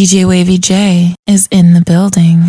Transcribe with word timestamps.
DJ 0.00 0.26
Wavy 0.26 0.56
J 0.56 1.14
is 1.26 1.46
in 1.50 1.74
the 1.74 1.82
building. 1.82 2.40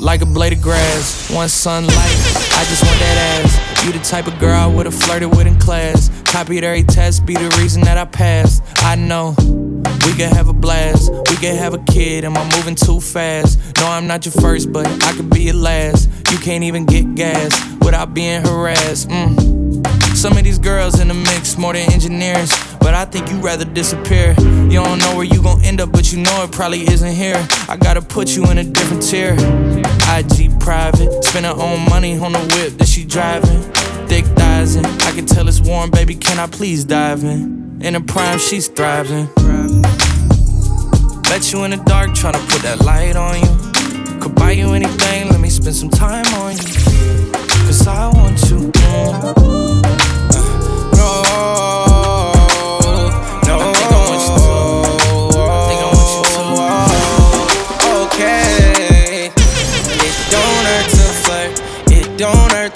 Like 0.00 0.22
a 0.22 0.24
blade 0.24 0.54
of 0.54 0.62
grass, 0.62 1.30
one 1.30 1.50
sunlight. 1.50 1.92
I 1.92 2.64
just 2.66 2.82
want 2.82 2.98
that 2.98 3.42
ass. 3.44 3.84
You 3.84 3.92
the 3.92 3.98
type 3.98 4.26
of 4.26 4.38
girl 4.38 4.54
I 4.54 4.66
would've 4.66 4.94
flirted 4.94 5.28
with 5.36 5.46
in 5.46 5.58
class. 5.58 6.10
Copied 6.24 6.64
every 6.64 6.84
test, 6.84 7.26
be 7.26 7.34
the 7.34 7.54
reason 7.60 7.82
that 7.82 7.98
I 7.98 8.06
passed. 8.06 8.62
I 8.76 8.94
know 8.94 9.34
we 9.36 10.12
could 10.14 10.32
have 10.32 10.48
a 10.48 10.54
blast. 10.54 11.12
We 11.28 11.36
could 11.36 11.54
have 11.54 11.74
a 11.74 11.84
kid. 11.92 12.24
Am 12.24 12.38
I 12.38 12.44
moving 12.56 12.76
too 12.76 13.02
fast? 13.02 13.60
No, 13.76 13.86
I'm 13.86 14.06
not 14.06 14.24
your 14.24 14.32
first, 14.32 14.72
but 14.72 14.86
I 14.86 15.12
could 15.12 15.28
be 15.28 15.42
your 15.42 15.56
last. 15.56 16.08
You 16.32 16.38
can't 16.38 16.64
even 16.64 16.86
get 16.86 17.14
gas 17.16 17.52
without 17.80 18.14
being 18.14 18.40
harassed. 18.46 19.10
Mm. 19.10 19.63
Some 20.24 20.38
of 20.38 20.44
these 20.44 20.58
girls 20.58 21.00
in 21.00 21.08
the 21.08 21.12
mix 21.12 21.58
more 21.58 21.74
than 21.74 21.92
engineers, 21.92 22.50
but 22.80 22.94
I 22.94 23.04
think 23.04 23.28
you 23.28 23.36
rather 23.40 23.66
disappear. 23.66 24.30
You 24.40 24.82
don't 24.82 24.98
know 24.98 25.16
where 25.16 25.26
you 25.26 25.42
gon' 25.42 25.62
end 25.62 25.82
up, 25.82 25.92
but 25.92 26.14
you 26.14 26.22
know 26.22 26.42
it 26.42 26.50
probably 26.50 26.80
isn't 26.80 27.12
here. 27.12 27.36
I 27.68 27.76
gotta 27.76 28.00
put 28.00 28.34
you 28.34 28.46
in 28.46 28.56
a 28.56 28.64
different 28.64 29.02
tier. 29.02 29.34
IG 30.08 30.58
private, 30.60 31.22
spend 31.24 31.44
her 31.44 31.52
own 31.52 31.84
money 31.90 32.16
on 32.16 32.32
the 32.32 32.38
whip 32.38 32.78
that 32.78 32.88
she 32.88 33.04
driving. 33.04 33.60
Thick 34.08 34.24
thighs 34.24 34.76
and 34.76 34.86
I 35.02 35.12
can 35.12 35.26
tell 35.26 35.46
it's 35.46 35.60
warm, 35.60 35.90
baby. 35.90 36.14
Can 36.14 36.38
I 36.38 36.46
please 36.46 36.86
dive 36.86 37.22
in? 37.22 37.82
In 37.82 37.94
a 37.94 38.00
prime, 38.00 38.38
she's 38.38 38.66
thriving. 38.68 39.26
Bet 41.24 41.52
you 41.52 41.64
in 41.64 41.72
the 41.72 41.82
dark, 41.84 42.12
tryna 42.12 42.40
put 42.48 42.62
that 42.62 42.80
light 42.80 43.16
on 43.16 43.42
you. 43.42 44.20
Could 44.22 44.34
buy 44.36 44.52
you 44.52 44.72
anything, 44.72 45.28
let 45.28 45.40
me 45.40 45.50
spend 45.50 45.76
some 45.76 45.90
time 45.90 46.24
on 46.36 46.52
you. 46.52 47.30
Cause 47.66 47.86
I 47.86 48.08
want 48.08 48.40
you. 48.48 48.72
Mm. 48.72 49.93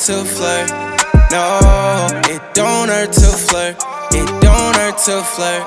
To 0.08 0.24
flirt. 0.24 0.70
No, 1.30 2.08
it 2.32 2.40
don't 2.54 2.88
hurt 2.88 3.12
to 3.12 3.26
flirt. 3.26 3.76
It 4.10 4.26
don't 4.40 4.74
hurt 4.74 4.96
to 5.04 5.20
flirt. 5.20 5.66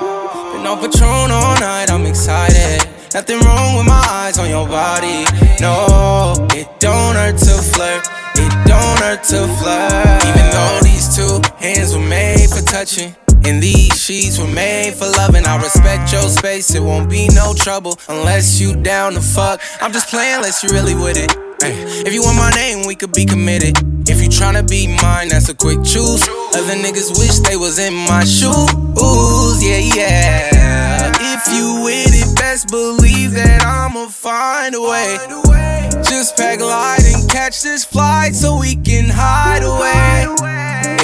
Been 0.52 0.66
on 0.66 0.80
Patron 0.80 1.30
all 1.30 1.54
night, 1.60 1.88
I'm 1.88 2.04
excited. 2.06 2.82
Nothing 3.14 3.38
wrong 3.38 3.76
with 3.76 3.86
my 3.86 4.04
eyes 4.10 4.40
on 4.40 4.50
your 4.50 4.66
body. 4.66 5.22
No, 5.60 6.34
it 6.58 6.66
don't 6.80 7.14
hurt 7.14 7.38
to 7.38 7.54
flirt. 7.70 8.02
It 8.34 8.50
don't 8.66 8.98
hurt 8.98 9.22
to 9.30 9.46
flirt. 9.62 10.24
Even 10.26 10.50
though 10.50 10.80
these 10.82 11.14
two 11.14 11.40
hands 11.58 11.94
were 11.94 12.02
made 12.02 12.50
for 12.50 12.62
touching. 12.62 13.14
And 13.44 13.62
these 13.62 14.00
sheets 14.00 14.38
were 14.38 14.46
made 14.46 14.94
for 14.94 15.06
loving. 15.06 15.44
I 15.44 15.56
respect 15.60 16.12
your 16.12 16.28
space, 16.28 16.74
it 16.74 16.82
won't 16.82 17.10
be 17.10 17.28
no 17.28 17.54
trouble 17.54 17.98
unless 18.08 18.60
you 18.60 18.74
down 18.76 19.14
to 19.14 19.20
fuck. 19.20 19.60
I'm 19.80 19.92
just 19.92 20.08
playing 20.08 20.36
unless 20.36 20.62
you 20.62 20.70
really 20.70 20.94
with 20.94 21.16
it. 21.16 21.36
If 21.64 22.12
you 22.12 22.22
want 22.22 22.38
my 22.38 22.50
name, 22.50 22.86
we 22.86 22.94
could 22.96 23.12
be 23.12 23.24
committed. 23.24 23.76
If 24.08 24.20
you 24.20 24.28
tryna 24.28 24.68
be 24.68 24.88
mine, 24.88 25.28
that's 25.28 25.48
a 25.48 25.54
quick 25.54 25.82
choose. 25.84 26.22
Other 26.54 26.74
niggas 26.74 27.18
wish 27.18 27.38
they 27.40 27.56
was 27.56 27.78
in 27.78 27.94
my 27.94 28.24
shoes, 28.24 29.62
yeah, 29.62 29.78
yeah. 29.94 31.12
If 31.20 31.48
you 31.54 31.84
with 31.84 32.14
it, 32.14 32.36
best 32.36 32.68
believe 32.68 33.32
that 33.32 33.62
I'ma 33.62 34.08
find 34.08 34.74
a 34.74 34.80
way. 34.80 35.81
Just 36.12 36.36
pack 36.36 36.60
light 36.60 37.00
and 37.06 37.28
catch 37.30 37.62
this 37.62 37.86
flight 37.86 38.34
so 38.34 38.60
we 38.60 38.76
can 38.76 39.08
hide 39.08 39.62
away. 39.62 40.26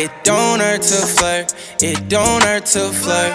It 0.05 0.13
don't 0.23 0.61
hurt 0.61 0.83
to 0.83 0.97
flirt, 0.97 1.55
it 1.83 2.11
don't 2.11 2.45
hurt 2.45 2.67
to 2.77 2.91
flirt. 2.91 3.33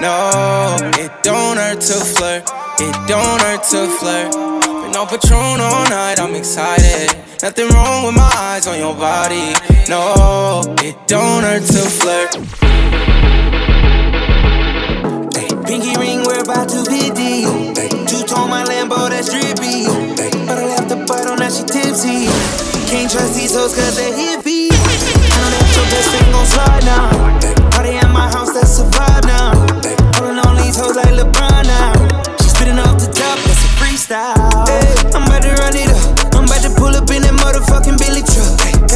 No, 0.00 0.76
it 0.98 1.12
don't 1.22 1.56
hurt 1.56 1.80
to 1.82 1.94
flirt, 2.04 2.42
it 2.80 2.96
don't 3.06 3.40
hurt 3.40 3.62
to 3.70 3.86
flirt. 3.86 4.32
Been 4.82 4.96
on 4.96 5.06
Patron 5.06 5.60
all 5.60 5.88
night, 5.88 6.18
I'm 6.18 6.34
excited. 6.34 7.16
Nothing 7.40 7.68
wrong 7.68 8.06
with 8.06 8.16
my 8.16 8.32
eyes 8.34 8.66
on 8.66 8.76
your 8.76 8.94
body. 8.94 9.54
No, 9.88 10.62
it 10.82 10.96
don't 11.06 11.44
hurt 11.44 11.62
to 11.62 11.82
flirt. 11.94 12.32
Pinky 15.64 15.96
ring, 15.96 16.24
we're 16.26 16.42
about 16.42 16.68
to 16.70 16.84
be 16.90 17.08
deep. 17.14 17.46
Two 18.08 18.26
tone 18.26 18.50
my 18.50 18.64
Lambo, 18.64 19.08
that's 19.08 19.30
drippy. 19.30 20.33
But 21.06 21.28
on 21.28 21.36
that 21.44 21.52
she 21.52 21.68
tipsy. 21.68 22.32
Can't 22.88 23.12
trust 23.12 23.36
these 23.36 23.52
hoes 23.52 23.76
cause 23.76 23.92
they 23.92 24.08
hippie. 24.08 24.72
I 24.72 25.36
know 25.36 25.50
that 25.52 25.68
your 25.76 25.86
best 25.92 26.08
friend 26.08 26.28
gon' 26.32 26.48
slide 26.48 26.84
now. 26.88 27.12
Party 27.76 27.92
at 28.00 28.08
my 28.08 28.24
house, 28.32 28.56
that's 28.56 28.80
vibe 28.80 29.28
now. 29.28 29.52
Pulling 30.16 30.40
on 30.40 30.56
these 30.56 30.80
hoes 30.80 30.96
like 30.96 31.12
LeBron 31.12 31.68
now. 31.68 31.92
She 32.40 32.48
spitting 32.48 32.80
off 32.80 32.96
the 32.96 33.12
top, 33.12 33.36
that's 33.44 33.60
a 33.60 33.70
freestyle. 33.76 34.32
I'm 35.12 35.28
about 35.28 35.44
to 35.44 35.52
run 35.60 35.76
it 35.76 35.92
up. 35.92 36.40
I'm 36.40 36.48
about 36.48 36.64
to 36.64 36.72
pull 36.72 36.96
up 36.96 37.04
in 37.12 37.20
that 37.28 37.36
motherfucking 37.36 38.00
Billy 38.00 38.23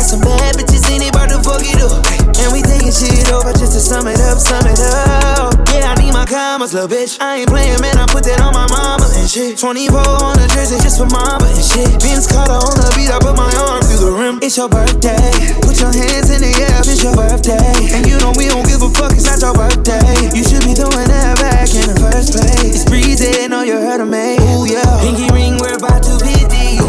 some 0.09 0.25
bad 0.25 0.57
bitches 0.57 0.89
in 0.89 1.05
it, 1.05 1.13
about 1.13 1.29
to 1.29 1.37
fuck 1.45 1.61
it 1.61 1.77
up. 1.85 2.01
And 2.41 2.49
we 2.49 2.65
taking 2.65 2.89
shit 2.89 3.29
over 3.29 3.53
just 3.53 3.77
to 3.77 3.81
sum 3.81 4.09
it 4.09 4.17
up, 4.25 4.41
sum 4.41 4.65
it 4.65 4.81
up. 4.81 5.53
Yeah, 5.69 5.93
I 5.93 6.01
need 6.01 6.17
my 6.17 6.25
commas, 6.25 6.73
little 6.73 6.89
bitch. 6.89 7.21
I 7.21 7.45
ain't 7.45 7.51
playing, 7.53 7.77
man. 7.85 8.01
I 8.01 8.09
put 8.09 8.25
that 8.25 8.41
on 8.41 8.57
my 8.57 8.65
mama 8.73 9.05
and 9.05 9.29
shit. 9.29 9.61
24 9.61 10.01
on 10.01 10.41
the 10.41 10.49
jersey 10.49 10.81
just 10.81 10.97
for 10.97 11.05
mama 11.13 11.45
and 11.45 11.61
shit. 11.61 11.93
Vince 12.01 12.25
Carter 12.25 12.57
on 12.57 12.73
the 12.81 12.89
beat, 12.97 13.13
I 13.13 13.21
put 13.21 13.37
my 13.37 13.53
arm 13.69 13.85
through 13.85 14.01
the 14.01 14.13
rim. 14.17 14.41
It's 14.41 14.57
your 14.57 14.73
birthday. 14.73 15.29
Put 15.61 15.77
your 15.77 15.93
hands 15.93 16.33
in 16.33 16.41
the 16.41 16.53
air, 16.57 16.81
it's 16.81 17.05
your 17.05 17.13
birthday. 17.13 17.93
And 17.93 18.09
you 18.09 18.17
know 18.25 18.33
we 18.33 18.49
don't 18.49 18.65
give 18.65 18.81
a 18.81 18.89
fuck, 18.89 19.13
it's 19.13 19.29
not 19.29 19.45
your 19.45 19.53
birthday. 19.53 20.33
You 20.33 20.41
should 20.41 20.65
be 20.65 20.73
throwing 20.73 21.13
that 21.13 21.37
back 21.37 21.69
in 21.77 21.85
the 21.85 22.01
first 22.01 22.33
place. 22.33 22.65
It's 22.65 22.89
breezy, 22.89 23.45
know 23.45 23.61
you 23.61 23.77
heard 23.77 24.01
of 24.01 24.09
me. 24.09 24.41
Ooh, 24.57 24.65
yeah. 24.65 24.89
Pinky 25.05 25.29
ring, 25.37 25.61
we're 25.61 25.77
about 25.77 26.01
to 26.01 26.17
be 26.25 26.33
deep. 26.49 26.81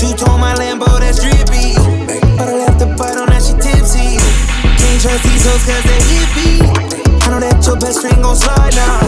Two 0.00 0.16
tone 0.16 0.40
my 0.40 0.56
Lambo, 0.56 0.88
that's 0.96 1.20
drippy. 1.20 1.33
But 2.44 2.52
I 2.52 2.56
left 2.58 2.78
the 2.78 2.92
butt 3.00 3.16
on 3.16 3.32
that 3.32 3.40
she 3.40 3.56
tipsy. 3.56 4.20
Can't 4.76 5.00
trust 5.00 5.24
these 5.24 5.48
hoes 5.48 5.64
cause 5.64 5.80
they 5.88 5.96
hippie. 6.12 6.60
I 7.24 7.32
know 7.32 7.40
that 7.40 7.56
your 7.64 7.80
best 7.80 8.04
friend 8.04 8.20
gon' 8.20 8.36
slide 8.36 8.76
now. 8.76 9.00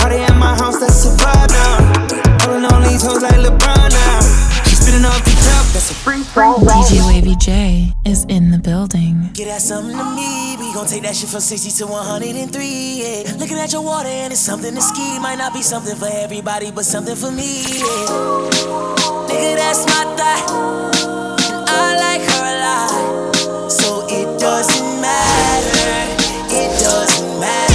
Party 0.00 0.16
at 0.24 0.32
my 0.40 0.56
house, 0.56 0.80
that's 0.80 1.04
a 1.04 1.12
vibe 1.12 1.52
now. 1.52 1.76
Pulling 2.40 2.64
on 2.64 2.80
these 2.88 3.04
hoes 3.04 3.20
like 3.20 3.36
LeBron 3.36 3.92
now. 3.92 4.24
She 4.64 4.80
spitting 4.80 5.04
off 5.04 5.20
the 5.28 5.36
top, 5.44 5.68
that's 5.76 5.92
a 5.92 5.94
free 6.00 6.24
throw. 6.32 6.56
DJ 6.56 7.04
Wavy 7.04 7.36
J 7.36 7.92
is 8.06 8.24
in 8.32 8.48
the 8.48 8.58
building. 8.58 9.28
Get 9.34 9.52
that 9.52 9.60
something 9.60 9.92
to 9.92 10.06
me. 10.16 10.56
We 10.56 10.72
gon' 10.72 10.88
take 10.88 11.02
that 11.02 11.12
shit 11.12 11.28
from 11.28 11.44
60 11.44 11.84
to 11.84 11.86
103. 11.86 12.40
Yeah. 12.64 13.36
Looking 13.36 13.60
at 13.60 13.76
your 13.76 13.84
water 13.84 14.08
and 14.08 14.32
it's 14.32 14.40
something 14.40 14.74
to 14.74 14.80
ski. 14.80 15.20
Might 15.20 15.36
not 15.36 15.52
be 15.52 15.60
something 15.60 15.96
for 16.00 16.08
everybody, 16.08 16.72
but 16.72 16.88
something 16.88 17.12
for 17.14 17.28
me. 17.28 17.60
Yeah. 17.60 19.28
Nigga, 19.28 19.60
that's 19.60 19.84
my 19.84 20.16
thought. 20.16 21.19
I 21.72 21.96
like 22.04 22.22
her 22.32 22.44
a 22.52 22.56
lot. 22.66 23.70
So 23.70 24.06
it 24.08 24.40
doesn't 24.40 25.00
matter. 25.00 25.92
It 26.50 26.70
doesn't 26.80 27.40
matter. 27.40 27.69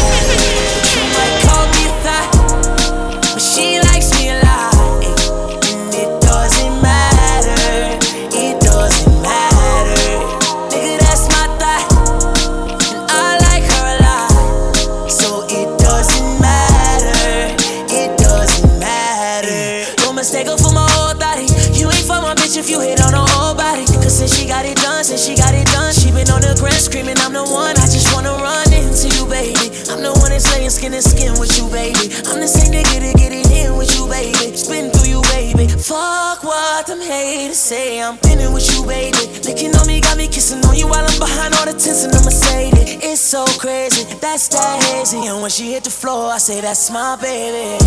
Skin 30.86 30.92
to 30.92 31.02
skin 31.02 31.40
with 31.40 31.58
you, 31.58 31.68
baby. 31.70 32.14
I'm 32.30 32.40
the 32.40 32.48
same 32.48 32.72
nigga 32.72 33.02
to 33.02 33.18
get 33.18 33.32
it 33.34 33.50
in 33.50 33.76
with 33.76 33.90
you, 33.98 34.08
baby. 34.08 34.56
Spin 34.56 34.92
through 34.92 35.10
you, 35.10 35.22
baby. 35.34 35.68
Fuck 35.68 36.44
what 36.44 36.86
them 36.86 37.02
haters 37.02 37.58
say. 37.58 38.02
I'm 38.02 38.18
pinning 38.18 38.54
with 38.54 38.70
you, 38.72 38.86
baby. 38.86 39.18
Licking 39.46 39.76
on 39.76 39.88
me, 39.88 40.00
got 40.02 40.18
me 40.18 40.28
kissing 40.28 40.64
on 40.66 40.76
you 40.76 40.88
while 40.88 41.04
I'm 41.04 41.18
behind 41.18 41.56
all 41.56 41.66
the 41.66 41.74
tents 41.74 42.04
in 42.04 42.12
the 42.12 42.22
Mercedes. 42.22 43.02
It's 43.02 43.22
so 43.22 43.46
crazy, 43.58 44.04
that's 44.22 44.48
that 44.50 44.84
hazy. 44.84 45.26
And 45.26 45.42
when 45.42 45.50
she 45.50 45.74
hit 45.74 45.86
the 45.86 45.90
floor, 45.90 46.30
I 46.32 46.38
say, 46.38 46.62
That's 46.62 46.92
my 46.92 47.16
baby. 47.16 47.82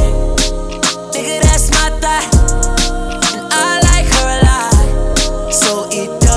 Nigga, 1.15 1.41
that's 1.43 1.71
my 1.71 1.91
thought. 2.03 2.27
And 3.31 3.47
I 3.53 3.79
like 3.91 4.09
her 4.17 4.29
a 4.35 4.41
lot. 4.51 5.53
So 5.53 5.87
it 5.93 6.28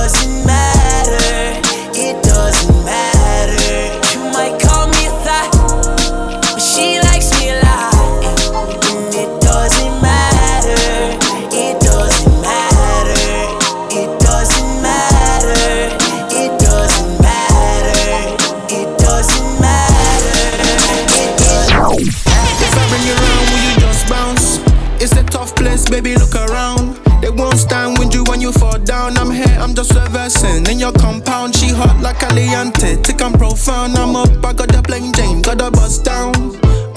baby, 25.92 26.16
look 26.16 26.34
around. 26.34 26.96
They 27.22 27.30
won't 27.30 27.58
stand 27.58 28.00
with 28.00 28.16
you 28.16 28.24
when 28.24 28.42
you 28.42 28.52
fall 28.54 28.80
down. 28.80 29.18
I'm 29.18 29.30
here, 29.30 29.58
I'm 29.60 29.76
just 29.76 29.94
reversing 29.94 30.66
in 30.66 30.80
your 30.80 30.94
compound. 30.94 31.56
She 31.56 31.68
hot 31.68 32.02
like 32.02 32.20
Caliente, 32.20 32.96
thick 33.04 33.22
and 33.22 33.38
profound. 33.38 33.98
I'm 33.98 34.16
up, 34.16 34.30
I 34.44 34.54
got 34.54 34.70
the 34.70 34.82
plain 34.82 35.12
Jane, 35.14 35.42
got 35.42 35.58
the 35.60 35.70
bus 35.70 36.00
down. 36.00 36.34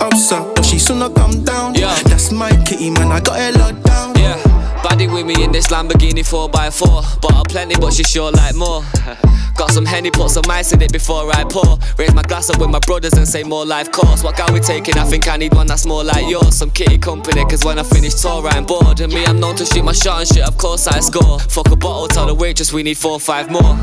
Up, 0.01 0.15
sir, 0.15 0.41
but 0.55 0.65
she 0.65 0.79
sooner 0.79 1.11
come 1.11 1.45
down. 1.45 1.75
Yeah. 1.75 1.95
That's 2.05 2.31
my 2.33 2.51
kitty, 2.65 2.91
man, 2.91 3.11
I 3.11 3.21
got 3.21 3.39
it 3.41 3.59
locked 3.59 3.83
down. 3.83 4.15
Yeah, 4.17 4.39
body 4.83 5.09
with 5.09 5.27
me 5.27 5.43
in 5.43 5.53
this 5.53 5.67
Lamborghini 5.69 6.23
4x4. 6.25 7.21
Bought 7.21 7.35
her 7.35 7.43
plenty, 7.49 7.75
but 7.77 7.93
she 7.93 8.05
sure 8.05 8.31
like 8.31 8.55
more. 8.55 8.85
Got 9.57 9.71
some 9.71 9.85
Henny, 9.85 10.11
put 10.11 10.31
some 10.31 10.45
ice 10.51 10.73
in 10.73 10.83
it 10.83 10.93
before 10.93 11.31
I 11.33 11.45
pour. 11.45 11.79
Raise 11.97 12.13
my 12.15 12.23
glass 12.23 12.51
up 12.51 12.59
with 12.59 12.71
my 12.71 12.81
brothers 12.81 13.13
and 13.15 13.27
say 13.27 13.43
more 13.43 13.65
life 13.65 13.91
course. 13.93 14.23
What 14.25 14.37
guy 14.37 14.53
we 14.53 14.61
taking? 14.61 14.99
I 14.99 15.05
think 15.05 15.29
I 15.29 15.37
need 15.37 15.55
one 15.55 15.67
that's 15.67 15.87
more 15.87 16.03
like 16.03 16.29
yours. 16.29 16.57
Some 16.57 16.71
kitty 16.71 16.99
company, 16.99 17.45
cause 17.45 17.65
when 17.65 17.79
I 17.79 17.85
finish 17.85 18.15
tour, 18.15 18.47
I'm 18.49 18.65
bored. 18.65 19.01
And 19.01 19.13
me, 19.13 19.25
I'm 19.25 19.39
known 19.39 19.57
to 19.57 19.65
shoot 19.65 19.85
my 19.85 19.93
shot 19.93 20.21
and 20.21 20.29
shit, 20.29 20.47
of 20.47 20.59
course 20.59 20.87
I 20.87 21.01
score. 21.01 21.39
Fuck 21.39 21.71
a 21.71 21.77
bottle, 21.77 22.09
tell 22.09 22.27
the 22.27 22.35
waitress 22.35 22.73
we 22.73 22.83
need 22.83 22.99
four 22.99 23.13
or 23.13 23.21
five 23.21 23.51
more. 23.51 23.77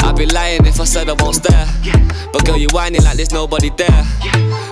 I'd 0.00 0.14
be 0.16 0.26
lying 0.26 0.64
if 0.66 0.80
I 0.80 0.84
said 0.84 1.08
I 1.08 1.14
won't 1.14 1.36
stare. 1.36 1.66
But 2.32 2.46
girl, 2.46 2.56
you 2.56 2.68
whining 2.72 3.02
like 3.02 3.16
there's 3.16 3.32
nobody 3.32 3.70
there. 3.70 4.04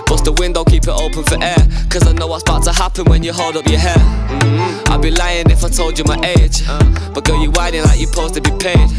Bust 0.07 0.25
the 0.25 0.33
window, 0.37 0.63
keep 0.63 0.83
it 0.83 0.89
open 0.89 1.23
for 1.23 1.41
air. 1.41 1.57
Cause 1.89 2.07
I 2.07 2.13
know 2.13 2.27
what's 2.27 2.43
about 2.43 2.63
to 2.63 2.73
happen 2.73 3.05
when 3.05 3.23
you 3.23 3.33
hold 3.33 3.55
up 3.55 3.67
your 3.67 3.79
hair. 3.79 3.95
Mm, 3.95 4.89
I'd 4.89 5.01
be 5.01 5.11
lying 5.11 5.49
if 5.49 5.63
I 5.63 5.69
told 5.69 5.97
you 5.97 6.05
my 6.05 6.19
age. 6.37 6.65
But 7.13 7.23
girl, 7.25 7.41
you 7.41 7.51
whining 7.51 7.83
like 7.83 7.99
you 7.99 8.07
supposed 8.07 8.33
to 8.35 8.41
be 8.41 8.51
paid. 8.57 8.89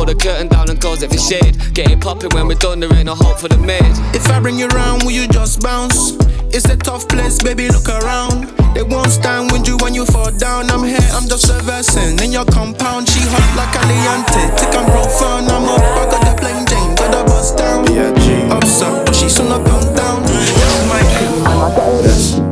Pull 0.00 0.08
the 0.08 0.16
curtain 0.16 0.48
down 0.48 0.64
and 0.72 0.80
close 0.80 1.02
it 1.02 1.12
for 1.12 1.20
shade. 1.20 1.60
Get 1.76 1.92
it 1.92 2.00
poppin' 2.00 2.32
when 2.32 2.48
we're 2.48 2.56
done, 2.56 2.80
there 2.80 2.88
ain't 2.96 3.04
no 3.04 3.14
hope 3.14 3.36
for 3.36 3.52
the 3.52 3.60
maid. 3.60 3.84
If 4.16 4.32
I 4.32 4.40
bring 4.40 4.56
you 4.56 4.64
round, 4.72 5.04
will 5.04 5.12
you 5.12 5.28
just 5.28 5.60
bounce? 5.60 6.16
It's 6.56 6.64
a 6.72 6.76
tough 6.80 7.04
place, 7.06 7.36
baby, 7.36 7.68
look 7.68 7.84
around. 7.84 8.48
They 8.72 8.80
won't 8.80 9.12
stand 9.12 9.52
with 9.52 9.68
you 9.68 9.76
when 9.84 9.92
you 9.92 10.06
fall 10.08 10.32
down. 10.32 10.72
I'm 10.72 10.88
here, 10.88 11.04
I'm 11.12 11.28
just 11.28 11.52
reversing 11.52 12.16
in 12.24 12.32
your 12.32 12.48
compound. 12.48 13.12
She 13.12 13.20
hot 13.28 13.44
like 13.60 13.76
Caliente, 13.76 14.40
thick 14.56 14.72
and 14.72 14.88
profound. 14.88 15.52
I'm 15.52 15.68
up, 15.68 15.84
I 15.84 16.08
got 16.08 16.24
the 16.24 16.32
plain 16.32 16.64
Jane, 16.64 16.96
got 16.96 17.12
the 17.12 17.20
bus 17.28 17.52
down. 17.52 17.84
Up, 18.56 18.64
sir, 18.64 19.04
but 19.04 19.12
she 19.14 19.28
sooner 19.28 19.60
come 19.68 19.84
down. 19.92 20.24
That's 20.24 20.80
my 20.88 21.04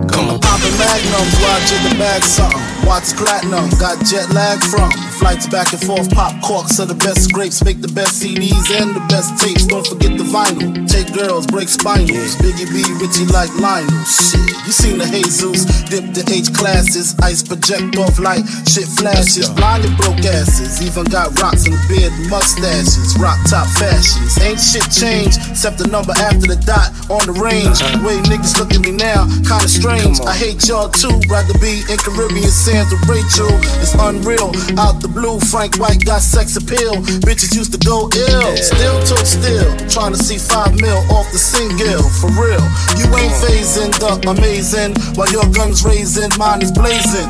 Come 0.05 0.37
on. 0.37 0.39
Poppin' 0.45 0.77
magnums, 0.77 1.33
watching 1.41 1.81
the 1.81 1.97
bag 1.97 2.21
something. 2.29 2.61
Watch 2.85 3.17
platinum, 3.17 3.73
got 3.81 4.05
jet 4.05 4.29
lag 4.37 4.61
from 4.69 5.08
flights 5.19 5.47
back 5.47 5.73
and 5.73 5.83
forth. 5.83 6.11
Pop 6.15 6.33
corks 6.43 6.81
are 6.81 6.87
the 6.87 6.95
best 6.95 7.33
grapes, 7.33 7.63
make 7.63 7.81
the 7.83 7.93
best 7.93 8.23
CDs 8.23 8.71
and 8.81 8.95
the 8.95 9.05
best 9.11 9.37
tapes. 9.43 9.67
Don't 9.67 9.87
forget 9.87 10.17
the 10.17 10.25
vinyl. 10.25 10.73
Take 10.89 11.13
girls, 11.13 11.47
break 11.47 11.69
spinals. 11.69 12.39
Biggie 12.41 12.71
B, 12.71 12.83
Richie 12.99 13.27
like 13.31 13.53
Lionel. 13.61 14.05
Shit, 14.05 14.49
you 14.65 14.73
seen 14.73 14.99
the 14.99 15.07
Jesus, 15.39 15.67
dip 15.87 16.03
the 16.17 16.25
H 16.33 16.55
classes, 16.57 17.15
ice 17.21 17.43
project 17.43 17.97
off 17.99 18.19
light, 18.19 18.43
shit 18.65 18.87
flashes, 18.87 19.51
blinded 19.51 19.95
broke 19.97 20.25
asses. 20.25 20.81
Even 20.81 21.05
got 21.11 21.35
rocks 21.41 21.67
in 21.67 21.73
the 21.73 21.83
beard, 21.89 22.13
mustaches, 22.31 23.15
rock 23.21 23.37
top 23.45 23.67
fashions. 23.77 24.39
Ain't 24.41 24.59
shit 24.59 24.89
changed 24.89 25.37
except 25.51 25.79
the 25.79 25.87
number 25.87 26.13
after 26.17 26.49
the 26.49 26.59
dot 26.65 26.91
on 27.11 27.23
the 27.29 27.37
range. 27.37 27.79
The 27.79 28.01
way 28.01 28.17
niggas 28.31 28.57
look 28.59 28.73
at 28.73 28.81
me 28.81 28.93
now, 28.93 29.27
kinda 29.45 29.69
strange. 29.69 30.21
I 30.25 30.35
hate 30.35 30.67
y'all 30.67 30.89
too, 30.89 31.13
rather 31.29 31.57
be 31.61 31.85
in 31.91 31.99
Caribbean 32.01 32.49
sands 32.49 32.89
with 32.89 33.05
Rachel. 33.09 33.53
It's 33.85 33.95
unreal. 33.95 34.49
Out 34.81 35.01
the 35.05 35.08
blue, 35.13 35.41
Frank 35.41 35.79
White 35.79 36.05
got 36.05 36.21
sex 36.21 36.57
appeal. 36.57 36.95
Bitches 37.25 37.55
used 37.55 37.73
to 37.73 37.79
go 37.79 38.11
ill, 38.13 38.57
still 38.57 38.99
took 39.05 39.25
still. 39.25 39.69
Trying 39.89 40.13
to 40.13 40.19
see 40.19 40.39
five 40.39 40.75
mil 40.81 40.99
off 41.11 41.31
the 41.33 41.39
single, 41.39 42.03
for 42.21 42.31
real. 42.37 42.63
You 42.99 43.07
ain't 43.17 43.35
phasing 43.41 43.93
the 43.99 44.19
amazing, 44.29 44.95
while 45.17 45.31
your 45.31 45.47
gun's 45.53 45.85
raising, 45.85 46.31
mine 46.39 46.63
is 46.63 46.73
blazing. 46.73 47.29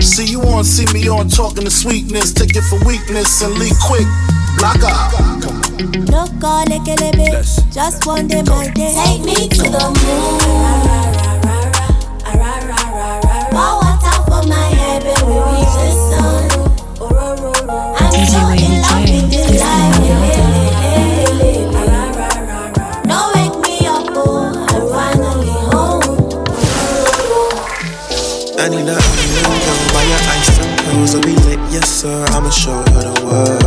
See 0.00 0.26
you 0.26 0.42
on, 0.42 0.64
see 0.64 0.86
me 0.92 1.08
on, 1.08 1.28
talking 1.28 1.64
to 1.64 1.70
sweetness, 1.70 2.32
take 2.32 2.56
it 2.56 2.62
for 2.62 2.78
weakness 2.86 3.42
and 3.42 3.54
leak 3.58 3.74
quick. 3.82 4.06
Block 4.58 4.82
out. 4.82 5.12
No 6.08 6.26
call 6.40 6.64
lekelebe, 6.64 7.42
just 7.72 8.06
one 8.06 8.28
day 8.28 8.42
my 8.42 8.70
day. 8.70 8.94
Take 8.94 9.24
me 9.24 9.48
to 9.48 9.62
the 9.70 9.86
moon. 10.02 11.25
Ice 31.06 31.14
and 31.14 31.24
I'll 31.24 31.34
be 31.34 31.36
lit, 31.46 31.58
yes 31.72 31.88
sir. 31.88 32.24
I'ma 32.30 32.50
show 32.50 32.72
her 32.72 33.02
the 33.02 33.24
world. 33.24 33.62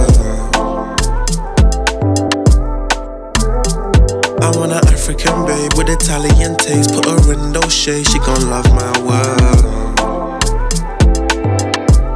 I 4.41 4.57
want 4.57 4.71
an 4.71 4.83
African 4.93 5.45
babe 5.45 5.73
with 5.77 5.89
Italian 5.89 6.55
taste. 6.57 6.93
Put 6.93 7.05
her 7.05 7.33
in 7.33 7.51
those 7.53 7.73
shades, 7.73 8.11
she 8.11 8.19
gon' 8.19 8.49
love 8.49 8.69
my 8.73 8.91
world. 9.07 9.97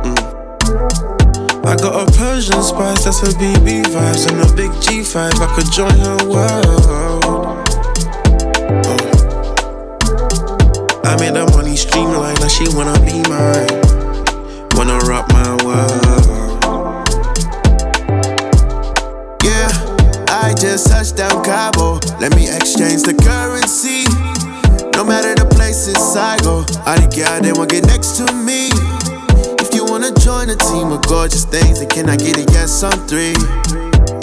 Mm. 0.04 0.18
I 1.66 1.76
got 1.76 2.08
a 2.08 2.12
Persian 2.18 2.62
spice, 2.62 3.04
that's 3.06 3.20
her 3.22 3.34
BB 3.40 3.84
vibes, 3.86 4.28
and 4.30 4.42
a 4.42 4.54
big 4.56 4.72
G5. 4.72 5.16
I 5.40 5.48
could 5.56 5.72
join 5.72 5.98
her 6.00 6.18
world. 6.28 6.66
Oh. 6.76 7.64
I 11.06 11.16
made 11.20 11.34
the 11.36 11.46
money 11.56 11.76
streamline, 11.76 12.36
now 12.36 12.48
she 12.48 12.66
wanna 12.76 13.00
be 13.06 13.22
mine. 13.30 13.83
Wanna 14.76 14.98
rock 15.06 15.28
my 15.32 15.56
world. 15.64 16.04
Yeah, 19.44 19.70
I 20.30 20.54
just 20.60 20.88
touched 20.88 21.16
down 21.16 21.44
Cabo. 21.44 22.00
Let 22.20 22.36
me 22.36 22.50
exchange 22.50 23.04
the 23.04 23.14
currency. 23.14 24.06
No 24.94 25.04
matter 25.04 25.36
the 25.36 25.46
places 25.56 26.16
I 26.16 26.38
go, 26.40 26.66
all 26.86 26.98
the 26.98 27.08
girl 27.16 27.42
they 27.42 27.54
want 27.54 27.72
get 27.72 27.86
next 27.86 28.18
to 28.18 28.26
me. 28.34 28.70
If 29.60 29.74
you 29.74 29.86
wanna 29.86 30.12
join 30.20 30.50
a 30.50 30.56
team 30.56 30.92
of 30.92 31.02
gorgeous 31.04 31.46
things, 31.46 31.80
then 31.80 31.90
can 31.90 32.10
I 32.10 32.18
get 32.18 32.38
a 32.38 32.46
yes 32.52 32.84
on 32.84 33.08
three? 33.08 33.36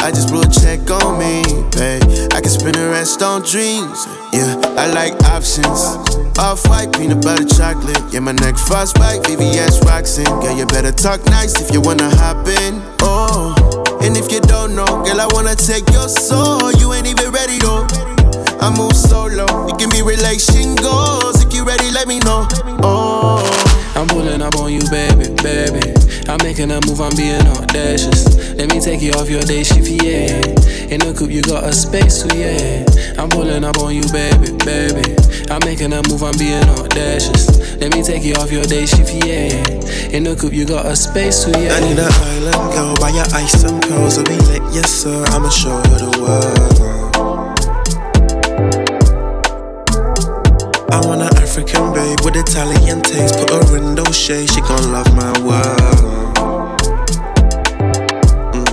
I 0.01 0.11
just 0.11 0.29
blew 0.29 0.43
a 0.43 0.49
check 0.49 0.91
on 0.91 1.19
me, 1.19 1.43
babe. 1.77 2.03
I 2.33 2.41
can 2.41 2.51
spend 2.51 2.75
the 2.75 2.89
rest 2.91 3.23
on 3.23 3.43
dreams. 3.43 4.07
Yeah, 4.33 4.55
I 4.79 4.87
like 4.93 5.15
options. 5.25 5.99
Off 6.39 6.67
white, 6.69 6.93
peanut 6.93 7.23
butter 7.23 7.45
chocolate. 7.45 8.01
Yeah, 8.13 8.21
my 8.21 8.33
neck 8.33 8.57
frostbite, 8.57 9.23
VVS 9.23 9.85
waxing. 9.85 10.25
Girl, 10.25 10.57
you 10.57 10.67
better 10.67 10.93
talk 10.93 11.25
nice 11.27 11.61
if 11.61 11.73
you 11.75 11.81
wanna 11.81 12.09
hop 12.17 12.47
in. 12.47 12.81
Oh, 13.01 13.55
and 14.03 14.17
if 14.17 14.31
you 14.31 14.41
don't 14.41 14.75
know, 14.77 14.87
girl, 15.05 15.21
I 15.21 15.27
wanna 15.33 15.57
take 15.57 15.89
your 15.91 16.09
soul. 16.09 16.71
You 16.73 16.93
ain't 16.93 17.09
even 17.09 17.31
ready 17.33 17.59
though. 17.59 17.87
I 18.61 18.71
move 18.77 18.95
solo. 18.95 19.67
It 19.69 19.79
can 19.79 19.91
be 19.91 20.03
relation 20.03 20.77
goals. 20.77 21.43
If 21.43 21.53
you 21.53 21.65
ready, 21.65 21.91
let 21.91 22.07
me 22.07 22.21
know. 22.21 22.47
Oh. 22.83 23.50
I'm 24.01 24.09
pulling 24.09 24.41
up 24.41 24.57
on 24.57 24.73
you, 24.73 24.81
baby, 24.89 25.29
baby. 25.45 25.93
I'm 26.25 26.41
making 26.43 26.71
a 26.71 26.81
move, 26.89 27.03
I'm 27.03 27.15
being 27.17 27.45
audacious. 27.47 28.25
Let 28.57 28.71
me 28.71 28.81
take 28.81 29.03
you 29.03 29.13
off 29.13 29.29
your 29.29 29.43
day 29.43 29.63
shift, 29.63 29.91
yeah. 29.91 30.41
In 30.89 31.05
the 31.05 31.13
coupe, 31.13 31.31
you 31.31 31.43
got 31.43 31.65
a 31.65 31.73
space, 31.75 32.25
so 32.25 32.29
yeah. 32.33 32.81
I'm 33.21 33.29
pulling 33.29 33.63
up 33.63 33.77
on 33.77 33.95
you, 33.95 34.01
baby, 34.09 34.57
baby. 34.65 35.05
I'm 35.53 35.61
making 35.69 35.93
a 35.93 36.01
move, 36.09 36.25
I'm 36.25 36.33
being 36.41 36.65
audacious. 36.81 37.77
Let 37.77 37.93
me 37.93 38.03
take 38.03 38.25
you 38.25 38.33
off 38.41 38.51
your 38.51 38.65
day 38.65 38.87
shift, 38.87 39.13
yeah. 39.21 39.53
In 40.17 40.25
the 40.25 40.35
coupe, 40.35 40.55
you 40.55 40.65
got 40.65 40.87
a 40.87 40.97
space, 40.97 41.45
so 41.45 41.51
yeah. 41.61 41.77
I 41.77 41.81
need 41.85 42.01
an 42.01 42.09
island 42.09 42.73
girl, 42.73 42.97
buy 42.97 43.11
your 43.13 43.29
ice 43.37 43.65
and 43.69 43.83
pearls, 43.83 44.17
I'll 44.17 44.25
be 44.25 44.41
lit, 44.49 44.63
yes 44.73 44.89
sir. 44.89 45.27
I'ma 45.29 45.51
show 45.51 45.77
her 45.77 45.99
the 46.01 46.25
world. 46.25 46.81
I 50.89 51.07
want 51.07 51.21
an 51.21 51.40
African 51.61 51.93
babe 51.93 52.21
with 52.25 52.37
Italian 52.37 53.03
taste. 53.03 53.39
Put 53.39 53.51
her 53.51 53.77
in 53.77 53.95
those 53.95 54.17
shades, 54.19 54.55
she 54.55 54.63
gon' 54.63 54.93
love 54.93 55.15
my 55.15 55.31
world. 55.45 56.35
Mm. 58.55 58.69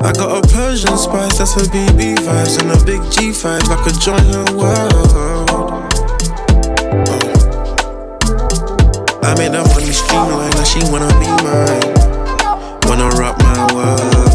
I 0.00 0.12
got 0.12 0.44
a 0.44 0.48
Persian 0.54 0.96
spice, 0.96 1.38
that's 1.38 1.54
her 1.54 1.62
BB 1.62 2.18
vibes, 2.18 2.60
and 2.60 2.70
a 2.70 2.84
big 2.84 3.00
G5. 3.00 3.68
I 3.68 3.82
could 3.82 4.00
join 4.00 4.24
her 4.32 4.44
world. 4.56 4.92
Oh. 4.94 5.88
I 9.24 9.34
made 9.34 9.50
the 9.50 9.62
money 9.74 9.90
streamline, 9.90 10.50
now 10.50 10.62
she 10.62 10.78
wanna 10.88 11.10
be 11.18 11.26
mine. 11.42 11.94
Wanna 12.86 13.08
rock 13.18 13.38
my 13.38 13.74
world. 13.74 14.29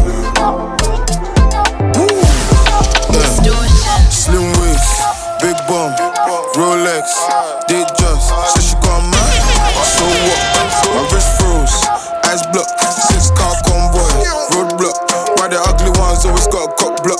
Rolex, 6.86 7.66
did 7.66 7.88
just. 7.98 8.30
Said 8.54 8.62
she 8.62 8.74
got 8.78 9.02
mad, 9.10 9.34
so 9.82 10.06
what? 10.06 10.38
My 10.94 11.02
wrist 11.10 11.34
froze, 11.34 11.74
eyes 12.22 12.46
blocked. 12.54 12.78
Six 13.10 13.34
car 13.34 13.54
convoy, 13.66 14.06
roadblock. 14.54 14.94
Why 15.34 15.48
the 15.50 15.58
ugly 15.66 15.90
ones 15.98 16.22
always 16.24 16.46
got 16.46 16.70
a 16.70 16.74
cock 16.78 17.02
block? 17.02 17.18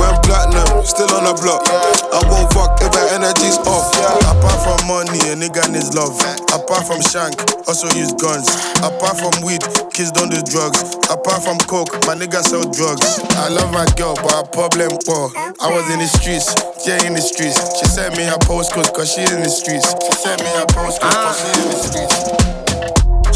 Went 0.00 0.16
platinum, 0.24 0.80
still 0.88 1.10
on 1.12 1.28
the 1.28 1.36
block. 1.36 1.68
I 1.68 2.24
won't 2.32 2.48
fuck 2.56 2.80
if 2.80 2.88
my 2.96 3.04
energy's 3.12 3.60
off. 3.68 3.92
Apart 4.24 4.56
from 4.64 4.80
money, 4.88 5.20
a 5.28 5.36
nigga 5.36 5.68
needs 5.68 5.92
love. 5.92 6.16
Apart 6.48 6.88
from 6.88 7.04
shank, 7.04 7.36
also 7.68 7.92
use 7.92 8.16
guns. 8.16 8.48
Apart 8.80 9.20
from 9.20 9.36
weed, 9.44 9.60
kids 9.98 10.12
don't 10.12 10.30
do 10.30 10.38
drugs. 10.46 10.94
Apart 11.10 11.42
from 11.42 11.58
coke, 11.66 11.90
my 12.06 12.14
nigga 12.14 12.38
sell 12.46 12.62
drugs. 12.62 13.18
I 13.34 13.50
love 13.50 13.74
my 13.74 13.82
girl, 13.98 14.14
but 14.14 14.30
her 14.30 14.46
problem, 14.46 14.94
well, 15.10 15.34
I 15.58 15.66
was 15.74 15.90
in 15.90 15.98
the 15.98 16.06
streets, 16.06 16.54
yeah, 16.86 17.02
in 17.02 17.18
the 17.18 17.20
streets. 17.20 17.58
She 17.82 17.86
sent 17.90 18.14
me 18.14 18.22
her 18.22 18.38
postcode, 18.46 18.94
cause 18.94 19.10
she 19.10 19.26
in 19.26 19.42
the 19.42 19.50
streets. 19.50 19.90
She 20.06 20.12
sent 20.22 20.38
me 20.38 20.50
her 20.54 20.70
postcode, 20.70 21.10
cause 21.10 21.42
she 21.42 21.50
in 21.50 21.66
the 21.74 21.80
streets. 21.82 22.16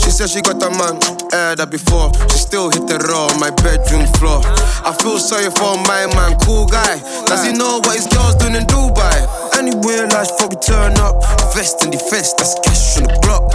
She 0.06 0.10
said 0.14 0.30
she 0.30 0.38
got 0.38 0.62
a 0.62 0.70
man, 0.70 1.02
aired 1.34 1.58
that 1.58 1.66
before. 1.66 2.14
She 2.30 2.38
still 2.38 2.70
hit 2.70 2.86
the 2.86 3.02
raw 3.10 3.26
on 3.26 3.42
my 3.42 3.50
bedroom 3.66 4.06
floor. 4.22 4.38
I 4.86 4.94
feel 5.02 5.18
sorry 5.18 5.50
for 5.50 5.74
my 5.90 6.06
man, 6.14 6.38
cool 6.46 6.70
guy. 6.70 7.02
Does 7.26 7.42
he 7.42 7.50
know 7.50 7.82
what 7.82 7.98
his 7.98 8.06
girl's 8.06 8.38
doing 8.38 8.54
in 8.54 8.70
Dubai? 8.70 9.18
Anywhere 9.58 10.06
life 10.14 10.30
for 10.38 10.46
we 10.46 10.54
turn 10.62 10.94
up. 11.02 11.18
Vest 11.58 11.82
in 11.82 11.90
the 11.90 11.98
defense, 11.98 12.38
that's 12.38 12.54
cash 12.62 13.02
on 13.02 13.10
the 13.10 13.18
block. 13.26 13.50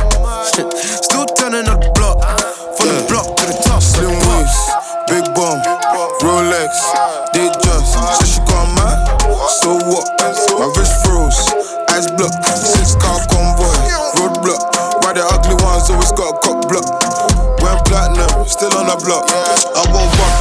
Still 0.84 1.24
turning 1.40 1.72
up 1.72 1.80
block. 19.04 19.26
I 19.30 19.84
won't 19.92 20.12
walk 20.18 20.38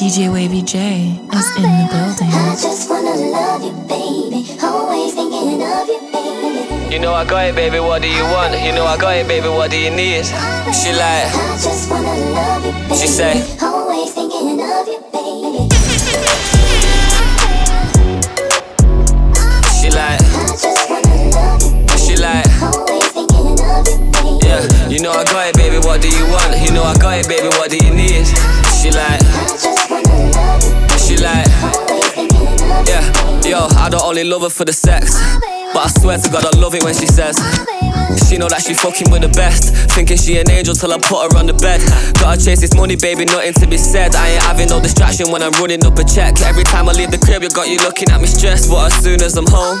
DJ 0.00 0.32
Wavy 0.32 0.62
J 0.62 1.20
is 1.32 1.56
in 1.56 1.62
the 1.62 1.88
building. 1.92 2.32
I 2.32 2.56
just 2.56 2.88
wanna 2.88 3.14
love 3.16 3.62
you, 3.62 3.72
baby. 3.86 4.48
Always 4.62 5.14
thinking 5.14 5.62
of 5.62 5.86
you, 5.88 6.00
baby. 6.10 6.94
You 6.94 6.98
know 6.98 7.12
I 7.12 7.24
got 7.24 7.46
it, 7.46 7.54
baby. 7.54 7.80
What 7.80 8.00
do 8.00 8.08
you 8.08 8.24
want? 8.24 8.58
You 8.62 8.72
know 8.72 8.86
I 8.86 8.96
got 8.96 9.16
it, 9.16 9.28
baby. 9.28 9.48
What 9.48 9.70
do 9.70 9.78
you 9.78 9.90
need? 9.90 10.24
She 10.24 10.92
like, 10.92 11.28
I 11.30 11.58
just 11.60 11.90
wanna 11.90 12.16
love 12.32 12.64
you, 12.64 12.72
baby. 12.72 12.94
she 12.96 13.06
say, 13.06 13.44
you 25.00 25.06
know 25.06 25.12
I 25.12 25.24
got 25.24 25.48
it, 25.48 25.56
baby. 25.56 25.78
What 25.78 26.02
do 26.02 26.12
you 26.12 26.28
want? 26.28 26.60
You 26.60 26.76
know 26.76 26.84
I 26.84 26.92
got 26.98 27.16
it, 27.16 27.26
baby. 27.26 27.48
What 27.56 27.70
do 27.70 27.78
you 27.80 27.88
need? 27.88 28.28
She 28.76 28.92
like, 28.92 29.24
she 31.00 31.16
like, 31.16 31.48
yeah. 32.84 33.00
Yo, 33.40 33.64
I 33.80 33.88
don't 33.88 34.04
only 34.04 34.24
love 34.24 34.42
her 34.42 34.50
for 34.50 34.66
the 34.66 34.74
sex, 34.74 35.16
but 35.72 35.86
I 35.86 35.88
swear 35.88 36.18
to 36.18 36.28
God 36.28 36.44
I 36.44 36.52
love 36.60 36.74
it 36.74 36.84
when 36.84 36.92
she 36.92 37.06
says. 37.06 37.40
She 38.28 38.36
know 38.36 38.50
that 38.52 38.60
she 38.60 38.74
fucking 38.74 39.10
with 39.10 39.22
the 39.22 39.32
best. 39.32 39.72
Thinking 39.96 40.18
she 40.18 40.36
an 40.36 40.50
angel 40.50 40.74
till 40.74 40.92
I 40.92 40.98
put 40.98 41.32
her 41.32 41.38
on 41.38 41.46
the 41.46 41.54
bed. 41.54 41.80
Gotta 42.20 42.36
chase 42.36 42.60
this 42.60 42.76
money, 42.76 42.96
baby, 42.96 43.24
nothing 43.24 43.54
to 43.54 43.66
be 43.66 43.78
said. 43.78 44.14
I 44.14 44.36
ain't 44.36 44.42
having 44.42 44.68
no 44.68 44.82
distraction 44.82 45.32
when 45.32 45.42
I'm 45.42 45.52
running 45.52 45.82
up 45.86 45.96
a 45.96 46.04
check. 46.04 46.42
Every 46.42 46.64
time 46.64 46.90
I 46.90 46.92
leave 46.92 47.10
the 47.10 47.18
crib, 47.18 47.42
you 47.42 47.48
got 47.48 47.68
you 47.68 47.78
looking 47.78 48.10
at 48.10 48.20
me 48.20 48.26
stressed. 48.26 48.68
But 48.68 48.92
as 48.92 49.02
soon 49.02 49.22
as 49.22 49.34
I'm 49.38 49.48
home. 49.48 49.80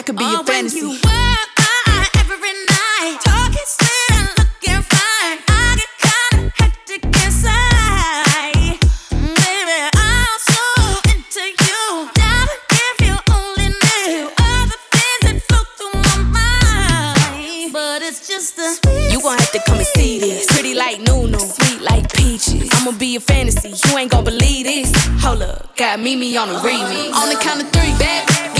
I 0.00 0.02
could 0.02 0.16
be 0.16 0.24
a 0.24 0.28
oh, 0.28 0.42
fantasy. 0.42 0.80
every 0.80 2.54
night. 2.72 3.18
Talking 3.20 3.68
sweet 3.68 4.10
and 4.16 4.28
looking 4.38 4.80
fine. 4.88 5.38
I 5.44 5.76
get 5.76 5.92
kinda 6.00 6.52
hectic 6.56 7.04
inside. 7.04 8.80
Baby, 9.12 9.78
I'm 9.92 10.36
so 10.40 10.64
into 11.12 11.44
you. 11.44 12.08
Now 12.16 12.46
if 12.72 12.96
you 13.04 13.14
only 13.28 13.68
knew 13.76 14.32
all 14.40 14.64
the 14.72 14.78
things 14.88 15.20
that 15.20 15.36
flow 15.44 15.64
through 15.76 16.00
my 16.00 16.16
mind. 16.32 17.74
But 17.74 18.00
it's 18.00 18.26
just 18.26 18.58
a 18.58 18.80
You 19.12 19.20
gon' 19.20 19.36
have 19.36 19.52
to 19.52 19.60
come 19.66 19.76
and 19.76 19.86
see 19.86 20.18
this. 20.18 20.46
Pretty 20.46 20.72
like 20.72 21.02
Nunu, 21.02 21.38
sweet 21.40 21.82
like 21.82 22.10
peaches. 22.14 22.70
I'ma 22.72 22.92
be 22.92 23.16
a 23.16 23.20
fantasy, 23.20 23.68
you 23.68 23.98
ain't 23.98 24.10
gon' 24.10 24.24
believe 24.24 24.64
this. 24.64 24.90
Hold 25.20 25.42
up, 25.42 25.76
got 25.76 26.00
Mimi 26.00 26.38
on 26.38 26.48
the 26.48 26.54
remix. 26.54 27.12
On 27.12 27.28
the 27.28 27.38
count 27.38 27.60
of 27.60 27.68
three, 27.68 27.92
bad, 27.98 28.59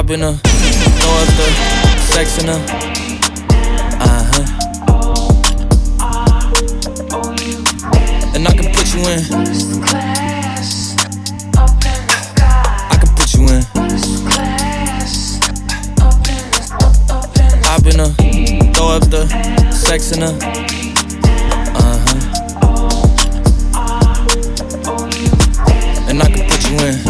I've 0.00 0.06
been 0.06 0.22
a 0.22 0.32
throw 0.32 1.12
up 1.12 1.28
the 1.36 1.44
sex 2.14 2.38
in 2.38 2.46
her. 2.46 2.60
Uh 4.00 4.24
huh. 4.30 4.44
And 8.34 8.48
I 8.48 8.50
can 8.50 8.72
put 8.72 8.94
you 8.94 9.00
in. 9.10 9.20
I 12.88 12.96
can 12.98 13.10
put 13.14 13.34
you 13.34 13.42
in. 13.50 13.62
I've 17.66 17.84
been 17.84 18.00
a 18.00 18.08
throw 18.72 18.88
up 18.96 19.04
the 19.10 19.28
sex 19.70 20.12
in 20.12 20.22
her. 20.22 20.34
Uh 21.76 21.98
huh. 22.06 22.20
And 26.08 26.22
I 26.22 26.24
can 26.24 26.48
put 26.48 26.70
you 26.70 26.78
in. 26.86 27.09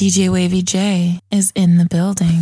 DJ 0.00 0.32
Wavy 0.32 0.62
J 0.62 1.20
is 1.30 1.52
in 1.54 1.76
the 1.76 1.84
building. 1.84 2.40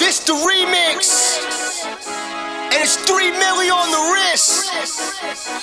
This 0.00 0.18
the 0.24 0.32
remix. 0.32 1.38
And 2.72 2.82
it's 2.82 2.96
three 3.06 3.30
million 3.30 3.70
on 3.70 3.88
the 3.92 4.02
wrist. 4.10 4.68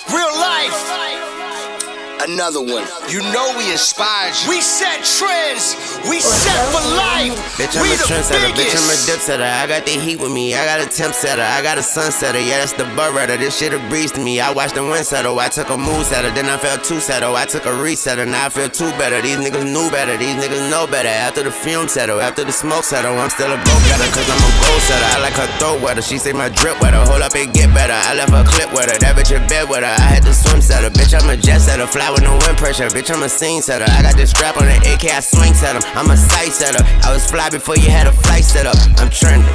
Real 0.10 0.34
life. 0.40 1.87
Another 2.28 2.60
one. 2.60 2.84
You 3.08 3.24
know 3.32 3.56
we 3.56 3.72
inspired 3.72 4.36
you. 4.44 4.50
We 4.50 4.60
set 4.60 5.00
trends. 5.00 5.80
We 6.12 6.20
set 6.20 6.60
for 6.76 6.84
life. 7.00 7.32
Bitch, 7.56 7.72
I'm 7.72 7.88
we 7.88 7.96
a 7.96 7.96
trendsetter. 7.96 8.52
Bitch, 8.52 8.76
I'm 8.76 8.84
a 8.92 9.00
dip 9.08 9.24
setter. 9.24 9.48
I 9.48 9.64
got 9.66 9.86
the 9.86 9.96
heat 9.96 10.20
with 10.20 10.34
me. 10.34 10.54
I 10.54 10.66
got 10.66 10.84
a 10.84 10.92
temp 10.92 11.16
setter. 11.16 11.42
I 11.42 11.64
got 11.64 11.78
a 11.78 11.82
sunsetter. 11.82 12.44
Yeah, 12.44 12.60
that's 12.60 12.74
the 12.74 12.84
butt 13.00 13.16
rider. 13.16 13.38
This 13.38 13.58
shit 13.58 13.72
a 13.72 13.80
breeze 13.88 14.12
to 14.12 14.20
me. 14.20 14.42
I 14.42 14.52
watched 14.52 14.76
the 14.76 14.84
wind 14.84 15.06
settle. 15.06 15.40
I 15.40 15.48
took 15.48 15.70
a 15.70 15.78
mood 15.78 16.06
setter. 16.06 16.30
Then 16.32 16.52
I 16.52 16.58
felt 16.58 16.84
two 16.84 17.00
settle. 17.00 17.38
I 17.38 17.46
took 17.46 17.64
a 17.64 17.72
resetter. 17.72 18.28
Now 18.28 18.48
I 18.48 18.50
feel 18.50 18.68
two 18.68 18.92
better. 19.00 19.22
These 19.22 19.38
niggas 19.38 19.64
knew 19.64 19.90
better. 19.90 20.18
These 20.18 20.36
niggas 20.36 20.70
know 20.70 20.86
better. 20.86 21.08
After 21.08 21.44
the 21.44 21.52
fume 21.52 21.88
settle. 21.88 22.20
After 22.20 22.44
the 22.44 22.52
smoke 22.52 22.84
settle. 22.84 23.18
I'm 23.18 23.30
still 23.30 23.48
a 23.48 23.56
go 23.56 23.76
getter. 23.88 24.04
Cause 24.12 24.28
I'm 24.28 24.44
a 24.44 24.52
goal 24.68 24.80
setter. 24.84 25.08
I 25.16 25.24
like 25.24 25.40
her 25.40 25.48
throat 25.64 25.82
wetter. 25.82 26.02
She 26.02 26.18
say 26.18 26.34
my 26.34 26.50
drip 26.50 26.76
wetter. 26.82 27.00
Hold 27.08 27.22
up 27.22 27.36
and 27.36 27.54
get 27.54 27.74
better. 27.74 27.96
I 27.96 28.20
left 28.20 28.36
her 28.36 28.44
clip 28.44 28.76
with 28.76 28.92
her. 28.92 29.00
That 29.00 29.16
bitch 29.16 29.32
in 29.32 29.48
bed 29.48 29.72
with 29.72 29.88
her. 29.88 29.96
I 29.96 30.20
had 30.20 30.28
to 30.28 30.34
swim 30.36 30.60
setter. 30.60 30.92
Bitch, 30.92 31.16
I'm 31.16 31.30
a 31.32 31.38
jet 31.38 31.60
setter. 31.60 31.88
Fly 31.88 32.17
with 32.18 32.26
no 32.26 32.34
wind 32.42 32.58
pressure. 32.58 32.90
Bitch, 32.90 33.14
I'm 33.14 33.22
a 33.24 33.30
scene 33.30 33.62
setter. 33.62 33.86
I 33.86 34.02
got 34.02 34.18
this 34.18 34.32
strap 34.32 34.58
on 34.58 34.66
the 34.66 34.78
AK. 34.94 35.14
I 35.14 35.22
swing 35.22 35.54
set 35.54 35.76
'em. 35.76 35.84
I'm 35.94 36.10
a 36.10 36.18
sight 36.18 36.52
setter. 36.52 36.84
I 37.06 37.14
was 37.14 37.30
fly 37.30 37.50
before 37.50 37.78
you 37.78 37.90
had 37.90 38.08
a 38.08 38.12
flight 38.12 38.44
set 38.44 38.66
up. 38.66 38.78
I'm 38.98 39.10
trending. 39.10 39.48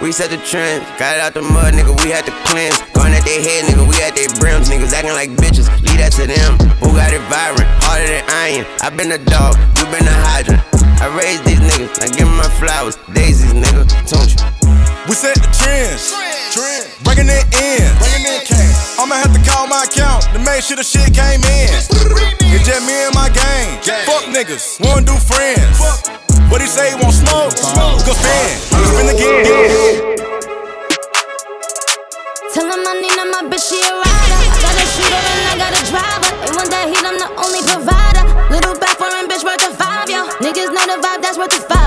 We 0.00 0.10
set 0.10 0.30
the 0.30 0.38
trend, 0.38 0.82
got 0.98 1.14
it 1.14 1.20
out 1.20 1.32
the 1.32 1.42
mud, 1.42 1.74
nigga. 1.74 1.94
We 2.02 2.10
had 2.10 2.26
to 2.26 2.34
cleanse. 2.50 2.76
Going 2.92 3.12
at 3.14 3.24
their 3.24 3.40
head, 3.40 3.70
nigga. 3.70 3.86
We 3.86 3.94
at 4.02 4.16
their 4.16 4.28
brims, 4.40 4.68
niggas 4.68 4.92
acting 4.92 5.14
like 5.14 5.30
bitches. 5.36 5.68
Leave 5.86 5.98
that 5.98 6.12
to 6.18 6.26
them. 6.26 6.58
Who 6.82 6.90
got 6.98 7.12
it 7.12 7.22
vibrant? 7.30 7.70
Harder 7.86 8.08
than 8.08 8.24
iron. 8.28 8.66
I 8.80 8.90
been 8.90 9.12
a 9.12 9.18
dog, 9.18 9.54
you 9.78 9.84
been 9.94 10.06
a 10.06 10.16
hydrant. 10.26 10.62
I 11.00 11.06
raised 11.06 11.44
these 11.44 11.60
niggas, 11.60 12.02
I 12.02 12.08
give 12.08 12.26
'em 12.26 12.36
my 12.36 12.50
flowers. 12.58 12.96
Daisies, 13.12 13.52
nigga. 13.52 13.86
Don't 14.10 14.30
you? 14.30 14.61
We 15.08 15.18
set 15.18 15.34
the 15.34 15.50
trends, 15.50 16.14
bringing 17.02 17.26
it 17.26 17.42
in. 17.58 17.82
Bringing 17.98 18.22
in 18.22 18.40
cash. 18.46 18.98
I'ma 19.02 19.18
have 19.18 19.34
to 19.34 19.42
call 19.42 19.66
my 19.66 19.82
account 19.82 20.22
to 20.30 20.38
make 20.38 20.62
sure 20.62 20.78
the 20.78 20.86
shit 20.86 21.10
came 21.10 21.42
in. 21.42 21.74
It's 21.74 21.90
just 22.62 22.86
me 22.86 22.94
and 23.02 23.14
my 23.14 23.26
gang. 23.34 23.82
Fuck 24.06 24.30
niggas, 24.30 24.78
wanna 24.78 25.02
do 25.02 25.18
friends. 25.18 25.82
What 26.54 26.62
he 26.62 26.68
say, 26.70 26.94
he 26.94 26.96
want 27.02 27.18
smoke? 27.18 27.50
Smoke. 27.50 27.98
Go 28.06 28.14
spin, 28.14 28.46
spin 28.94 29.10
again. 29.10 29.42
Tell 32.54 32.70
him 32.70 32.86
I 32.86 32.94
need 33.02 33.18
my 33.26 33.42
bitch, 33.50 33.74
she 33.74 33.82
a 33.82 33.90
rider. 33.90 34.38
I 34.38 34.56
got 34.62 34.76
a 34.78 34.86
shooter 34.86 35.18
and 35.18 35.50
I 35.50 35.54
got 35.58 35.72
a 35.74 35.82
driver. 35.90 36.30
They 36.46 36.50
want 36.54 36.70
that 36.70 36.86
heat, 36.86 37.02
I'm 37.02 37.18
the 37.18 37.26
only 37.42 37.62
provider. 37.66 38.22
Little 38.54 38.78
back 38.78 39.02
foreign 39.02 39.26
bitch 39.26 39.42
worth 39.42 39.66
a 39.66 39.74
five, 39.74 40.06
yo. 40.06 40.30
Niggas 40.38 40.70
know 40.70 40.86
the 40.86 41.02
vibe, 41.02 41.26
that's 41.26 41.34
worth 41.34 41.58
a 41.58 41.62
five, 41.66 41.81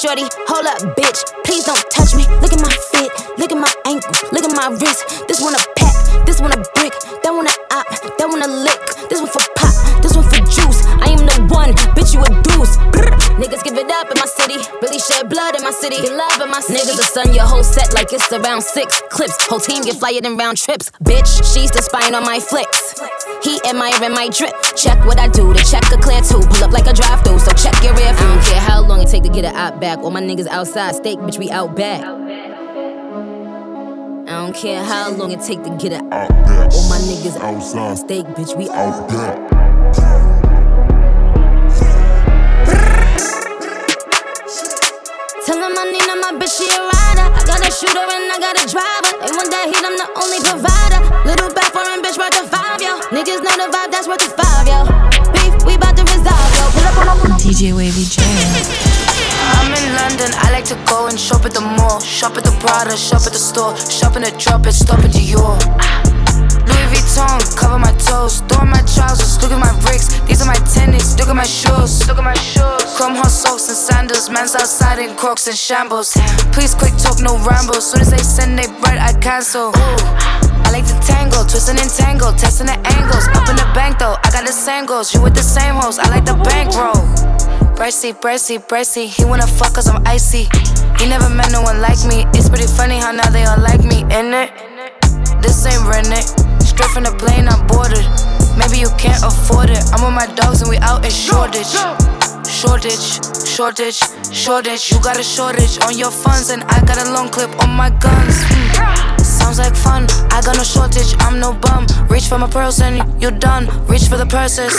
shorty, 0.00 0.24
hold 0.48 0.64
up, 0.64 0.80
bitch. 0.96 1.20
Please 1.44 1.64
don't 1.64 1.84
touch 1.92 2.14
me. 2.16 2.24
Look 2.40 2.52
at 2.52 2.62
my 2.62 2.72
fit, 2.90 3.12
look 3.36 3.52
at 3.52 3.60
my 3.60 3.72
ankle, 3.84 4.12
look 4.32 4.44
at 4.44 4.54
my 4.56 4.72
wrist. 4.80 5.28
This 5.28 5.40
one 5.42 5.52
a 5.52 5.60
pack, 5.76 5.92
this 6.30 6.40
one 6.40 6.52
a 6.54 6.62
brick, 6.78 6.94
that 7.26 7.34
one 7.34 7.42
a 7.42 7.54
op, 7.74 7.90
that 7.90 8.28
one 8.30 8.38
a 8.38 8.46
lick. 8.46 8.78
This 9.10 9.18
one 9.18 9.26
for 9.26 9.42
pop, 9.58 9.74
this 9.98 10.14
one 10.14 10.22
for 10.30 10.38
juice. 10.46 10.86
I 11.02 11.10
am 11.10 11.26
the 11.26 11.34
one, 11.50 11.74
bitch, 11.98 12.14
you 12.14 12.22
a 12.22 12.30
deuce. 12.46 12.78
Brr. 12.94 13.10
Niggas 13.42 13.66
give 13.66 13.74
it 13.74 13.90
up 13.90 14.06
in 14.06 14.14
my 14.14 14.30
city, 14.30 14.62
really 14.78 15.02
shed 15.02 15.26
blood 15.26 15.58
in 15.58 15.66
my 15.66 15.74
city. 15.74 15.98
Get 15.98 16.14
love 16.14 16.38
in 16.38 16.46
my 16.46 16.60
city. 16.62 16.86
Niggas 16.86 17.02
will 17.02 17.10
sun 17.10 17.34
your 17.34 17.42
whole 17.50 17.64
set 17.66 17.92
like 17.94 18.12
it's 18.12 18.30
around 18.30 18.62
six 18.62 19.02
clips. 19.10 19.34
Whole 19.50 19.58
team 19.58 19.82
get 19.82 19.98
flyer 19.98 20.20
than 20.20 20.36
round 20.36 20.54
trips. 20.56 20.94
Bitch, 21.02 21.42
she's 21.50 21.74
the 21.74 21.82
spine 21.82 22.14
on 22.14 22.22
my 22.22 22.38
flicks. 22.38 22.94
He 23.42 23.58
admiring 23.66 24.14
my 24.14 24.30
drip. 24.30 24.54
Check 24.78 25.02
what 25.10 25.18
I 25.18 25.26
do, 25.26 25.50
the 25.50 25.66
check 25.66 25.82
a 25.90 25.98
clear 25.98 26.22
two. 26.22 26.46
Pull 26.46 26.62
up 26.62 26.70
like 26.70 26.86
a 26.86 26.94
drive 26.94 27.26
through, 27.26 27.42
so 27.42 27.50
check 27.58 27.74
your 27.82 27.90
rear 27.98 28.14
view. 28.14 28.30
I 28.30 28.38
don't 28.38 28.44
care 28.46 28.60
how 28.62 28.86
long 28.86 29.02
it 29.02 29.10
take 29.10 29.24
to 29.24 29.34
get 29.34 29.44
it 29.44 29.54
out 29.58 29.80
back. 29.80 29.98
All 29.98 30.14
my 30.14 30.22
niggas 30.22 30.46
outside, 30.46 30.94
steak, 30.94 31.18
bitch, 31.18 31.42
we 31.42 31.50
out 31.50 31.74
back. 31.74 32.06
I 32.06 32.59
don't 34.52 34.62
care 34.62 34.82
how 34.82 35.10
long 35.10 35.30
it 35.30 35.40
take 35.40 35.62
to 35.62 35.70
get 35.76 35.92
it 35.92 36.02
out 36.10 36.28
back. 36.28 36.72
All 36.72 36.88
my 36.88 36.98
niggas 37.06 37.36
outside, 37.40 37.98
steak, 37.98 38.26
bitch, 38.34 38.56
we 38.56 38.68
out 38.70 39.08
back. 39.08 39.36
Tell 45.46 45.56
him 45.56 45.78
I 45.78 45.84
need 45.92 46.02
my 46.02 46.32
bitch, 46.34 46.58
she 46.58 46.66
a 46.66 46.80
rider. 46.82 47.26
I 47.30 47.42
got 47.46 47.62
a 47.62 47.70
shooter 47.70 47.98
and 47.98 48.26
I 48.26 48.38
got 48.40 48.58
a 48.58 48.66
driver. 48.66 49.12
They 49.22 49.30
want 49.38 49.50
that 49.54 49.66
heat, 49.70 49.84
I'm 49.86 49.94
the 49.94 50.08
only 50.18 50.40
provider. 50.42 51.00
Little 51.28 51.54
back 51.54 51.70
foreign 51.72 52.02
bitch 52.02 52.18
worth 52.18 52.34
a 52.34 52.46
five, 52.48 52.82
yo. 52.82 52.98
Niggas 53.14 53.42
know 53.46 53.54
the 53.54 53.70
vibe, 53.70 53.90
that's 53.92 54.08
worth 54.08 54.26
a 54.26 54.30
five, 54.34 54.66
yo. 54.66 54.82
Beef, 55.30 55.64
we 55.64 55.76
bout 55.76 55.94
to 55.94 56.02
resolve, 56.02 56.50
yo. 56.58 56.64
Pull 56.74 56.86
up 56.90 56.98
on 56.98 57.30
my 57.30 57.36
DJ 57.38 57.76
Wavy 57.76 58.04
J. 58.04 58.89
London, 60.10 60.34
I 60.42 60.50
like 60.50 60.64
to 60.66 60.78
go 60.90 61.06
and 61.06 61.14
shop 61.14 61.46
at 61.46 61.54
the 61.54 61.60
mall. 61.62 62.00
Shop 62.00 62.34
at 62.34 62.42
the 62.42 62.50
Prada, 62.58 62.96
shop 62.96 63.22
at 63.30 63.32
the 63.32 63.38
store. 63.38 63.78
Shop 63.78 64.16
in 64.16 64.22
the 64.26 64.34
drop 64.34 64.66
it, 64.66 64.74
stop 64.74 64.98
at 65.06 65.14
Dior. 65.14 65.54
Louis 66.66 66.86
Vuitton, 66.90 67.38
cover 67.54 67.78
my 67.78 67.94
toes. 67.94 68.42
Throw 68.50 68.66
my 68.66 68.82
trousers, 68.90 69.38
look 69.38 69.54
at 69.54 69.62
my 69.62 69.70
bricks. 69.86 70.18
These 70.26 70.42
are 70.42 70.50
my 70.50 70.58
tennis, 70.74 71.14
look 71.14 71.28
at 71.30 71.36
my 71.36 71.46
shoes. 71.46 72.02
Look 72.08 72.18
at 72.18 72.26
my 72.26 72.34
shoes. 72.34 72.90
Chrome 72.98 73.14
hot 73.14 73.30
socks 73.30 73.68
and 73.70 73.78
sandals. 73.78 74.28
Man's 74.30 74.58
outside 74.58 74.98
in 74.98 75.14
crocs 75.14 75.46
and 75.46 75.56
shambles. 75.56 76.10
Please 76.50 76.74
quick 76.74 76.96
talk, 76.98 77.22
no 77.22 77.38
ramble. 77.46 77.78
Soon 77.78 78.00
as 78.00 78.10
they 78.10 78.18
send 78.18 78.58
they 78.58 78.66
bread, 78.82 78.98
I 78.98 79.14
cancel. 79.22 79.70
I 80.66 80.74
like 80.74 80.90
to 80.90 80.98
tangle, 81.06 81.46
twisting 81.46 81.78
and 81.78 81.90
tangle, 81.90 82.32
testing 82.34 82.66
the 82.66 82.78
angles. 82.98 83.30
Up 83.38 83.46
in 83.46 83.54
the 83.54 83.68
bank 83.78 84.02
though, 84.02 84.18
I 84.18 84.28
got 84.34 84.42
the 84.42 84.52
same 84.52 84.86
goals. 84.86 85.14
You 85.14 85.22
with 85.22 85.38
the 85.38 85.46
same 85.46 85.78
hoes, 85.78 86.00
I 86.00 86.10
like 86.10 86.24
the 86.26 86.34
bankroll. 86.34 86.98
Bracy, 87.80 88.12
bracy, 88.12 88.58
bracy. 88.58 89.06
He 89.06 89.24
wanna 89.24 89.46
fuck 89.46 89.72
cause 89.72 89.88
I'm 89.88 90.06
icy. 90.06 90.50
He 90.98 91.08
never 91.08 91.30
met 91.30 91.50
no 91.50 91.62
one 91.62 91.80
like 91.80 91.96
me. 92.04 92.26
It's 92.36 92.46
pretty 92.46 92.66
funny 92.66 92.98
how 92.98 93.10
now 93.10 93.30
they 93.30 93.42
all 93.44 93.58
like 93.58 93.82
me, 93.82 94.02
in 94.12 94.34
it? 94.36 94.52
This 95.40 95.64
ain't 95.64 95.88
rented. 95.88 96.28
Straight 96.60 96.90
from 96.90 97.04
the 97.04 97.16
plane, 97.16 97.48
I'm 97.48 97.66
boarded. 97.68 98.04
Maybe 98.60 98.76
you 98.84 98.90
can't 98.98 99.24
afford 99.24 99.70
it. 99.70 99.80
I'm 99.94 100.04
with 100.04 100.12
my 100.12 100.26
dogs 100.36 100.60
and 100.60 100.68
we 100.68 100.76
out 100.84 101.06
in 101.06 101.10
shortage. 101.10 101.72
Shortage, 102.44 103.48
shortage, 103.48 103.98
shortage. 104.30 104.92
You 104.92 105.00
got 105.00 105.18
a 105.18 105.22
shortage 105.22 105.80
on 105.80 105.96
your 105.96 106.10
funds, 106.10 106.50
and 106.50 106.62
I 106.64 106.84
got 106.84 107.00
a 107.00 107.10
long 107.10 107.30
clip 107.30 107.48
on 107.64 107.70
my 107.70 107.88
guns. 107.88 108.36
Hmm. 108.76 109.19
Sounds 109.40 109.58
like 109.58 109.74
fun. 109.74 110.06
I 110.30 110.42
got 110.44 110.56
no 110.56 110.62
shortage, 110.62 111.16
I'm 111.18 111.40
no 111.40 111.54
bum. 111.54 111.86
Reach 112.08 112.28
for 112.28 112.38
my 112.38 112.48
person, 112.48 113.00
you're 113.20 113.38
done. 113.48 113.66
Reach 113.86 114.04
for 114.04 114.16
the 114.16 114.26
purses. 114.26 114.76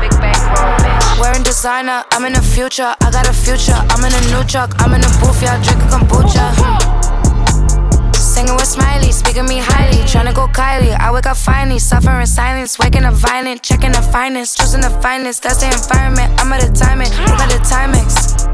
Big 0.00 0.12
bankroll, 0.20 0.76
bitch. 0.84 1.20
Wearing 1.20 1.42
designer, 1.42 2.04
I'm 2.12 2.24
in 2.26 2.34
the 2.34 2.42
future. 2.42 2.94
I 3.00 3.10
got 3.10 3.26
a 3.28 3.32
future. 3.32 3.78
I'm 3.90 4.04
in 4.04 4.12
a 4.12 4.22
new 4.30 4.44
truck. 4.46 4.70
I'm 4.82 4.92
in 4.92 5.00
a 5.00 5.10
booth, 5.18 5.42
yeah, 5.42 5.56
drinking 5.64 5.88
kombucha. 5.88 6.44
Singing 8.14 8.54
with 8.54 8.68
Smiley, 8.68 9.10
speaking 9.12 9.46
me 9.46 9.58
highly. 9.58 10.04
Tryna 10.04 10.34
go 10.34 10.46
Kylie, 10.46 10.94
I 10.94 11.10
wake 11.10 11.26
up 11.26 11.38
finally. 11.38 11.78
Suffering 11.78 12.26
silence, 12.26 12.78
waking 12.78 13.04
up 13.04 13.14
violent. 13.14 13.62
Checking 13.62 13.92
the 13.92 14.02
finest, 14.12 14.58
choosing 14.58 14.82
the 14.82 14.90
finest. 15.00 15.42
That's 15.42 15.60
the 15.60 15.72
environment. 15.72 16.30
I'm 16.38 16.52
at 16.52 16.60
the 16.60 16.70
timing, 16.72 17.08
look 17.26 17.40
at 17.40 17.48
the 17.48 17.60
Timex. 17.64 18.46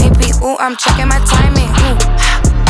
Maybe, 0.00 0.32
ooh, 0.44 0.56
I'm 0.58 0.76
checking 0.76 1.06
my 1.06 1.20
timing. 1.24 1.70
Ooh. 1.86 1.96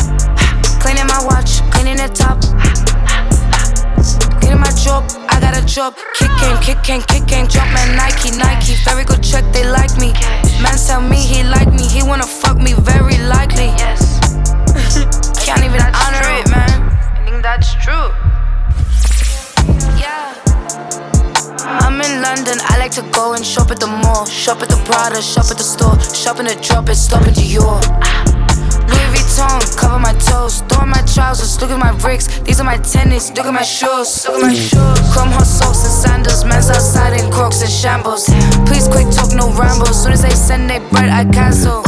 I 5.70 5.72
got 5.72 5.94
a 5.94 5.94
job. 5.94 5.96
Kicking, 6.14 6.56
kicking, 6.62 7.02
kicking. 7.02 7.46
Jumpman, 7.46 7.96
Nike, 7.96 8.36
Nike. 8.36 8.74
Very 8.84 9.04
good 9.04 9.22
check, 9.22 9.44
they 9.52 9.64
like 9.64 9.96
me. 9.98 10.12
Man 10.62 10.76
tell 10.76 11.00
me 11.00 11.16
he 11.16 11.42
like 11.44 11.72
me, 11.72 11.86
he 11.86 12.02
wanna 12.02 12.26
fuck 12.26 12.56
me, 12.56 12.72
very 12.74 13.18
likely. 13.18 13.70
Yes. 13.78 14.18
Can't 15.44 15.64
even 15.64 15.80
honor 15.80 16.26
it, 16.38 16.50
man. 16.50 16.70
I 17.14 17.24
think 17.24 17.42
that's 17.42 17.74
true. 17.74 18.10
Yeah. 19.98 20.34
I'm 21.62 22.00
in 22.00 22.22
London, 22.22 22.58
I 22.62 22.78
like 22.78 22.92
to 22.92 23.02
go 23.12 23.34
and 23.34 23.44
shop 23.44 23.70
at 23.70 23.78
the 23.78 23.86
mall. 23.86 24.26
Shop 24.26 24.62
at 24.62 24.68
the 24.68 24.76
Prada, 24.84 25.22
shop 25.22 25.50
at 25.50 25.58
the 25.58 25.64
store. 25.64 25.98
Shop 26.14 26.40
in 26.40 26.46
the 26.46 26.56
drop 26.56 26.88
it, 26.88 26.96
stop 26.96 27.22
at 27.22 27.34
Dior. 27.34 28.39
Louis 28.90 29.08
Vuitton, 29.14 29.60
cover 29.78 29.98
my 29.98 30.12
toes. 30.14 30.62
Throw 30.68 30.86
my 30.86 31.02
trousers, 31.02 31.60
look 31.60 31.70
at 31.70 31.78
my 31.78 31.96
bricks. 31.98 32.26
These 32.40 32.60
are 32.60 32.64
my 32.64 32.78
tennis, 32.78 33.30
look 33.36 33.46
at 33.46 33.54
my 33.54 33.62
shoes. 33.62 34.26
Look 34.26 34.42
at 34.42 34.42
my 34.42 34.54
shoes. 34.54 34.98
Chrome 35.12 35.30
hot 35.30 35.46
socks 35.46 35.84
and 35.84 35.94
sandals. 36.02 36.44
Man's 36.44 36.70
outside 36.70 37.18
in 37.20 37.30
crocs 37.30 37.62
and 37.62 37.70
shambles. 37.70 38.26
Please 38.66 38.88
quick 38.88 39.08
talk, 39.10 39.32
no 39.34 39.52
rambles. 39.54 40.02
Soon 40.02 40.12
as 40.12 40.22
they 40.22 40.30
send 40.30 40.68
they 40.68 40.78
bread, 40.90 41.08
I 41.08 41.24
cancel. 41.30 41.82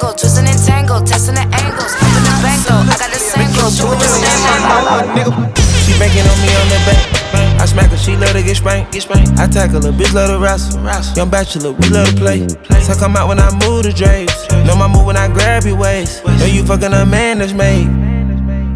I 0.00 0.06
like 0.06 0.16
to 0.16 0.16
tangle, 0.16 0.16
twisting 0.16 0.48
and 0.48 0.58
tangle, 0.64 1.00
testing 1.02 1.34
the 1.34 1.44
angles. 1.60 1.92
Popping 2.00 2.24
the 2.24 2.34
bango, 2.40 2.74
I 2.88 2.96
got 2.96 3.10
the 3.12 3.20
single. 3.20 3.68
Do 3.68 3.92
it 3.92 3.98
the 4.00 4.08
same 4.08 5.60
She 5.84 5.92
banking 5.98 6.24
on 6.24 6.38
me 6.40 6.52
on 6.56 6.68
the 6.72 6.80
bank. 6.88 7.60
I 7.60 7.66
smack 7.66 7.90
her, 7.90 7.96
she 7.96 8.16
love 8.16 8.32
to 8.32 8.42
get 8.42 8.56
spanked. 8.56 8.96
I 9.38 9.46
tackle 9.46 9.82
her, 9.82 9.92
bitch 9.92 10.14
love 10.14 10.30
to 10.30 10.38
wrestle. 10.38 10.80
Young 11.16 11.28
bachelor, 11.28 11.72
we 11.72 11.88
love 11.90 12.08
to 12.08 12.16
play. 12.16 12.48
So 12.80 12.94
come 12.94 13.16
out 13.16 13.28
when 13.28 13.38
I 13.38 13.50
move 13.66 13.84
the 13.84 13.92
drapes. 13.92 14.48
Know 14.64 14.76
my 14.76 14.88
move 14.88 15.04
when 15.04 15.16
I 15.16 15.28
grab 15.28 15.64
your 15.64 15.76
waist. 15.76 16.24
Know 16.24 16.46
you 16.46 16.64
fucking 16.64 16.92
a 16.92 17.04
man 17.04 17.38
that's 17.38 17.52
made. 17.52 17.84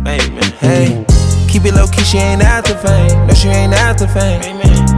Hey, 0.04 0.28
man, 0.28 0.52
hey. 0.60 1.13
Keep 1.54 1.66
it 1.66 1.74
low 1.74 1.86
key, 1.86 2.02
she 2.02 2.18
ain't 2.18 2.42
after 2.42 2.74
fame. 2.76 3.28
No, 3.28 3.32
she 3.32 3.46
ain't 3.46 3.72
after 3.72 4.08
fame. 4.08 4.42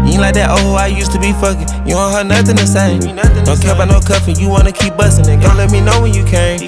You 0.07 0.13
ain't 0.13 0.23
like 0.23 0.33
that 0.37 0.49
old 0.49 0.61
hoe 0.61 0.77
I 0.77 0.87
used 0.87 1.13
to 1.13 1.21
be 1.21 1.35
fucking. 1.35 1.69
You 1.87 1.93
don't 1.93 2.11
heard 2.11 2.29
nothing 2.29 2.57
the 2.57 2.65
same. 2.65 3.01
Don't 3.45 3.61
care 3.61 3.75
about 3.75 3.89
no 3.89 4.01
cuffing, 4.01 4.41
you 4.41 4.49
wanna 4.49 4.73
keep 4.73 4.97
bustin' 4.97 5.29
it. 5.29 5.43
Go 5.43 5.53
let 5.53 5.71
me 5.71 5.83
know 5.83 6.01
when 6.01 6.15
you 6.15 6.25
came. 6.25 6.59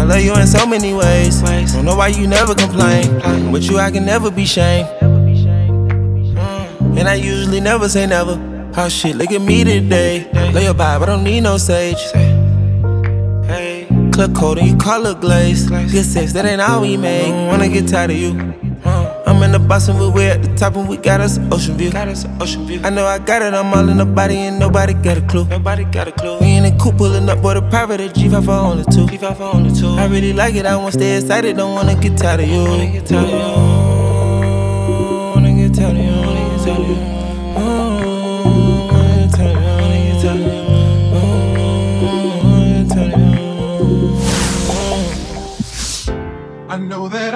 I 0.00 0.04
love 0.04 0.22
you 0.22 0.32
in 0.32 0.46
so 0.46 0.64
many 0.64 0.94
ways. 0.94 1.42
Don't 1.42 1.84
know 1.84 1.94
why 1.94 2.08
you 2.08 2.26
never 2.26 2.54
complain. 2.54 3.20
But 3.52 3.68
you, 3.68 3.76
I 3.76 3.90
can 3.90 4.06
never 4.06 4.30
be 4.30 4.46
shamed. 4.46 4.88
Never 5.02 5.20
be 5.26 5.42
shamed. 5.42 5.90
Mm. 6.38 6.98
And 7.00 7.06
I 7.06 7.16
usually 7.16 7.60
never 7.60 7.86
say 7.86 8.06
never. 8.06 8.40
Oh 8.78 8.88
shit, 8.88 9.14
look 9.14 9.30
at 9.30 9.42
me 9.42 9.62
today. 9.62 10.26
Lay 10.54 10.64
your 10.64 10.72
vibe, 10.72 11.02
I 11.02 11.04
don't 11.04 11.22
need 11.22 11.42
no 11.42 11.58
sage. 11.58 12.00
Hey, 13.44 13.88
Click 14.10 14.34
coat 14.34 14.56
and 14.56 14.68
you 14.68 14.76
color 14.78 15.12
glaze. 15.12 15.68
Good 15.68 16.06
sex, 16.06 16.32
that 16.32 16.46
ain't 16.46 16.62
all 16.62 16.80
we 16.80 16.96
make. 16.96 17.26
Mm-hmm. 17.26 17.46
Wanna 17.48 17.68
get 17.68 17.86
tired 17.88 18.10
of 18.10 18.16
you. 18.16 18.63
I'm 19.26 19.42
in 19.42 19.52
the 19.52 19.58
Boston, 19.58 19.98
we 19.98 20.08
way 20.10 20.30
at 20.30 20.42
the 20.42 20.54
top 20.54 20.76
and 20.76 20.86
we 20.86 20.98
got 20.98 21.20
us 21.20 21.38
an 21.38 21.50
ocean 21.52 21.76
view. 21.76 21.90
Got 21.90 22.08
us 22.08 22.24
an 22.24 22.42
ocean 22.42 22.66
view. 22.66 22.80
I 22.84 22.90
know 22.90 23.06
I 23.06 23.18
got 23.18 23.40
it, 23.40 23.54
I'm 23.54 23.72
all 23.72 23.88
in 23.88 23.96
the 23.96 24.04
body 24.04 24.36
and 24.36 24.58
nobody 24.58 24.92
got 24.92 25.16
a 25.16 25.22
clue. 25.22 25.46
Nobody 25.46 25.84
got 25.84 26.08
a 26.08 26.12
clue. 26.12 26.38
We 26.40 26.56
in 26.56 26.64
the 26.64 26.72
coupe 26.78 26.98
pulling 26.98 27.28
up, 27.30 27.40
boy, 27.40 27.54
the 27.54 27.62
private 27.62 28.00
at 28.00 28.14
G5 28.14 28.44
for 28.44 28.50
only 28.52 28.84
two. 28.84 29.06
G5 29.06 29.36
for 29.36 29.44
only 29.44 29.72
two. 29.74 29.88
I 29.88 30.06
really 30.06 30.34
like 30.34 30.54
it, 30.56 30.66
I 30.66 30.76
wanna 30.76 30.92
stay 30.92 31.16
excited, 31.16 31.56
don't 31.56 31.74
wanna 31.74 31.94
get 31.94 32.18
tired 32.18 32.40
of 32.40 32.48
you. 32.48 32.64
Wanna 32.64 32.92
get 32.92 33.06
tired 33.06 33.24
of 33.24 33.30
you. 33.30 33.53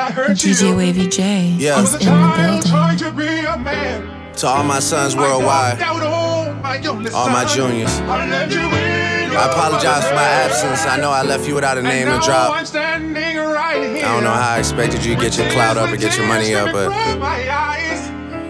I 0.09 0.11
hurt 0.11 0.31
DJ 0.38 0.68
you. 0.71 0.77
Wavy 0.77 1.07
J 1.07 1.55
Yeah. 1.59 1.83
is 1.83 1.92
in 1.94 1.99
the 2.01 2.33
building. 2.38 2.97
To 2.99 3.12
be 3.12 3.44
a 3.44 3.59
man. 3.59 4.09
To 4.37 4.47
all 4.47 4.64
my 4.64 4.79
sons 4.79 5.14
worldwide, 5.14 5.83
all 5.83 7.29
my 7.29 7.44
juniors. 7.44 7.92
I 8.01 9.47
apologize 9.51 10.09
for 10.09 10.14
my 10.14 10.23
absence. 10.23 10.87
I 10.87 10.97
know 10.97 11.11
I 11.11 11.23
left 11.25 11.47
you 11.47 11.55
without 11.55 11.77
a 11.77 11.83
name 11.83 12.07
to 12.07 12.18
drop. 12.25 12.57
I'm 12.57 12.64
standing 12.64 13.37
right 13.37 13.83
here. 13.97 14.07
I 14.07 14.14
don't 14.14 14.25
know 14.25 14.31
how 14.33 14.55
I 14.55 14.59
expected 14.61 15.05
you 15.05 15.14
to 15.14 15.21
get 15.21 15.37
your 15.37 15.51
clout 15.51 15.77
up 15.77 15.90
and 15.90 16.01
get 16.01 16.16
your 16.16 16.27
money 16.27 16.55
up, 16.55 16.73
but 16.73 16.88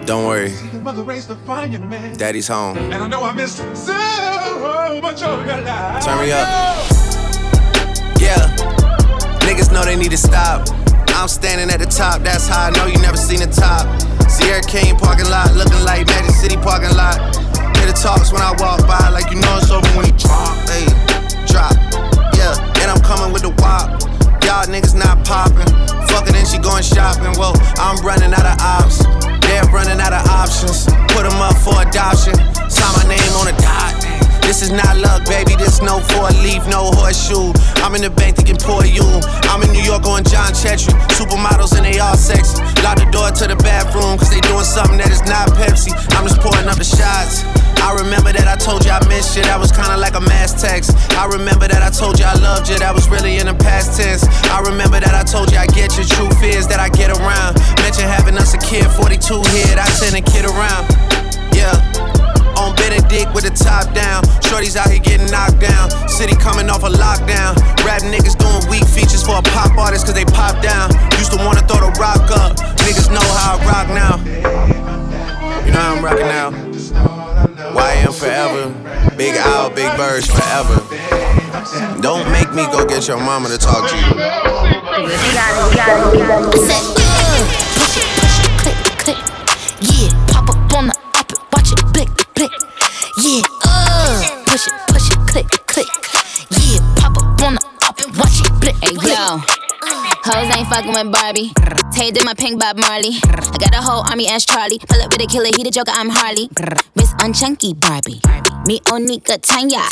don't 0.05 0.25
worry, 0.27 0.51
The 0.71 0.79
mother 0.79 1.03
raised 1.03 1.27
to 1.27 1.35
find 1.45 1.73
you, 1.73 1.79
man. 1.79 2.15
daddy's 2.15 2.47
home. 2.47 2.77
And 2.77 3.03
I 3.03 3.07
know 3.09 3.21
I 3.23 3.33
missed 3.33 3.57
so 3.75 3.93
much 5.01 5.21
of 5.23 5.45
your 5.45 5.61
life. 5.61 6.05
Turn 6.05 6.19
me 6.21 6.31
up. 6.31 6.47
Yeah. 8.17 8.47
Niggas 9.41 9.71
know 9.73 9.83
they 9.83 9.95
need 9.97 10.11
to 10.11 10.17
stop. 10.17 10.67
I'm 11.19 11.27
standing 11.27 11.67
at 11.67 11.83
the 11.83 11.85
top, 11.85 12.23
that's 12.23 12.47
how 12.47 12.67
I 12.67 12.69
know 12.79 12.87
you 12.87 12.95
never 13.03 13.19
seen 13.19 13.43
the 13.43 13.51
top. 13.51 13.83
Sierra 14.31 14.63
King 14.63 14.95
parking 14.95 15.27
lot, 15.27 15.51
looking 15.51 15.83
like 15.83 16.07
Magic 16.07 16.31
City 16.31 16.55
parking 16.55 16.95
lot. 16.95 17.19
Hear 17.75 17.91
the 17.91 17.97
talks 17.99 18.31
when 18.31 18.39
I 18.39 18.55
walk 18.55 18.87
by, 18.87 19.11
like 19.11 19.27
you 19.27 19.35
know 19.35 19.59
it's 19.59 19.67
over 19.67 19.83
when 19.99 20.07
he 20.07 20.15
drop. 20.15 20.55
Hey, 20.71 20.87
drop. 21.43 21.75
Yeah, 22.39 22.55
and 22.79 22.87
I'm 22.87 23.03
coming 23.03 23.35
with 23.35 23.43
the 23.43 23.51
wop. 23.59 23.99
Y'all 24.47 24.63
niggas 24.71 24.95
not 24.95 25.19
popping. 25.27 25.67
Fucking 26.07 26.39
and 26.39 26.47
she 26.47 26.55
going 26.55 26.87
shopping. 26.87 27.35
Well, 27.35 27.51
I'm 27.83 27.99
running 27.99 28.31
out 28.31 28.47
of 28.47 28.55
ops. 28.63 29.03
They're 29.43 29.67
running 29.75 29.99
out 29.99 30.15
of 30.15 30.23
options. 30.31 30.87
Put 31.11 31.27
them 31.27 31.35
up 31.43 31.59
for 31.59 31.75
adoption. 31.83 32.39
Sign 32.71 32.95
my 32.95 33.03
name 33.11 33.33
on 33.43 33.51
a 33.51 33.55
dot. 33.59 33.98
This 34.49 34.65
is 34.65 34.73
not 34.73 34.97
luck, 34.97 35.29
baby. 35.29 35.53
This 35.61 35.77
no 35.77 36.01
four 36.09 36.25
leaf, 36.41 36.65
no 36.65 36.89
horseshoe. 36.97 37.53
I'm 37.85 37.93
in 37.93 38.01
the 38.01 38.09
bank 38.09 38.33
thinking 38.33 38.57
poor 38.57 38.81
you. 38.81 39.05
I'm 39.45 39.61
in 39.61 39.69
New 39.69 39.85
York 39.85 40.09
on 40.09 40.25
John 40.25 40.57
Chetry. 40.57 40.89
Supermodels 41.13 41.77
and 41.77 41.85
they 41.85 42.01
all 42.01 42.17
sexy. 42.17 42.57
Lock 42.81 42.97
the 42.97 43.05
door 43.13 43.29
to 43.29 43.45
the 43.45 43.53
bathroom, 43.61 44.17
cause 44.17 44.33
they 44.33 44.41
doing 44.41 44.65
something 44.65 44.97
that 44.97 45.13
is 45.13 45.21
not 45.29 45.53
Pepsi. 45.53 45.93
I'm 46.17 46.25
just 46.25 46.41
pouring 46.41 46.65
up 46.65 46.81
the 46.81 46.83
shots. 46.83 47.45
I 47.77 47.93
remember 48.01 48.33
that 48.33 48.49
I 48.49 48.57
told 48.57 48.89
you 48.89 48.89
I 48.89 48.97
missed 49.05 49.37
you, 49.37 49.45
that 49.45 49.61
was 49.61 49.69
kinda 49.69 50.01
like 50.01 50.17
a 50.17 50.23
mass 50.25 50.57
text. 50.57 50.97
I 51.13 51.29
remember 51.29 51.69
that 51.69 51.85
I 51.85 51.93
told 51.93 52.17
you 52.17 52.25
I 52.25 52.33
loved 52.41 52.73
you, 52.73 52.81
that 52.81 52.89
was 52.89 53.05
really 53.05 53.37
in 53.37 53.45
the 53.45 53.53
past 53.53 54.01
tense. 54.01 54.25
I 54.49 54.65
remember 54.65 54.97
that 54.97 55.13
I 55.13 55.21
told 55.29 55.53
you 55.53 55.61
I 55.61 55.69
get 55.69 55.93
you, 55.93 56.01
truth 56.09 56.41
is 56.41 56.65
that 56.73 56.81
I 56.81 56.89
get 56.89 57.13
around. 57.13 57.61
Mention 57.85 58.09
having 58.09 58.33
us 58.33 58.57
a 58.57 58.59
kid, 58.65 58.89
42 58.97 59.45
here, 59.53 59.77
I 59.77 59.85
send 59.93 60.17
a 60.17 60.25
kid 60.25 60.49
around. 60.49 60.89
Yeah. 61.53 61.88
On 62.69 62.75
Benedict 62.75 63.33
with 63.33 63.49
the 63.49 63.49
top 63.49 63.89
down. 63.95 64.21
Shorties 64.45 64.75
out 64.75 64.89
here 64.91 65.01
getting 65.01 65.25
knocked 65.31 65.59
down. 65.59 65.89
City 66.07 66.35
coming 66.35 66.69
off 66.69 66.83
a 66.83 66.89
lockdown. 66.89 67.57
Rap 67.81 68.05
niggas 68.05 68.37
doing 68.37 68.61
weak 68.69 68.85
features 68.85 69.25
for 69.25 69.37
a 69.37 69.41
pop 69.41 69.75
artist 69.77 70.05
cause 70.05 70.13
they 70.13 70.25
pop 70.25 70.61
down. 70.61 70.93
Used 71.17 71.31
to 71.33 71.37
wanna 71.41 71.65
throw 71.65 71.81
the 71.81 71.89
rock 71.97 72.29
up. 72.29 72.57
Niggas 72.85 73.09
know 73.09 73.25
how 73.33 73.57
I 73.57 73.65
rock 73.65 73.87
now. 73.89 74.21
You 75.65 75.71
know 75.73 75.81
how 75.81 75.95
I'm 75.95 76.05
rocking 76.05 76.29
now. 76.29 76.51
YM 77.73 78.13
forever. 78.13 78.69
Big 79.17 79.35
Owl, 79.37 79.71
Big 79.71 79.89
Birds 79.97 80.27
forever. 80.29 80.77
Don't 82.01 82.29
make 82.31 82.53
me 82.53 82.69
go 82.69 82.85
get 82.85 83.07
your 83.07 83.17
mama 83.17 83.49
to 83.49 83.57
talk 83.57 83.89
to 83.89 83.97
you. 83.97 84.13
Say, 86.53 86.77
uh, 86.85 87.29
push 87.33 87.49
it, 87.49 87.49
push 87.49 87.68
fucking 100.79 100.93
with 100.93 101.11
Barbie. 101.11 101.51
Tay 101.91 102.11
did 102.11 102.23
my 102.23 102.33
pink 102.33 102.59
Bob 102.59 102.77
Marley. 102.77 103.19
I 103.23 103.57
got 103.59 103.73
a 103.75 103.81
whole 103.81 104.03
army 104.07 104.27
as 104.29 104.45
Charlie. 104.45 104.79
Pull 104.79 105.01
up 105.01 105.11
with 105.11 105.21
a 105.21 105.27
killer, 105.27 105.51
he 105.55 105.63
the 105.63 105.71
joker, 105.71 105.91
I'm 105.93 106.09
Harley. 106.09 106.49
Miss 106.95 107.11
Unchunky 107.19 107.77
Barbie. 107.79 108.21
Me 108.65 108.79
Onika 108.91 109.41
Tanya. 109.41 109.83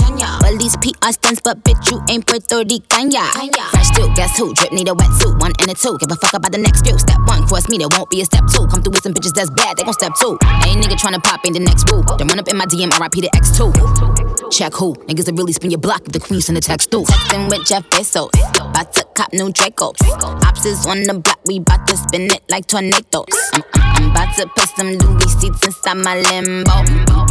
Well, 0.42 0.58
these 0.58 0.78
PR 0.78 1.12
stunts, 1.12 1.42
but 1.44 1.64
bitch, 1.64 1.92
you 1.92 2.00
ain't 2.10 2.26
Puerto 2.26 2.64
Rican. 2.64 3.12
ya. 3.12 3.26
Fresh 3.72 3.92
too, 3.92 4.08
guess 4.16 4.38
who? 4.38 4.54
Drip 4.54 4.72
need 4.72 4.88
a 4.88 4.92
wetsuit. 4.92 5.40
One 5.40 5.52
and 5.60 5.72
a 5.72 5.74
two. 5.74 5.98
Give 6.00 6.12
a 6.12 6.16
fuck 6.16 6.34
about 6.34 6.52
the 6.52 6.58
next 6.58 6.86
few. 6.86 6.98
Step 7.00 7.20
one, 7.26 7.48
cross 7.48 7.68
me, 7.70 7.78
there 7.78 7.88
won't 7.92 8.10
be 8.10 8.22
a 8.22 8.26
step 8.26 8.44
two. 8.48 8.68
Come 8.68 8.84
through 8.84 8.94
with 8.94 9.04
some 9.04 9.14
bitches 9.14 9.34
that's 9.34 9.50
bad, 9.52 9.78
they 9.78 9.84
gon' 9.84 9.94
step 9.94 10.14
two. 10.20 10.38
Ain't 10.68 10.84
nigga 10.84 10.96
tryna 10.96 11.24
pop 11.24 11.44
in 11.46 11.54
the 11.54 11.60
next 11.60 11.86
boo. 11.88 12.04
Then 12.18 12.28
run 12.28 12.40
up 12.40 12.48
in 12.48 12.56
my 12.58 12.66
DM, 12.66 12.92
RIP 13.00 13.24
the 13.24 13.32
X2. 13.36 14.28
Check 14.52 14.74
who? 14.74 14.94
Niggas 15.08 15.26
that 15.26 15.34
really 15.34 15.52
spin 15.52 15.72
your 15.72 15.80
block 15.80 16.06
if 16.06 16.12
the 16.14 16.20
queen 16.20 16.40
send 16.42 16.56
the 16.56 16.62
text 16.62 16.92
through. 16.92 17.04
Texting 17.04 17.50
with 17.50 17.66
Jeff 17.68 17.84
Bezos. 17.90 18.30
About 18.60 18.94
to 18.94 19.04
cop 19.16 19.34
new 19.34 19.50
Dracos. 19.52 19.98
Ops 20.46 20.66
is 20.66 20.77
on 20.86 21.04
the 21.04 21.14
block, 21.20 21.40
we 21.46 21.60
bout 21.60 21.88
to 21.88 21.98
spin 21.98 22.30
it 22.30 22.44
like 22.50 22.68
tornadoes. 22.68 23.26
I'm, 23.54 23.64
I'm, 23.74 24.06
I'm 24.06 24.12
about 24.12 24.36
to 24.38 24.48
put 24.48 24.70
some 24.76 24.92
Louis 24.94 25.32
seats 25.40 25.66
inside 25.66 25.98
my 25.98 26.20
limbo. 26.20 26.76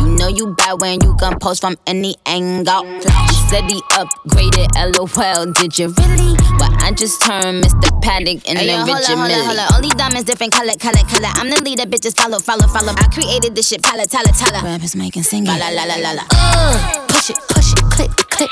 You 0.02 0.16
know 0.16 0.28
you 0.28 0.54
bad 0.56 0.80
when 0.80 1.00
you 1.02 1.14
can 1.16 1.38
post 1.38 1.60
from 1.60 1.76
any 1.86 2.16
angle. 2.26 2.84
He 2.84 3.36
said 3.48 3.70
he 3.70 3.80
upgraded, 3.94 4.72
lol. 4.96 5.52
Did 5.52 5.78
you 5.78 5.88
really? 5.98 6.34
Well, 6.58 6.72
I 6.80 6.92
just 6.92 7.22
turned 7.22 7.62
Mr. 7.64 7.90
Paddock 8.02 8.46
in 8.48 8.56
Hey, 8.56 8.66
the 8.66 8.72
yo, 8.72 8.78
hold 8.78 8.98
Richard 8.98 9.12
up, 9.12 9.18
hold 9.18 9.30
up, 9.30 9.46
hold 9.46 9.58
up. 9.58 9.74
Only 9.76 9.90
diamonds 9.90 10.24
different 10.24 10.52
color, 10.52 10.72
color, 10.80 11.04
color. 11.06 11.30
I'm 11.36 11.50
the 11.50 11.62
leader, 11.62 11.84
bitches 11.84 12.16
follow, 12.16 12.38
follow, 12.38 12.66
follow. 12.68 12.92
I 12.96 13.06
created 13.12 13.54
this 13.54 13.68
shit, 13.68 13.82
pala, 13.82 14.06
tala, 14.06 14.32
tala. 14.32 14.62
Rappers 14.64 14.96
making 14.96 15.22
singing. 15.22 15.46
La 15.46 15.56
la 15.56 15.68
la 15.70 15.84
la 15.84 15.96
la 15.96 16.12
la. 16.12 16.22
Uh, 16.30 17.06
push 17.08 17.30
it, 17.30 17.38
push 17.48 17.72
it, 17.72 17.82
click, 17.90 18.10
click. 18.30 18.50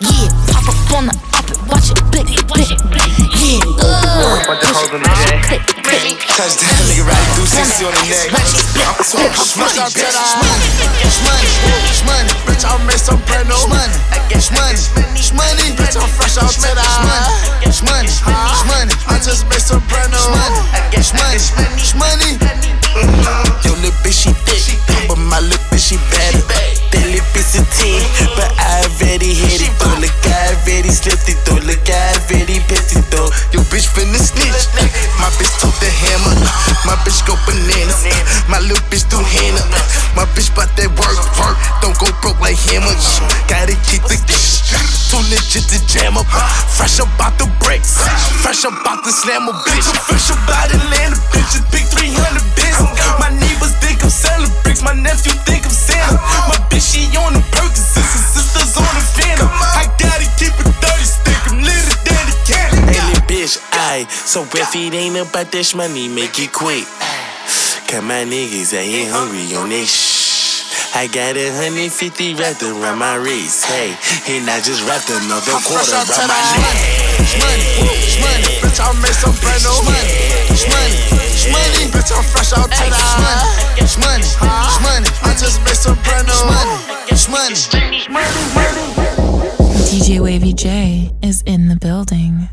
Yeah, 0.00 0.28
pop 0.64 0.74
up 0.80 0.96
on 0.96 1.04
the 1.06 1.14
up 1.36 1.44
it, 1.52 1.60
watch 1.68 1.92
it, 1.92 2.00
blick, 2.08 2.28
blick. 2.48 2.72
Yeah, 3.36 3.60
uh, 3.84 4.48
push 4.48 4.64
it, 4.64 4.96
push 4.96 5.28
it, 5.28 5.44
click, 5.44 5.62
click. 5.84 6.16
Touchdown, 6.24 6.72
nigga, 6.88 7.04
ride 7.04 7.28
360 7.36 7.84
on 7.84 7.92
the 7.92 8.04
neck. 8.08 8.32
I'm 8.32 8.96
talking 9.04 9.44
shmoney, 9.44 9.84
bitch. 9.92 10.16
Shmoney, 11.04 11.50
shmoney, 11.92 12.32
bitch, 12.48 12.64
I 12.64 12.80
made 12.88 12.98
some 12.98 13.20
brand 13.28 13.48
new. 13.48 13.54
Shmoney, 13.54 13.98
shmoney, 14.40 14.80
shmoney, 15.20 15.76
bitch, 15.76 15.96
I'm 16.00 16.08
fresh 16.16 16.40
out 16.40 16.48
to 16.48 16.70
the 16.72 16.84
Shmoney, 17.68 18.08
shmoney, 18.08 18.48
shmoney, 18.64 18.94
I 19.08 19.20
just 19.20 19.44
made 19.52 19.60
some 19.60 19.84
brand 19.92 20.10
new. 20.10 20.24
Shmoney, 20.96 21.44
shmoney, 21.76 22.40
shmoney. 22.40 22.40
Yo, 23.64 23.72
little 23.84 23.92
So 64.34 64.42
if 64.42 64.74
it 64.74 64.90
ain't 64.98 65.14
about 65.14 65.52
this 65.52 65.76
money, 65.76 66.10
make 66.10 66.34
it 66.42 66.50
quick. 66.50 66.82
Cause 67.86 68.02
my 68.02 68.26
niggas 68.26 68.74
ain't 68.74 69.06
hungry 69.14 69.46
on 69.54 69.70
this 69.70 69.86
shh. 69.86 70.90
I 70.90 71.06
got 71.06 71.38
a 71.38 71.54
hundred 71.54 71.94
fifty 71.94 72.34
wrapped 72.34 72.66
around 72.66 72.98
my 72.98 73.14
wrist, 73.14 73.62
hey, 73.70 73.94
and 74.34 74.50
I 74.50 74.58
just 74.58 74.82
wrapped 74.90 75.06
another 75.06 75.54
quarter 75.62 75.86
around 75.86 76.26
my 76.26 76.34
neck. 76.50 76.66
money, 77.38 77.62
money. 78.18 78.58
Bitch, 78.58 78.82
I 78.82 78.90
made 78.98 79.14
some 79.14 79.38
brand 79.38 79.62
new 79.62 79.78
money, 79.86 80.02
money, 80.66 80.98
money. 81.54 81.86
Bitch, 81.94 82.10
I'm 82.10 82.26
fresh 82.26 82.58
out 82.58 82.66
to 82.66 82.84
the 82.90 83.06
money, 83.22 83.38
uh, 83.78 83.94
money, 84.02 84.26
money. 84.82 85.10
I 85.22 85.38
just 85.38 85.62
made 85.62 85.78
some 85.78 85.94
brand 86.02 86.26
new 86.26 86.42
money, 86.50 86.74
money. 87.30 87.54
DJ 89.94 90.18
Wavy 90.18 90.50
J 90.50 91.14
is 91.22 91.46
in 91.46 91.70
the 91.70 91.78
building. 91.78 92.50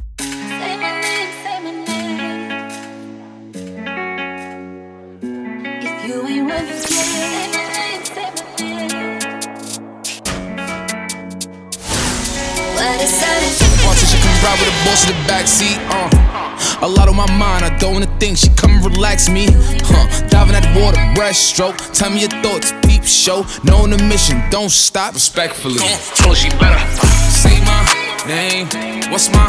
Ride 14.43 14.59
with 14.59 14.69
the 14.69 14.77
boss 14.85 15.01
in 15.05 15.13
the 15.13 15.19
backseat. 15.29 15.77
Uh. 15.89 16.31
A 16.81 16.87
lot 16.87 17.07
on 17.09 17.15
my 17.15 17.29
mind, 17.37 17.65
I 17.65 17.77
don't 17.77 17.93
wanna 17.93 18.19
think. 18.19 18.37
She 18.37 18.49
come 18.49 18.71
and 18.71 18.85
relax 18.85 19.29
me. 19.29 19.47
Huh. 19.85 20.27
Diving 20.27 20.55
at 20.55 20.63
the 20.63 20.81
water, 20.81 20.97
breaststroke. 21.13 21.77
Tell 21.93 22.09
me 22.09 22.21
your 22.21 22.29
thoughts, 22.41 22.73
peep 22.85 23.03
show. 23.03 23.45
Knowing 23.63 23.91
the 23.91 24.03
mission, 24.03 24.41
don't 24.49 24.71
stop. 24.71 25.13
Respectfully. 25.13 25.79
Told 26.15 26.37
she 26.37 26.49
better. 26.57 26.79
Say 27.29 27.59
my 27.61 27.81
name. 28.27 28.67
What's 29.11 29.29
my 29.29 29.47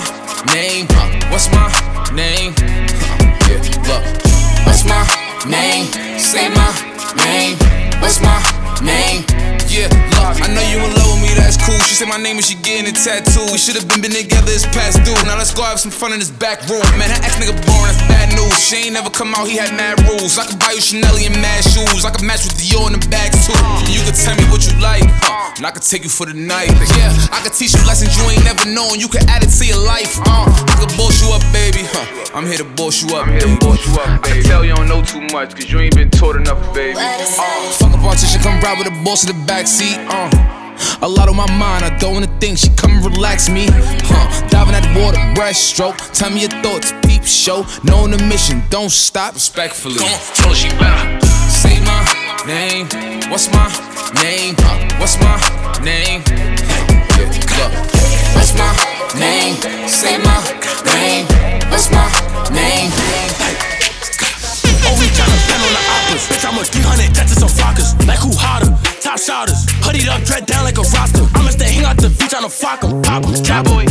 name? 0.52 0.86
Huh. 0.90 1.30
What's 1.30 1.48
my 1.50 1.68
name? 2.12 2.54
Huh. 2.56 3.48
Yeah, 3.48 3.60
look. 3.88 4.02
What's 4.66 4.84
my 4.84 5.02
name? 5.48 5.86
Say 6.18 6.48
my 6.48 6.70
name. 7.16 7.56
What's 8.00 8.20
my 8.20 8.41
that's 12.02 12.10
cool. 12.10 12.10
She 12.10 12.10
said 12.10 12.10
my 12.10 12.22
name 12.22 12.36
and 12.36 12.44
she 12.44 12.54
getting 12.62 12.86
a 12.88 12.94
tattoo. 12.94 13.46
We 13.52 13.58
should 13.58 13.76
have 13.76 13.86
been 13.86 14.02
been 14.02 14.10
together, 14.10 14.50
it's 14.50 14.66
past 14.66 14.98
due. 15.04 15.14
Now 15.26 15.38
let's 15.38 15.54
go 15.54 15.62
have 15.62 15.78
some 15.78 15.90
fun 15.90 16.12
in 16.12 16.18
this 16.18 16.30
back 16.30 16.58
room. 16.66 16.82
Man, 16.98 17.06
her 17.06 17.20
ex 17.22 17.38
nigga 17.38 17.54
born, 17.54 17.86
that's 17.86 18.02
bad 18.10 18.34
news. 18.34 18.54
She 18.58 18.88
ain't 18.90 18.94
never 18.94 19.10
come 19.10 19.34
out, 19.34 19.46
he 19.46 19.56
had 19.56 19.70
mad 19.78 20.02
rules. 20.08 20.38
I 20.38 20.46
could 20.46 20.58
buy 20.58 20.72
you 20.74 20.82
Chanel 20.82 21.14
and 21.14 21.36
mad 21.38 21.62
shoes. 21.62 22.04
I 22.04 22.10
could 22.10 22.26
match 22.26 22.42
with 22.42 22.58
Dior 22.58 22.90
in 22.90 22.98
the 22.98 23.04
bags 23.06 23.46
too. 23.46 23.54
You 23.86 24.02
could 24.02 24.18
tell 24.18 24.34
me 24.34 24.46
what 24.50 24.66
you 24.66 24.74
like, 24.82 25.06
huh? 25.22 25.54
And 25.56 25.66
I 25.66 25.70
could 25.70 25.86
take 25.86 26.02
you 26.02 26.10
for 26.10 26.26
the 26.26 26.34
night. 26.34 26.74
Yeah, 26.98 27.12
I 27.30 27.40
could 27.42 27.54
teach 27.54 27.74
you 27.74 27.82
lessons 27.86 28.16
you 28.18 28.24
ain't 28.30 28.44
never 28.44 28.66
known. 28.66 28.98
You 28.98 29.06
could 29.06 29.22
add 29.30 29.42
it 29.46 29.52
to 29.54 29.64
your 29.66 29.82
life, 29.82 30.18
uh. 30.26 30.46
I 30.46 30.74
could 30.82 30.94
boss 30.98 31.22
you 31.22 31.30
up, 31.30 31.44
baby, 31.54 31.86
huh? 31.86 32.34
I'm 32.34 32.46
here 32.46 32.58
to 32.58 32.68
boss 32.74 33.02
you 33.02 33.14
up, 33.14 33.28
I'm 33.28 33.36
here 33.36 33.46
to 33.46 33.58
boss 33.62 33.78
you 33.86 33.94
up, 34.00 34.22
baby. 34.26 34.42
I 34.42 34.42
can 34.42 34.50
tell 34.50 34.64
you 34.64 34.74
don't 34.74 34.88
know 34.88 35.02
too 35.02 35.22
much, 35.30 35.54
cause 35.54 35.70
you 35.70 35.78
ain't 35.78 35.94
been 35.94 36.10
taught 36.10 36.36
enough, 36.36 36.58
baby. 36.74 36.98
Uh, 36.98 37.70
fuck 37.78 37.94
a 37.94 37.98
politician, 37.98 38.40
come 38.42 38.58
ride 38.60 38.78
with 38.78 38.88
the 38.90 38.96
boss 39.04 39.22
in 39.22 39.30
the 39.30 39.38
backseat, 39.46 40.00
uh. 40.10 40.61
A 41.02 41.08
lot 41.08 41.28
on 41.28 41.36
my 41.36 41.50
mind, 41.58 41.84
I 41.84 41.96
don't 41.98 42.14
wanna 42.14 42.38
think. 42.38 42.58
She 42.58 42.68
come 42.76 42.92
and 42.92 43.04
relax 43.04 43.48
me, 43.48 43.66
huh? 43.70 44.48
Diving 44.48 44.74
at 44.74 44.82
the 44.82 45.00
water, 45.00 45.18
breaststroke. 45.34 45.96
Tell 46.12 46.30
me 46.30 46.42
your 46.42 46.54
thoughts, 46.62 46.92
peep 47.04 47.24
show. 47.24 47.66
Knowing 47.82 48.12
the 48.12 48.22
mission, 48.24 48.62
don't 48.70 48.90
stop. 48.90 49.34
Respectfully. 49.34 49.98
Come 49.98 50.08
on, 50.08 50.20
tell 50.34 50.54
she 50.54 50.68
better. 50.78 51.20
Say 51.50 51.80
my 51.80 52.02
name. 52.46 52.86
What's 53.30 53.50
my 53.50 53.66
name? 54.22 54.54
Huh? 54.58 54.78
What's 55.00 55.18
my 55.18 55.36
name? 55.82 56.22
Hey, 56.26 57.26
yeah, 57.26 57.58
look. 57.58 57.72
What's 58.36 58.52
my 58.54 58.70
name? 59.18 59.56
Say 59.88 60.18
my 60.18 60.38
name. 60.86 61.26
What's 61.70 61.90
my 61.90 62.06
name? 62.52 62.90
Oh, 64.86 64.94
we 64.98 65.06
tryna 65.10 65.38
bend 65.48 65.62
on 65.66 65.72
the 65.72 65.82
oppas. 65.94 66.28
Bitch, 66.30 66.44
I'm 66.46 66.58
a 66.58 66.64
300 66.64 67.14
that's 67.14 67.34
some 67.38 67.48
flockers. 67.48 67.96
Like 68.06 68.18
who 68.18 68.30
hotter? 68.36 68.91
Top 69.02 69.18
shotters. 69.18 69.66
Hoodied 69.82 70.06
up, 70.06 70.22
dread 70.22 70.46
down 70.46 70.62
like 70.62 70.78
a 70.78 70.82
roster. 70.94 71.26
I'ma 71.34 71.50
stay 71.50 71.72
hang 71.74 71.84
out 71.84 71.96
the 71.96 72.08
beach 72.08 72.30
tryna 72.30 72.50
fuck 72.50 72.84
'em. 72.84 73.02
Pop 73.02 73.26
'em. 73.26 73.34
Cowboy. 73.42 73.82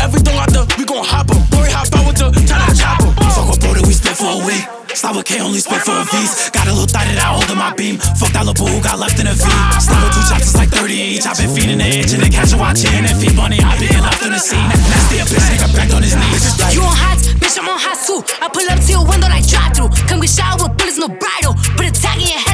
Everything 0.00 0.36
out 0.40 0.48
the, 0.56 0.64
we 0.78 0.84
gon' 0.88 1.04
hop 1.04 1.30
'em. 1.30 1.44
Boy, 1.52 1.68
hop 1.68 1.92
out 1.92 2.06
with 2.06 2.16
the, 2.16 2.32
tryna 2.48 2.72
chop 2.80 3.02
'em. 3.04 3.12
Fuck 3.12 3.50
with 3.50 3.60
bro 3.60 3.74
that 3.74 3.86
we 3.86 3.92
spent 3.92 4.16
for 4.16 4.40
a 4.40 4.46
week. 4.46 4.64
With 4.96 5.28
K 5.28 5.38
only 5.44 5.60
spent 5.60 5.84
for 5.84 5.92
a 5.92 6.04
V's. 6.08 6.48
Got 6.50 6.66
a 6.66 6.72
little 6.72 6.88
thigh 6.88 7.04
that 7.04 7.20
I 7.20 7.28
hold 7.36 7.46
in 7.52 7.58
my 7.58 7.70
beam. 7.76 8.00
Fuck 8.16 8.32
that 8.32 8.48
little 8.48 8.56
boo 8.56 8.72
who 8.72 8.80
got 8.80 8.98
left 8.98 9.20
in 9.20 9.28
a 9.28 9.34
V. 9.36 9.44
With 9.44 10.12
two 10.16 10.24
chops, 10.24 10.48
it's 10.48 10.56
like 10.56 10.72
30 10.72 10.96
each. 10.96 11.26
i 11.28 11.36
been 11.36 11.52
feeding 11.52 11.78
the 11.78 11.84
itch 11.84 12.16
and 12.16 12.24
then 12.24 12.32
catch 12.32 12.56
a 12.56 12.56
watching 12.56 13.04
and 13.04 13.12
feed 13.20 13.36
bunny. 13.36 13.60
I 13.60 13.76
been 13.76 14.00
left 14.00 14.24
on 14.24 14.32
the 14.32 14.40
scene. 14.40 14.64
Nasty 14.64 15.20
a 15.20 15.28
bitch, 15.28 15.44
nigga 15.52 15.68
back 15.76 15.92
on 15.92 16.00
his 16.00 16.16
knees. 16.16 16.58
Like, 16.58 16.72
You 16.72 16.80
on 16.80 16.96
hot, 16.96 17.20
bitch, 17.36 17.60
I'm 17.60 17.68
on 17.68 17.76
hot 17.76 18.00
too. 18.00 18.24
I 18.40 18.48
pull 18.48 18.64
up 18.72 18.80
to 18.80 18.90
your 18.90 19.04
window 19.04 19.28
like 19.28 19.44
drive 19.44 19.76
through. 19.76 19.92
Come 20.08 20.24
get 20.24 20.32
shot 20.32 20.56
with 20.64 20.72
bullets, 20.80 20.96
no 20.96 21.12
bridle. 21.12 21.54
Put 21.76 21.86
a 21.86 21.92
tag 21.92 22.16
in 22.16 22.32
your 22.32 22.40
head, 22.40 22.45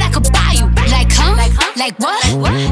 Like, 1.76 1.98
what? 1.98 2.20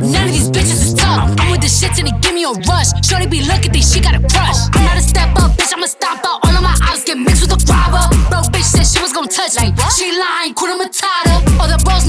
None 0.03 0.29
of 0.29 0.33
these 0.33 0.51
bitches 0.51 0.81
is 0.87 0.95
tough. 0.95 1.35
I'm 1.39 1.51
with 1.53 1.61
the 1.61 1.71
shits 1.71 1.99
and 1.99 2.09
they 2.09 2.17
give 2.21 2.35
me 2.35 2.45
a 2.45 2.53
rush. 2.69 2.93
Shorty 3.07 3.27
be 3.27 3.43
looking, 3.43 3.73
think 3.73 3.85
she 3.85 4.01
got 4.01 4.15
a 4.15 4.21
crush. 4.21 4.69
I'm 4.75 4.85
not 4.85 4.97
a 4.99 5.03
step 5.03 5.31
up, 5.37 5.57
bitch, 5.57 5.73
I'ma 5.73 5.87
stomp 5.87 6.25
out. 6.27 6.45
All 6.45 6.55
of 6.55 6.63
my 6.63 6.77
ops 6.89 7.05
get 7.05 7.17
mixed 7.19 7.43
with 7.43 7.57
a 7.57 7.61
robber. 7.71 8.05
Bro, 8.29 8.51
bitch 8.53 8.69
said 8.69 8.87
she 8.87 9.01
was 9.01 9.13
gonna 9.13 9.29
touch 9.29 9.57
me. 9.61 9.73
She 9.97 10.13
lying, 10.13 10.55
Kuna 10.55 10.77
Matata. 10.77 11.41
All 11.61 11.69
the 11.69 11.81
bros 11.85 12.07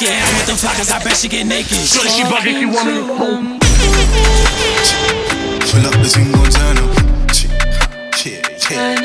shake 0.00 0.16
it. 0.16 0.22
I'm 0.22 0.34
with 0.36 0.46
the 0.46 0.52
flockers, 0.52 0.90
I 0.90 1.02
bet 1.02 1.16
she 1.16 1.28
get 1.28 1.46
naked. 1.46 1.78
Shorty, 1.78 2.08
she 2.10 2.22
bugging, 2.22 2.58
she 2.60 2.66
want 2.66 2.86
me 2.86 2.94
to 2.94 3.06
Pull 5.70 5.86
up 5.86 5.94
the 5.94 6.08
single 6.08 6.44
turn 6.46 6.78
up. 6.78 6.90
Yeah, 8.24 9.00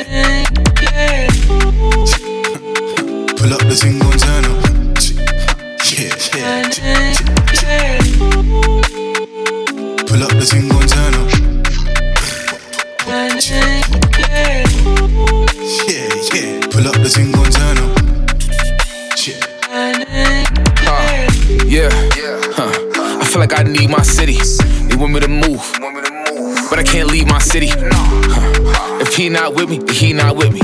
yeah. 0.82 1.26
Pull 3.36 3.52
up 3.52 3.60
the 3.60 3.76
single 3.76 4.12
turn 4.12 4.44
up. 4.44 4.55
City. 27.60 27.72
If 29.00 29.14
he 29.14 29.28
not 29.28 29.54
with 29.54 29.70
me, 29.70 29.80
he 29.92 30.12
not 30.12 30.36
with 30.36 30.52
me. 30.52 30.60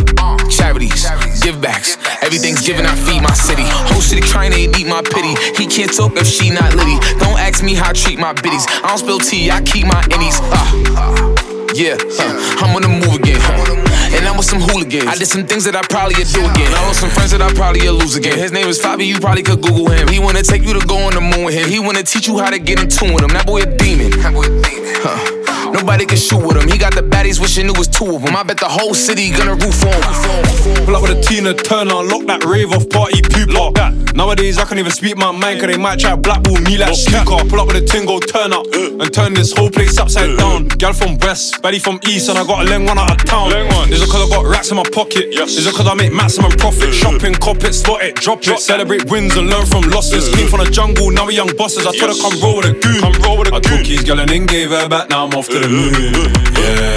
Charities, 0.50 1.06
give 1.40 1.60
backs, 1.60 1.96
everything's 2.22 2.66
given. 2.66 2.84
I 2.84 2.94
feed 2.94 3.22
my 3.22 3.32
city. 3.32 3.64
Whole 3.64 4.00
city 4.00 4.20
trying 4.20 4.52
to 4.52 4.60
eat 4.60 4.86
my 4.86 5.00
pity. 5.00 5.32
He 5.56 5.66
can't 5.66 5.92
talk 5.92 6.12
if 6.16 6.26
she 6.26 6.50
not 6.50 6.74
litty. 6.74 6.98
Don't 7.18 7.38
ask 7.38 7.64
me 7.64 7.74
how 7.74 7.90
I 7.90 7.92
treat 7.92 8.18
my 8.18 8.32
biddies. 8.34 8.66
I 8.84 8.88
don't 8.88 8.98
spill 8.98 9.18
tea, 9.18 9.50
I 9.50 9.62
keep 9.62 9.86
my 9.86 10.02
innies. 10.12 10.36
Uh, 10.52 11.72
yeah, 11.74 11.96
huh. 11.96 12.64
I'm 12.64 12.76
on 12.76 12.82
the 12.82 12.88
move 12.88 13.14
again. 13.16 13.40
Huh. 13.40 13.78
And 14.12 14.28
I'm 14.28 14.36
with 14.36 14.44
some 14.44 14.60
hooligans. 14.60 15.06
I 15.06 15.16
did 15.16 15.28
some 15.28 15.46
things 15.46 15.64
that 15.64 15.74
I 15.74 15.80
probably 15.88 16.16
would 16.20 16.28
do 16.28 16.44
again. 16.44 16.68
I 16.76 16.84
lost 16.86 17.00
some 17.00 17.08
friends 17.08 17.30
that 17.32 17.40
I 17.40 17.50
probably 17.54 17.88
would 17.88 18.02
lose 18.02 18.16
again. 18.16 18.36
His 18.36 18.52
name 18.52 18.68
is 18.68 18.78
Fabi, 18.78 19.06
you 19.06 19.18
probably 19.18 19.42
could 19.42 19.62
Google 19.62 19.88
him. 19.88 20.08
He 20.08 20.18
wanna 20.18 20.42
take 20.42 20.62
you 20.64 20.74
to 20.78 20.86
go 20.86 20.98
on 21.08 21.14
the 21.14 21.22
moon 21.22 21.46
with 21.46 21.54
him. 21.54 21.70
He 21.70 21.78
wanna 21.80 22.02
teach 22.02 22.28
you 22.28 22.38
how 22.38 22.50
to 22.50 22.58
get 22.58 22.82
in 22.82 22.90
tune 22.90 23.14
with 23.14 23.24
him. 23.24 23.32
That 23.32 23.46
boy 23.46 23.62
a 23.62 23.66
demon. 23.78 24.10
That 24.20 24.34
boy 24.34 24.44
a 24.44 24.52
demon. 24.60 24.92
Huh. 25.00 25.41
Nobody 25.72 26.06
can 26.06 26.18
shoot 26.18 26.44
with 26.44 26.56
him. 26.56 26.68
He 26.68 26.78
got 26.78 26.94
the 26.94 27.02
baddies 27.02 27.40
wishing 27.40 27.66
it 27.66 27.76
was 27.76 27.88
two 27.88 28.16
of 28.16 28.22
them. 28.22 28.36
I 28.36 28.42
bet 28.42 28.58
the 28.58 28.68
whole 28.68 28.94
city 28.94 29.30
gonna 29.30 29.54
roof 29.54 29.84
on. 29.84 30.84
Pull 30.84 30.96
up 30.96 31.02
with 31.02 31.18
a 31.18 31.20
Tina 31.22 31.54
Turner, 31.54 32.02
lock 32.04 32.26
that 32.26 32.44
rave 32.44 32.72
off 32.72 32.88
party 32.90 33.22
pooper. 33.22 33.92
Nowadays 34.14 34.58
I 34.58 34.64
can't 34.64 34.78
even 34.78 34.92
speak 34.92 35.16
my 35.16 35.32
mind, 35.32 35.60
cause 35.60 35.70
they 35.70 35.78
might 35.78 35.98
try 35.98 36.10
to 36.10 36.16
blackball 36.16 36.60
me 36.60 36.76
like 36.76 36.94
snooker. 36.94 37.48
Pull 37.48 37.60
up 37.60 37.68
with 37.68 37.76
a 37.76 37.84
tingo, 37.84 38.20
turn 38.20 38.52
up, 38.52 38.66
uh. 38.74 39.02
and 39.02 39.12
turn 39.12 39.32
this 39.32 39.52
whole 39.52 39.70
place 39.70 39.98
upside 39.98 40.30
uh. 40.30 40.36
down. 40.36 40.68
Gal 40.76 40.92
from 40.92 41.16
west, 41.18 41.62
baddie 41.62 41.80
from 41.80 41.98
east, 42.06 42.28
and 42.28 42.38
I 42.38 42.44
got 42.44 42.66
a 42.66 42.68
leng 42.68 42.86
one 42.86 42.98
out 42.98 43.10
of 43.10 43.24
town. 43.24 43.52
Is 43.88 44.02
it 44.02 44.08
cause 44.10 44.30
I 44.30 44.36
got 44.36 44.44
racks 44.44 44.70
in 44.70 44.76
my 44.76 44.84
pocket? 44.92 45.32
Is 45.32 45.66
it 45.66 45.74
cause 45.74 45.88
I 45.88 45.94
make 45.94 46.12
maximum 46.12 46.52
profit? 46.52 46.90
Uh. 46.90 46.92
Shopping, 46.92 47.34
cop 47.34 47.64
it, 47.64 47.72
spot 47.72 48.02
it, 48.02 48.16
drop 48.16 48.46
it. 48.46 48.58
Celebrate 48.60 49.10
wins 49.10 49.36
and 49.36 49.48
learn 49.48 49.64
from 49.64 49.82
losses. 49.88 50.28
Came 50.34 50.48
from 50.48 50.60
the 50.60 50.70
jungle, 50.70 51.10
now 51.10 51.26
we 51.26 51.34
young 51.34 51.50
bosses. 51.56 51.86
I 51.86 51.96
told 51.96 52.12
her 52.12 52.20
come 52.20 52.36
roll 52.42 52.56
with 52.56 52.66
a 52.66 52.74
goon. 52.76 53.00
Come 53.00 53.16
roll 53.24 53.38
with 53.38 53.48
a 53.48 53.56
I 53.56 53.60
took 53.60 53.86
his 53.86 54.02
gal 54.04 54.20
and 54.20 54.28
then 54.28 54.46
gave 54.46 54.70
her 54.70 54.88
back, 54.88 55.08
now 55.08 55.24
I'm 55.24 55.32
off 55.34 55.48
to 55.48 55.61
the 55.62 55.68
moon. 55.68 56.12
Yeah. 56.58 56.96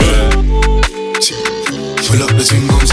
Pull 2.07 2.23
up 2.23 2.35
the 2.35 2.43
goes 2.67 2.91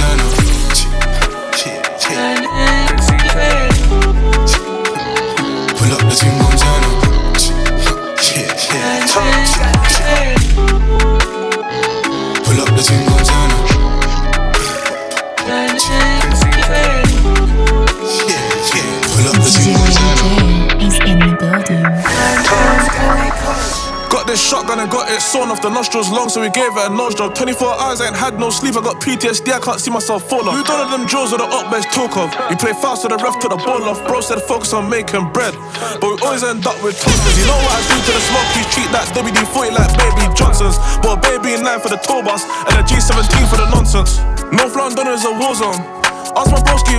And 24.73 24.91
got 24.91 25.05
it 25.13 25.21
sawn 25.21 25.53
off 25.53 25.61
the 25.61 25.69
nostrils 25.69 26.09
long, 26.09 26.33
so 26.33 26.41
we 26.41 26.49
gave 26.49 26.73
it 26.73 26.89
a 26.89 26.89
nose 26.89 27.15
job. 27.15 27.37
24 27.37 27.77
hours, 27.77 28.01
I 28.01 28.09
ain't 28.09 28.17
had 28.17 28.41
no 28.41 28.49
sleep, 28.49 28.75
I 28.75 28.81
got 28.81 29.05
PTSD, 29.05 29.53
I 29.53 29.61
can't 29.61 29.79
see 29.79 29.93
myself 29.93 30.27
fall 30.33 30.49
off. 30.49 30.57
Who 30.57 30.65
done 30.65 30.89
all 30.89 30.91
them 30.91 31.07
drills 31.07 31.31
or 31.31 31.39
the 31.39 31.45
up 31.45 31.71
best 31.71 31.93
talk 31.93 32.17
of? 32.17 32.33
You 32.49 32.57
play 32.57 32.73
fast, 32.73 33.03
so 33.05 33.09
the 33.13 33.21
ref 33.21 33.39
took 33.39 33.53
the 33.53 33.61
ball 33.61 33.85
off. 33.85 34.01
Bro 34.09 34.23
said 34.23 34.41
focus 34.43 34.73
on 34.73 34.89
making 34.89 35.31
bread, 35.31 35.53
but 36.01 36.09
we 36.09 36.17
always 36.25 36.43
end 36.43 36.67
up 36.67 36.75
with 36.83 36.97
toasters. 36.99 37.37
You 37.37 37.47
know 37.47 37.61
what 37.63 37.79
I 37.79 37.81
do 37.85 37.97
to 38.01 38.13
the 38.17 38.23
smokies? 38.27 38.67
Treat 38.75 38.91
that 38.97 39.07
WD 39.13 39.39
40 39.55 39.71
like 39.77 39.93
baby 39.95 40.25
Johnson's. 40.35 40.81
Bought 41.05 41.21
a 41.21 41.31
baby 41.31 41.53
in 41.53 41.63
line 41.63 41.79
for 41.79 41.93
the 41.93 42.01
tour 42.01 42.25
bus 42.25 42.43
and 42.43 42.75
a 42.75 42.83
G17 42.83 43.29
for 43.53 43.61
the 43.61 43.69
nonsense. 43.71 44.19
North 44.51 44.75
London 44.75 45.07
is 45.15 45.23
a 45.29 45.33
war 45.37 45.55
zone. 45.55 46.02
Ask 46.33 46.49
my 46.51 46.61
broski, 46.64 46.97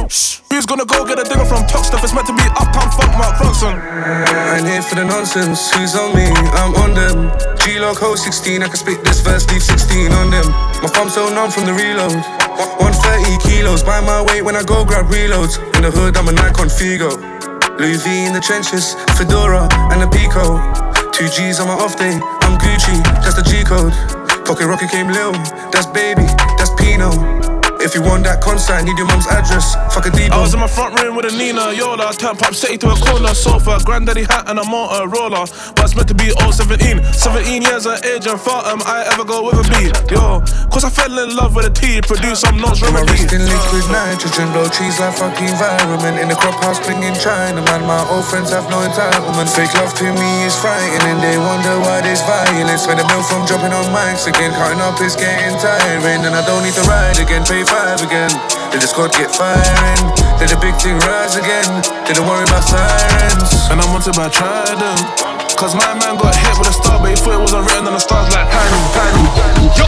who's 0.53 0.65
gonna 0.65 0.85
go 0.85 1.05
get 1.05 1.17
a 1.17 1.23
digger 1.23 1.45
from 1.45 1.65
Top 1.65 1.83
Stuff? 1.83 2.03
It's 2.03 2.13
meant 2.13 2.27
to 2.27 2.35
be 2.37 2.45
uptown 2.53 2.85
funk 2.93 3.17
Mark 3.17 3.41
Ronson. 3.41 3.73
I 3.73 4.57
ain't 4.57 4.67
here 4.67 4.81
for 4.81 4.93
the 4.93 5.05
nonsense. 5.05 5.73
Who's 5.73 5.95
on 5.95 6.13
me? 6.15 6.29
I'm 6.53 6.75
on 6.77 6.93
them. 6.93 7.33
G 7.57 7.79
Log 7.79 7.97
Ho 7.97 8.13
16. 8.13 8.61
I 8.61 8.67
can 8.67 8.77
spit 8.77 9.03
this 9.03 9.21
verse, 9.21 9.49
leave 9.49 9.63
16 9.63 10.11
on 10.11 10.29
them. 10.29 10.45
My 10.85 10.89
thumb's 10.93 11.15
so 11.15 11.33
numb 11.33 11.49
from 11.49 11.65
the 11.65 11.73
reload. 11.73 12.13
130 12.77 13.41
kilos. 13.41 13.81
By 13.81 14.01
my 14.01 14.21
weight 14.21 14.43
when 14.43 14.55
I 14.55 14.61
go 14.61 14.85
grab 14.85 15.09
reloads. 15.09 15.57
In 15.77 15.81
the 15.81 15.89
hood, 15.89 16.15
I'm 16.15 16.27
a 16.27 16.31
Nikon 16.31 16.69
Figo. 16.69 17.17
Louis 17.79 17.97
V 18.05 18.25
in 18.29 18.33
the 18.33 18.41
trenches. 18.41 18.93
Fedora 19.17 19.65
and 19.89 20.03
a 20.03 20.09
Pico. 20.13 20.61
Two 21.09 21.25
G's 21.25 21.59
on 21.59 21.67
my 21.67 21.73
off 21.73 21.97
day. 21.97 22.21
I'm 22.45 22.61
Gucci. 22.61 23.01
That's 23.25 23.33
the 23.33 23.41
G 23.41 23.65
code. 23.65 23.93
Pocket 24.45 24.67
Rocket 24.67 24.91
came 24.91 25.07
Lil. 25.09 25.33
That's 25.73 25.87
baby. 25.87 26.29
That's 26.61 26.69
Pino. 26.77 27.52
If 27.83 27.91
you 27.95 28.01
want 28.01 28.23
that 28.23 28.39
consign, 28.39 28.85
need 28.87 28.95
your 28.97 29.07
mum's 29.11 29.27
address. 29.27 29.75
Fuck 29.91 30.07
a 30.07 30.11
I 30.15 30.15
Debo. 30.15 30.39
was 30.39 30.53
in 30.55 30.59
my 30.63 30.71
front 30.71 30.95
room 31.03 31.19
with 31.19 31.27
a 31.27 31.35
Nina 31.35 31.75
Yola. 31.75 32.15
Turn 32.15 32.39
pop 32.39 32.55
city 32.55 32.77
to 32.79 32.87
a 32.87 32.95
corner 32.95 33.35
sofa. 33.35 33.75
Granddaddy 33.83 34.23
hat 34.23 34.47
and 34.47 34.55
a 34.57 34.63
motor 34.63 35.03
roller. 35.11 35.43
But 35.75 35.91
it's 35.91 35.95
meant 35.95 36.07
to 36.07 36.15
be 36.15 36.31
all 36.39 36.55
17. 36.55 37.03
17 37.03 37.61
years 37.61 37.83
of 37.85 37.99
age 38.07 38.23
and 38.23 38.39
thought 38.39 38.71
am 38.71 38.79
I 38.87 39.03
ever 39.11 39.27
go 39.27 39.43
with 39.43 39.59
a 39.59 39.65
B? 39.67 39.91
Yo, 40.07 40.39
cause 40.71 40.87
I 40.87 40.91
fell 40.95 41.11
in 41.11 41.35
love 41.35 41.59
with 41.59 41.67
a 41.67 41.73
T. 41.75 41.99
Produce 41.99 42.39
some 42.47 42.55
notes 42.55 42.79
My 42.79 42.87
remedy. 43.03 43.19
wrist 43.19 43.35
in 43.35 43.43
liquid 43.43 43.85
nitrogen, 43.91 44.47
blow 44.55 44.71
trees 44.71 44.95
like 45.03 45.19
fucking 45.19 45.51
environment. 45.51 46.23
In 46.23 46.31
the 46.31 46.39
crop 46.39 46.55
house, 46.63 46.79
in 46.87 47.13
China, 47.19 47.59
man. 47.67 47.83
My 47.83 47.99
old 48.07 48.23
friends 48.23 48.55
have 48.55 48.63
no 48.71 48.79
entitlement. 48.79 49.51
Fake 49.51 49.75
love 49.75 49.91
to 49.99 50.07
me 50.07 50.29
is 50.47 50.55
frightening. 50.55 51.19
They 51.19 51.35
wonder 51.35 51.75
why 51.83 51.99
there's 51.99 52.23
violence. 52.23 52.87
When 52.87 52.95
the 52.95 53.03
bill 53.11 53.23
from 53.27 53.43
dropping 53.43 53.75
on 53.75 53.91
mics 53.91 54.23
again, 54.31 54.55
cutting 54.55 54.79
up 54.79 54.95
is 55.03 55.19
getting 55.19 55.59
tiring. 55.59 56.23
And 56.23 56.31
I 56.31 56.39
don't 56.47 56.63
need 56.63 56.79
to 56.79 56.85
ride 56.87 57.19
again, 57.19 57.43
pay 57.43 57.67
five 57.73 58.01
again. 58.05 58.29
Did 58.69 58.85
the 58.85 58.87
squad 58.87 59.11
get 59.17 59.33
firing? 59.33 60.05
Did 60.37 60.53
the 60.53 60.59
big 60.61 60.77
thing 60.77 60.97
rise 61.09 61.33
again? 61.33 61.65
Didn't 62.05 62.29
worry 62.29 62.45
about 62.45 62.61
sirens. 62.61 63.49
And 63.73 63.81
I'm 63.81 63.89
wanted 63.89 64.13
by 64.13 64.29
Trident. 64.29 65.01
Cause 65.57 65.73
my 65.73 65.93
man 65.97 66.17
got 66.21 66.35
hit 66.37 66.53
with 66.59 66.69
a 66.69 66.75
star, 66.75 67.01
but 67.01 67.09
he 67.09 67.17
thought 67.17 67.33
it 67.33 67.41
wasn't 67.41 67.65
written 67.65 67.89
on 67.89 67.93
the 67.97 68.03
stars 68.03 68.29
like 68.29 68.45
Tiny, 68.51 68.81
Tiny. 68.93 69.25
Yo, 69.73 69.85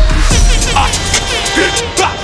ah, 0.73 0.89
back, 1.99 2.17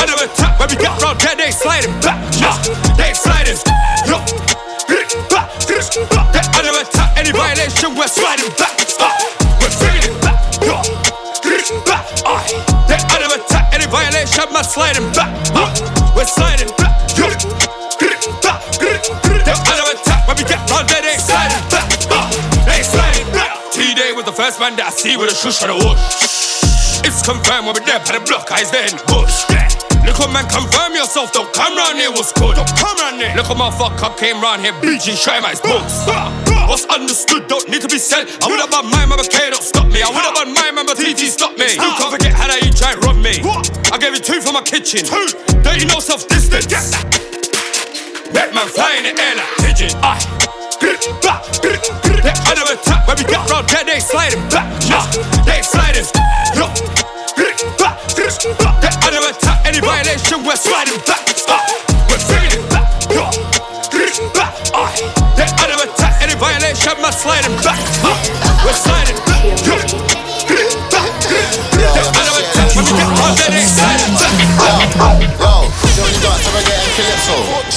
under 0.00 0.16
attack 0.24 0.58
when 0.58 0.68
we 0.68 0.76
get 0.76 0.92
round 1.00 1.20
there, 1.20 1.36
they 1.36 1.52
sliding 1.52 1.94
back, 2.00 2.18
yeah, 2.36 2.56
they 2.96 3.12
sliding. 3.14 3.60
Yo, 4.08 4.18
back, 5.30 5.46
they 5.68 6.44
under 6.58 6.74
attack, 6.80 7.10
any 7.16 7.30
violation, 7.30 7.94
we're 7.94 8.08
sliding 8.08 8.50
back, 8.58 8.74
ah, 8.98 9.39
sliding 14.70 15.10
back, 15.18 15.34
ah, 15.58 15.66
we're 16.14 16.22
sliding 16.24 16.70
back, 16.78 16.94
yo, 17.18 17.26
back, 18.38 18.62
they 18.78 19.50
under 19.50 19.86
attack 19.90 20.22
when 20.30 20.38
we 20.38 20.46
get 20.46 20.62
they 20.62 21.18
sliding 21.18 21.64
back, 21.74 21.90
they 22.70 22.78
sliding 22.86 23.26
back. 23.34 23.50
T-Day 23.74 24.12
was 24.14 24.24
the 24.26 24.32
first 24.32 24.60
man 24.60 24.76
that 24.78 24.86
I 24.86 24.90
see 24.94 25.16
with 25.16 25.26
a 25.26 25.34
shush 25.34 25.66
and 25.66 25.74
a 25.74 25.74
whoosh. 25.74 27.02
It's 27.02 27.18
confirmed 27.26 27.66
when 27.66 27.74
we're 27.74 27.82
there 27.82 27.98
by 27.98 28.14
the 28.14 28.22
block, 28.22 28.46
eyes 28.54 28.70
there 28.70 28.86
in 28.86 28.94
the 28.94 29.02
bush. 29.10 29.42
Yeah. 29.50 29.66
Look 30.06 30.22
at 30.22 30.30
man, 30.30 30.46
confirm 30.46 30.94
yourself, 30.94 31.34
don't 31.34 31.50
come 31.50 31.74
round 31.74 31.98
here, 31.98 32.14
what's 32.14 32.30
good? 32.30 32.54
Don't 32.54 32.70
come 32.78 32.94
round 33.02 33.18
here. 33.18 33.34
Look 33.34 33.50
at 33.50 33.58
my 33.58 33.74
fuck 33.74 33.98
up, 34.06 34.22
came 34.22 34.38
round 34.38 34.62
here, 34.62 34.74
bleaching, 34.78 35.18
showing 35.18 35.42
my 35.42 35.58
books. 35.66 36.06
What's 36.70 36.86
understood 36.86 37.48
don't 37.48 37.68
need 37.68 37.82
to 37.82 37.88
be 37.88 37.98
said. 37.98 38.30
I 38.40 38.46
would 38.46 38.62
have 38.62 38.70
my 38.70 38.86
mama 38.86 39.26
K, 39.26 39.50
don't 39.50 39.58
stop 39.58 39.90
me. 39.90 40.06
I 40.06 40.06
would 40.06 40.22
have 40.22 40.46
my 40.54 40.70
mama 40.70 40.94
TT, 40.94 41.26
stop 41.26 41.58
me. 41.58 41.66
You 41.66 41.82
can't 41.82 42.14
forget 42.14 42.30
how 42.30 42.46
they 42.46 42.70
try 42.70 42.94
and 42.94 43.02
rob 43.02 43.18
me. 43.18 43.42
I 43.90 43.98
gave 43.98 44.14
you 44.14 44.22
two 44.22 44.38
for 44.38 44.54
my 44.54 44.62
kitchen. 44.62 45.02
Two. 45.02 45.34
Don't 45.66 45.82
you 45.82 45.90
know 45.90 45.98
self 45.98 46.30
distance? 46.30 46.94
Make 48.30 48.54
man 48.54 48.70
fly 48.70 49.02
in 49.02 49.10
the 49.10 49.18
air 49.18 49.34
like 49.34 49.50
pigeon. 49.66 49.90
Back, 49.98 51.42
they 51.58 52.38
under 52.46 52.62
attack 52.70 53.02
when 53.02 53.18
we 53.18 53.24
get 53.26 53.42
round 53.50 53.66
there, 53.66 53.82
they 53.82 53.98
sliding 53.98 54.38
back. 54.54 54.70
Yeah. 54.86 55.02
They 55.42 55.66
sliding. 55.66 56.06
They 57.34 57.50
under 59.10 59.26
attack. 59.26 59.66
Any 59.66 59.82
violation, 59.82 60.46
we're 60.46 60.54
sliding 60.54 61.02
back. 61.02 61.18
Ah, 61.50 61.66
violation, 66.90 67.02
we're 67.02 67.12
sliding 67.12 67.56
back. 67.62 68.64
We're 68.64 68.72
sliding 68.72 70.09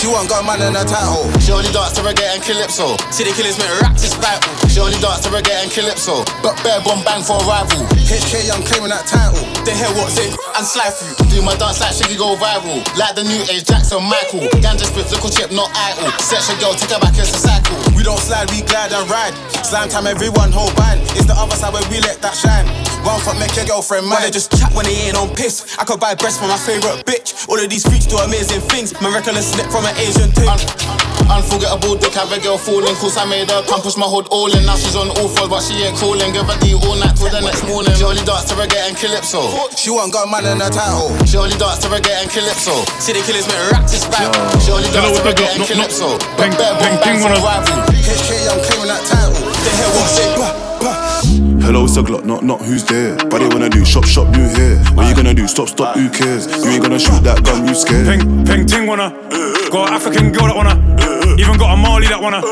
She 0.03 0.11
won't 0.11 0.27
got 0.27 0.43
a 0.43 0.45
man 0.45 0.59
in 0.59 0.75
her 0.75 0.83
title. 0.83 1.31
She 1.39 1.55
only 1.55 1.71
dance 1.71 1.95
to 1.95 2.03
reggae 2.03 2.27
and 2.35 2.43
calypso. 2.43 2.99
City 3.07 3.31
killers 3.31 3.55
make 3.55 3.71
raps 3.79 4.03
is 4.03 4.11
vital. 4.19 4.51
She 4.67 4.83
only 4.83 4.99
dance 4.99 5.23
to 5.23 5.31
reggae 5.31 5.55
and 5.63 5.71
calypso. 5.71 6.27
But 6.43 6.59
bare 6.59 6.83
bomb 6.83 7.07
bang 7.07 7.23
for 7.23 7.39
a 7.39 7.47
rival. 7.47 7.87
HK, 8.03 8.51
I'm 8.51 8.67
claiming 8.67 8.91
that 8.91 9.07
title. 9.07 9.39
They 9.63 9.71
hear 9.71 9.87
what's 9.95 10.19
it 10.19 10.35
and 10.59 10.65
slide 10.65 10.91
through. 10.91 11.15
Do 11.31 11.41
my 11.41 11.55
dance 11.55 11.79
like 11.79 11.95
Shiggy 11.95 12.17
go 12.17 12.35
viral. 12.35 12.83
Like 12.99 13.15
the 13.15 13.23
new 13.23 13.41
age 13.47 13.65
Jackson 13.65 14.03
Michael. 14.03 14.45
Ganja 14.59 14.85
spit, 14.85 15.07
little 15.07 15.31
chip, 15.31 15.55
not 15.55 15.71
idle. 15.71 16.11
Your 16.51 16.59
girl, 16.59 16.75
take 16.75 16.91
her 16.91 16.99
back, 16.99 17.15
it's 17.15 17.31
a 17.31 17.39
cycle. 17.39 17.77
We 17.95 18.03
don't 18.03 18.19
slide, 18.19 18.51
we 18.51 18.61
glide 18.67 18.91
and 18.91 19.07
ride. 19.07 19.33
Slam 19.63 19.87
time, 19.87 20.05
everyone 20.05 20.51
hold 20.51 20.75
band. 20.75 20.99
It's 21.15 21.25
the 21.25 21.33
other 21.33 21.55
side 21.55 21.73
where 21.73 21.85
we 21.89 22.03
let 22.03 22.19
that 22.21 22.35
shine. 22.35 22.67
One 23.03 23.19
fuck, 23.23 23.39
make 23.39 23.55
your 23.55 23.65
girlfriend 23.65 24.07
mine. 24.07 24.23
They 24.23 24.31
just 24.31 24.51
chat 24.51 24.71
when 24.75 24.85
they 24.85 24.95
ain't 25.07 25.17
on 25.17 25.31
piss. 25.35 25.75
I 25.79 25.83
could 25.83 25.99
buy 25.99 26.15
breasts 26.15 26.39
for 26.39 26.47
my 26.47 26.59
favorite 26.59 27.03
bitch. 27.03 27.47
All 27.49 27.59
of 27.59 27.67
these 27.69 27.83
freaks 27.83 28.05
do 28.05 28.17
amazing 28.17 28.61
things. 28.71 28.95
My 29.01 29.11
reckless 29.11 29.51
slip 29.51 29.67
from 29.71 29.83
an 29.87 29.92
Asian 29.99 30.29
thing. 30.31 30.49
unforgettable 31.29 31.95
dick, 31.95 32.13
have 32.13 32.31
a 32.31 32.39
girl 32.39 32.57
falling. 32.57 32.95
Cause 33.01 33.17
I 33.17 33.25
made 33.25 33.49
her 33.49 33.61
come 33.65 33.81
push 33.81 33.97
my 33.97 34.07
hood 34.07 34.27
all 34.31 34.51
in. 34.51 34.65
Now 34.65 34.75
she's 34.75 34.95
on 34.95 35.09
all 35.19 35.29
fours, 35.29 35.49
but 35.49 35.61
she 35.61 35.81
ain't 35.83 35.97
calling. 35.97 36.31
Give 36.33 36.45
her 36.45 36.57
D 36.61 36.73
all 36.73 36.97
night 36.97 37.15
till 37.15 37.29
the 37.29 37.41
next 37.41 37.63
morning. 37.65 37.93
She 37.95 38.03
only 38.03 38.23
dance 38.25 38.45
to 38.49 38.55
reggae 38.55 38.79
and 38.87 38.95
calypso. 38.97 39.41
She 39.75 39.89
won't 39.89 40.13
got 40.13 40.27
a 40.27 40.29
man 40.29 40.45
in 40.45 40.59
her 40.61 40.71
title. 40.71 41.11
She 41.25 41.37
only 41.37 41.57
dance 41.57 41.81
to 41.85 41.87
reggae 41.89 42.13
and 42.21 42.29
calypso. 42.29 42.73
the 43.03 43.21
killers 43.25 43.47
make 43.49 43.71
raps 43.71 43.93
is 43.93 44.05
vital. 44.09 44.33
She 44.61 44.71
only 44.71 44.89
dance 44.93 45.17
to 45.17 45.21
reggae 45.25 45.49
and 45.53 45.63
calypso. 45.65 46.17
But 46.37 46.53
bare 46.57 46.75
bomb 46.79 46.97
bang 47.01 47.17
for 47.21 47.31
a 47.33 47.39
rival. 47.41 47.85
HK, 47.91 48.29
I'm 48.49 48.59
claiming 48.65 48.89
that 48.89 49.03
title. 49.05 49.37
They 49.37 49.73
hear 49.77 49.89
what's 49.97 50.19
it. 50.19 50.62
Hello, 51.63 51.85
it's 51.85 51.95
a 51.95 52.03
Glock, 52.03 52.27
not 52.27 52.43
not 52.43 52.59
who's 52.59 52.83
there. 52.83 53.15
But 53.31 53.39
they 53.39 53.47
wanna 53.47 53.69
do 53.69 53.85
shop 53.85 54.03
shop 54.03 54.27
new 54.35 54.43
here. 54.51 54.75
What 54.99 55.07
you 55.07 55.15
gonna 55.15 55.33
do? 55.33 55.47
Stop 55.47 55.69
stop, 55.71 55.95
who 55.95 56.09
cares? 56.09 56.43
You 56.59 56.75
ain't 56.75 56.83
gonna 56.83 56.99
shoot 56.99 57.23
that 57.23 57.39
gun, 57.39 57.65
you 57.65 57.73
scared. 57.73 58.03
Peng, 58.03 58.43
peng 58.43 58.65
ting 58.67 58.85
wanna. 58.85 59.15
Got 59.71 59.87
an 59.87 59.93
African 59.95 60.35
girl 60.35 60.51
that 60.51 60.59
wanna. 60.59 60.75
Even 61.39 61.55
got 61.55 61.71
a 61.71 61.77
Mali 61.79 62.11
that 62.11 62.19
wanna. 62.19 62.43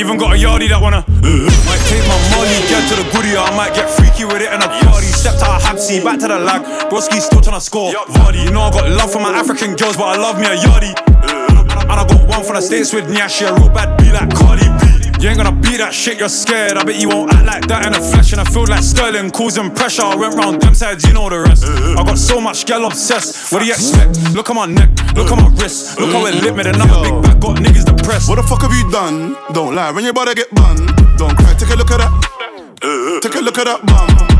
Even 0.00 0.16
got 0.16 0.32
a 0.32 0.40
Yardie 0.40 0.72
that 0.72 0.80
wanna. 0.80 1.04
Might 1.04 1.84
take 1.84 2.00
my 2.08 2.16
Mali 2.32 2.48
get 2.72 2.80
to 2.88 2.96
the 2.96 3.04
goodie, 3.12 3.36
I 3.36 3.52
might 3.52 3.76
get 3.76 3.92
freaky 3.92 4.24
with 4.24 4.40
it 4.40 4.48
in 4.48 4.64
a 4.64 4.68
party. 4.88 5.12
Stepped 5.12 5.44
out 5.44 5.60
of 5.60 5.62
Habsy, 5.62 6.00
back 6.00 6.16
to 6.24 6.28
the 6.28 6.40
lag. 6.40 6.64
Broski 6.88 7.20
still 7.20 7.44
tryna 7.44 7.60
score. 7.60 7.92
Vardy, 7.92 8.40
you 8.40 8.56
know 8.56 8.64
I 8.64 8.72
got 8.72 8.88
love 8.88 9.12
for 9.12 9.20
my 9.20 9.36
African 9.36 9.76
girls, 9.76 10.00
but 10.00 10.08
I 10.08 10.16
love 10.16 10.40
me 10.40 10.48
a 10.48 10.56
yardie. 10.56 10.96
And 10.96 11.92
I 11.92 12.08
got 12.08 12.24
one 12.24 12.42
from 12.42 12.56
the 12.56 12.62
States 12.64 12.94
with 12.96 13.04
Nyashi, 13.04 13.44
a 13.44 13.52
real 13.52 13.68
bad 13.68 14.00
B 14.00 14.08
like 14.16 14.32
Cardi 14.32 14.64
B. 14.80 14.85
You 15.20 15.30
ain't 15.30 15.38
gonna 15.38 15.52
beat 15.52 15.78
that 15.78 15.92
shit, 15.92 16.18
you're 16.18 16.28
scared. 16.28 16.76
I 16.76 16.84
bet 16.84 17.00
you 17.00 17.08
won't 17.08 17.32
act 17.32 17.46
like 17.46 17.66
that 17.68 17.86
in 17.86 17.92
the 17.92 18.00
flesh. 18.00 18.32
And 18.32 18.40
I 18.40 18.44
feel 18.44 18.66
like 18.66 18.82
Sterling 18.82 19.30
causing 19.30 19.74
pressure. 19.74 20.02
I 20.02 20.14
went 20.14 20.34
round 20.34 20.60
them 20.60 20.74
sides, 20.74 21.04
you 21.04 21.14
know 21.14 21.28
the 21.28 21.40
rest. 21.40 21.64
I 21.64 22.04
got 22.04 22.18
so 22.18 22.40
much 22.40 22.66
gal 22.66 22.84
obsessed. 22.84 23.52
What 23.52 23.60
do 23.60 23.66
you 23.66 23.72
expect? 23.72 24.34
Look 24.34 24.50
at 24.50 24.54
my 24.54 24.66
neck, 24.66 24.90
look 25.14 25.32
at 25.32 25.36
my 25.36 25.48
wrist. 25.56 25.98
Look 25.98 26.12
how 26.12 26.26
it 26.26 26.34
lit 26.42 26.54
me, 26.54 26.62
then 26.62 26.80
I'm 26.80 26.90
a 26.90 27.02
big 27.02 27.22
back, 27.22 27.40
got 27.40 27.56
niggas 27.56 27.84
depressed. 27.84 28.28
What 28.28 28.36
the 28.36 28.42
fuck 28.42 28.62
have 28.62 28.72
you 28.72 28.90
done? 28.90 29.36
Don't 29.52 29.74
lie, 29.74 29.90
when 29.90 30.04
your 30.04 30.12
brother 30.12 30.34
get 30.34 30.54
bun. 30.54 30.76
Don't 31.16 31.36
cry, 31.36 31.54
take 31.54 31.70
a 31.70 31.76
look 31.76 31.90
at 31.90 31.98
that. 31.98 33.20
Take 33.22 33.34
a 33.34 33.40
look 33.40 33.58
at 33.58 33.64
that 33.64 33.86
bum. 33.86 34.35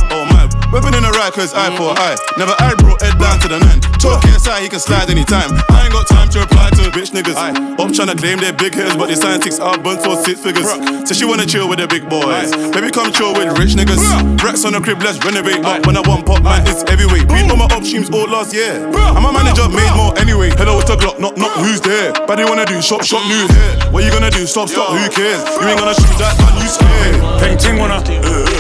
My, 0.77 0.85
weapon 0.85 1.01
in 1.01 1.09
the 1.09 1.13
right, 1.17 1.33
cause 1.33 1.57
eye 1.57 1.73
for 1.73 1.97
eye. 1.97 2.21
Never 2.37 2.53
eye 2.61 2.77
bro, 2.77 3.01
head 3.01 3.17
down 3.17 3.41
to 3.41 3.49
the 3.49 3.57
nine. 3.65 3.81
Talking 3.97 4.37
inside, 4.37 4.61
he 4.61 4.69
can 4.69 4.77
slide 4.77 5.09
anytime. 5.09 5.49
I 5.73 5.89
ain't 5.89 5.93
got 5.97 6.05
time 6.05 6.29
to 6.37 6.45
reply 6.45 6.69
to 6.77 6.93
bitch 6.93 7.17
niggas. 7.17 7.33
Up 7.81 7.89
trying 7.97 8.13
to 8.13 8.17
claim 8.21 8.37
they're 8.45 8.53
big 8.53 8.77
hitters, 8.77 8.93
but 8.93 9.09
they 9.09 9.17
sign 9.17 9.41
six 9.41 9.57
out 9.57 9.81
buns 9.81 10.05
for 10.05 10.21
six 10.21 10.37
figures. 10.37 10.69
So 11.09 11.17
she 11.17 11.25
wanna 11.25 11.49
chill 11.49 11.65
with 11.65 11.81
the 11.81 11.89
big 11.89 12.05
boys. 12.13 12.53
Maybe 12.77 12.93
come 12.93 13.09
chill 13.09 13.33
with 13.33 13.57
rich 13.57 13.73
niggas. 13.73 14.05
Racks 14.45 14.69
on 14.69 14.77
the 14.77 14.85
crib, 14.85 15.01
let's 15.01 15.17
renovate. 15.25 15.65
But 15.65 15.89
when 15.89 15.97
I 15.97 16.05
want 16.05 16.29
pop, 16.29 16.45
man, 16.45 16.61
it's 16.69 16.85
heavyweight. 16.85 17.25
Beat 17.25 17.49
on 17.49 17.57
my 17.57 17.73
upstreams 17.73 18.13
all 18.13 18.29
last 18.29 18.53
year. 18.53 18.77
And 18.77 19.23
my 19.25 19.33
manager 19.33 19.73
made 19.73 19.89
more 19.97 20.13
anyway. 20.21 20.53
Hello, 20.61 20.77
it's 20.77 20.93
a 20.93 20.97
Glock, 21.01 21.17
knock, 21.17 21.41
knock, 21.41 21.57
who's 21.57 21.81
there? 21.81 22.13
But 22.29 22.37
they 22.37 22.45
wanna 22.45 22.69
do 22.69 22.85
shop, 22.85 23.01
shop, 23.01 23.25
news 23.25 23.49
here. 23.49 23.97
What 23.97 24.05
you 24.05 24.13
gonna 24.13 24.29
do? 24.29 24.45
Stop, 24.45 24.69
stop, 24.69 24.93
who 24.93 25.09
cares? 25.09 25.41
You 25.57 25.73
ain't 25.73 25.81
gonna 25.81 25.97
shoot 25.97 26.21
that 26.21 26.37
gun, 26.37 26.53
you 26.61 26.69
scared. 26.69 27.17
Peng 27.41 27.57
Ting 27.57 27.81
wanna, 27.81 28.05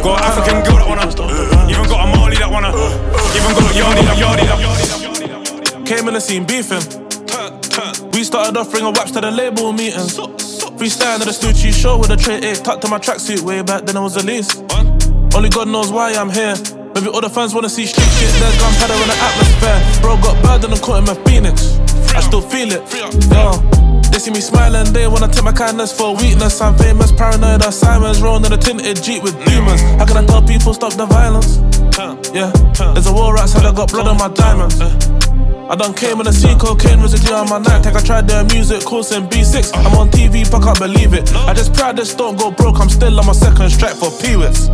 got 0.00 0.24
African 0.24 0.64
girl 0.64 0.80
that 0.80 0.88
wanna, 0.88 1.04
even 1.12 1.55
wanna, 2.57 2.72
even 3.36 3.52
got 3.52 3.68
a 3.68 3.74
Yardi 3.76 4.02
that 4.09 4.16
Yardi 4.16 4.44
that. 4.48 5.84
Came 5.84 6.09
in 6.09 6.14
the 6.14 6.20
scene 6.20 6.44
beefing. 6.48 6.80
We 8.12 8.24
started 8.24 8.57
off 8.57 8.70
bringing 8.70 8.94
waps 8.94 9.12
to 9.12 9.20
the 9.20 9.30
label 9.30 9.72
meetings. 9.72 10.16
Freestyle 10.80 11.20
at 11.20 11.28
the 11.28 11.36
Snoochie 11.36 11.72
show 11.72 11.98
with 11.98 12.11
a 12.11 12.16
tray 12.16 12.40
eight 12.40 12.64
tucked 12.64 12.80
to 12.82 12.88
my 12.88 12.98
tracksuit 12.98 13.42
way 13.42 13.62
back 13.62 13.84
then 13.84 13.96
I 13.96 14.00
was 14.00 14.14
the 14.14 14.24
least. 14.24 14.64
Only 15.36 15.50
God 15.50 15.68
knows 15.68 15.92
why 15.92 16.14
I'm 16.14 16.30
here. 16.30 16.57
Maybe 16.96 17.09
all 17.12 17.20
the 17.20 17.28
fans 17.28 17.52
wanna 17.52 17.68
see 17.68 17.84
street 17.84 18.09
shit. 18.16 18.32
There's 18.40 18.57
gunpowder 18.57 18.96
in 19.04 19.09
the 19.12 19.18
atmosphere. 19.20 20.00
Bro 20.00 20.16
got 20.24 20.42
bad 20.42 20.64
and 20.64 20.72
I'm 20.72 20.80
caught 20.80 21.04
him 21.04 21.12
a 21.12 21.16
phoenix. 21.28 21.76
I 22.16 22.20
still 22.24 22.40
feel 22.40 22.72
it. 22.72 22.80
Yo. 23.28 23.52
They 24.09 24.18
see 24.18 24.30
me 24.30 24.40
smiling, 24.40 24.94
they 24.94 25.07
wanna 25.07 25.28
take 25.28 25.44
my 25.44 25.52
kindness 25.52 25.92
for 25.92 26.16
weakness. 26.16 26.62
I'm 26.62 26.74
famous, 26.78 27.12
paranoid, 27.12 27.61
I'm 27.61 27.72
Simons, 27.72 28.22
rolling 28.22 28.46
in 28.46 28.52
a 28.52 28.57
tinted 28.57 29.02
Jeep 29.02 29.22
with 29.22 29.36
demons. 29.44 29.82
How 30.00 30.07
can 30.07 30.16
I 30.16 30.24
tell 30.24 30.40
people 30.40 30.72
stop 30.72 30.94
the 30.94 31.04
violence? 31.04 31.61
Yeah, 31.97 32.53
there's 32.92 33.07
a 33.07 33.12
war 33.12 33.38
outside, 33.38 33.64
I 33.64 33.72
got 33.72 33.90
blood 33.90 34.07
on 34.07 34.18
my 34.18 34.28
diamonds. 34.28 34.78
I 34.78 35.74
done 35.76 35.94
came 35.94 36.20
in 36.20 36.26
a 36.26 36.32
scene, 36.32 36.59
cocaine 36.59 37.01
residue 37.01 37.32
on 37.32 37.49
my 37.49 37.59
night. 37.59 37.84
Take 37.84 37.94
I 37.94 38.03
tried 38.03 38.28
the 38.28 38.44
music 38.53 38.84
course 38.84 39.12
in 39.12 39.26
B6. 39.26 39.74
I'm 39.74 39.97
on 39.97 40.11
TV, 40.11 40.44
but 40.44 40.61
I 40.61 40.64
can't 40.66 40.78
believe 40.78 41.14
it. 41.14 41.34
I 41.34 41.55
just 41.55 41.72
proud 41.72 41.97
this 41.97 42.14
don't 42.14 42.38
go 42.38 42.51
broke. 42.51 42.80
I'm 42.80 42.90
still 42.90 43.18
on 43.18 43.24
my 43.24 43.32
second 43.32 43.70
strike 43.70 43.97
for 43.97 44.11
Peewits. 44.20 44.68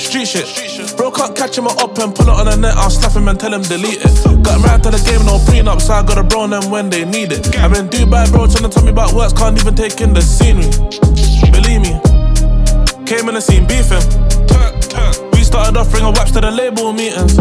Street 0.00 0.26
shit. 0.26 0.96
Bro 0.96 1.12
can't 1.12 1.36
catch 1.36 1.58
him 1.58 1.66
up 1.66 1.98
and 1.98 2.14
pull 2.14 2.26
it 2.26 2.34
on 2.34 2.46
the 2.46 2.56
net. 2.56 2.74
I'll 2.76 2.88
slap 2.88 3.12
him 3.12 3.28
and 3.28 3.38
tell 3.38 3.52
him 3.52 3.60
delete 3.60 4.00
it. 4.00 4.42
Got 4.42 4.58
him 4.58 4.80
to 4.82 4.90
the 4.90 5.02
game, 5.04 5.24
no 5.26 5.36
prenup, 5.44 5.82
so 5.82 5.92
I 5.92 6.02
got 6.02 6.16
a 6.16 6.24
bro 6.24 6.48
them 6.48 6.70
when 6.70 6.88
they 6.88 7.04
need 7.04 7.30
it. 7.30 7.54
I'm 7.58 7.74
in 7.74 7.88
Dubai, 7.88 8.28
bro, 8.32 8.46
trying 8.46 8.64
to 8.64 8.70
tell 8.70 8.82
me 8.82 8.90
about 8.90 9.12
works, 9.12 9.34
can't 9.34 9.60
even 9.60 9.74
take 9.76 10.00
in 10.00 10.14
the 10.14 10.22
scenery. 10.22 10.72
Believe 11.52 11.82
me, 11.84 11.92
came 13.04 13.28
in 13.28 13.34
the 13.34 13.40
scene 13.40 13.68
beefing. 13.68 14.02
We 15.54 15.60
started 15.60 15.78
off 15.78 15.90
bringing 15.92 16.12
waps 16.12 16.32
to 16.32 16.40
the 16.40 16.50
label 16.50 16.92
meetings. 16.92 17.36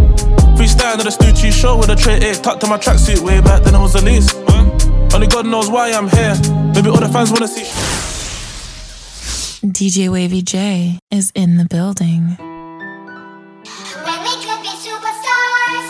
Freestyle 0.54 0.98
to 0.98 1.04
the 1.04 1.10
Snoochie 1.10 1.52
show 1.52 1.76
with 1.76 1.90
a 1.90 1.96
tray 1.96 2.18
eight 2.18 2.44
tucked 2.44 2.62
to 2.62 2.68
my 2.68 2.78
tracksuit 2.78 3.20
way 3.22 3.42
back 3.42 3.64
then 3.64 3.74
I 3.74 3.82
was 3.82 3.94
the 3.94 4.04
least. 4.06 4.36
Only 5.16 5.26
God 5.26 5.48
knows 5.48 5.68
why 5.68 5.92
I'm 5.92 6.08
here. 6.10 6.36
Maybe 6.76 6.90
all 6.90 7.00
the 7.00 7.10
fans 7.10 7.32
wanna 7.32 7.48
see. 7.48 7.66
DJ 9.66 10.12
Wavy 10.12 10.44
J 10.44 11.00
is 11.10 11.32
in 11.34 11.58
the 11.58 11.66
building. 11.66 12.38
When 12.38 14.20
we 14.22 14.34
could 14.46 14.62
be 14.62 14.74
superstars, 14.78 15.90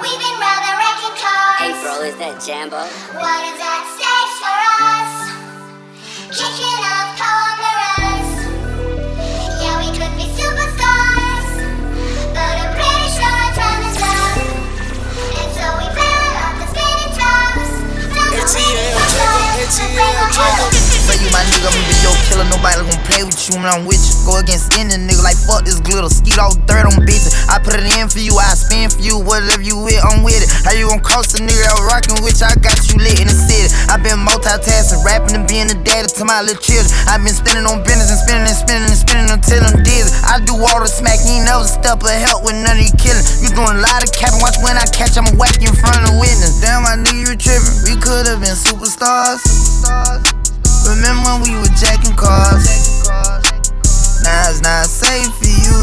we've 0.00 0.20
been 0.24 0.38
rather 0.40 0.72
wrecking 0.72 1.16
cars. 1.20 1.60
Hey, 1.60 1.72
bro, 1.84 2.00
is 2.00 2.16
that 2.16 2.40
Jambo? 2.40 2.80
What 3.12 3.40
is 3.44 3.60
at 3.60 3.84
stake 3.92 4.32
for 4.40 4.56
us? 4.88 5.12
Kicking 6.32 6.80
up 6.80 7.12
cameras. 7.20 7.57
Nobody 22.78 22.94
gon' 22.94 23.06
play 23.10 23.22
with 23.26 23.42
you 23.50 23.58
when 23.58 23.66
I'm 23.66 23.82
with 23.90 23.98
you. 23.98 24.14
Go 24.22 24.38
against 24.38 24.70
any 24.78 24.94
nigga 24.94 25.18
like 25.26 25.34
fuck 25.34 25.66
this 25.66 25.82
glitter. 25.82 26.06
Skeet 26.06 26.38
all 26.38 26.54
dirt 26.70 26.86
on 26.86 27.02
bitches. 27.02 27.34
I 27.50 27.58
put 27.58 27.74
it 27.74 27.82
in 27.98 28.06
for 28.06 28.22
you, 28.22 28.38
I 28.38 28.54
spin 28.54 28.86
for 28.86 29.02
you. 29.02 29.18
Whatever 29.18 29.66
you 29.66 29.82
with, 29.82 29.98
I'm 29.98 30.22
with 30.22 30.38
it. 30.38 30.46
How 30.62 30.78
you 30.78 30.86
gon' 30.86 31.02
cost 31.02 31.34
a 31.34 31.42
nigga 31.42 31.58
that 31.58 31.74
rockin' 31.90 32.22
with 32.22 32.38
you? 32.38 32.46
I 32.46 32.54
got 32.62 32.78
you 32.86 33.02
lit 33.02 33.18
in 33.18 33.26
the 33.26 33.34
city. 33.34 33.66
i 33.90 33.98
been 33.98 34.22
multitasking, 34.22 35.02
rapping 35.02 35.34
and 35.34 35.42
being 35.50 35.66
a 35.74 35.78
daddy 35.82 36.06
to 36.06 36.22
my 36.22 36.38
little 36.38 36.62
children. 36.62 36.86
i 37.10 37.18
been 37.18 37.34
spinning 37.34 37.66
on 37.66 37.82
business 37.82 38.14
and 38.14 38.20
spinning 38.22 38.46
and 38.46 38.54
spinning 38.54 38.86
and 38.86 39.00
spinning 39.00 39.30
until 39.34 39.58
I'm 39.58 39.82
dizzy. 39.82 40.14
I 40.22 40.38
do 40.46 40.54
all 40.54 40.78
the 40.78 40.86
smack, 40.86 41.18
you 41.26 41.42
ain't 41.42 41.50
never 41.50 41.66
step 41.66 41.98
or 41.98 42.14
help 42.14 42.46
with 42.46 42.54
none 42.62 42.78
of 42.78 42.84
you 42.86 42.94
killing. 42.94 43.26
You 43.42 43.50
doing 43.58 43.74
a 43.74 43.82
lot 43.82 44.06
of 44.06 44.14
capping, 44.14 44.38
watch 44.38 44.54
when 44.62 44.78
I 44.78 44.86
catch, 44.94 45.18
I'ma 45.18 45.34
whack 45.34 45.58
you 45.58 45.74
in 45.74 45.78
front 45.82 46.06
of 46.06 46.14
witness. 46.14 46.62
Damn, 46.62 46.86
I 46.86 46.94
knew 46.94 47.26
you 47.26 47.34
were 47.34 47.40
tripping. 47.40 47.74
We 47.90 47.98
could've 47.98 48.38
been 48.38 48.54
superstars. 48.54 49.42
superstars. 49.42 50.37
Remember 50.88 51.36
when 51.36 51.44
we 51.44 51.52
were 51.60 51.74
jacking 51.76 52.16
cars? 52.16 52.64
Now 54.24 54.48
it's 54.48 54.64
not 54.64 54.88
safe 54.88 55.28
for 55.36 55.44
you. 55.44 55.76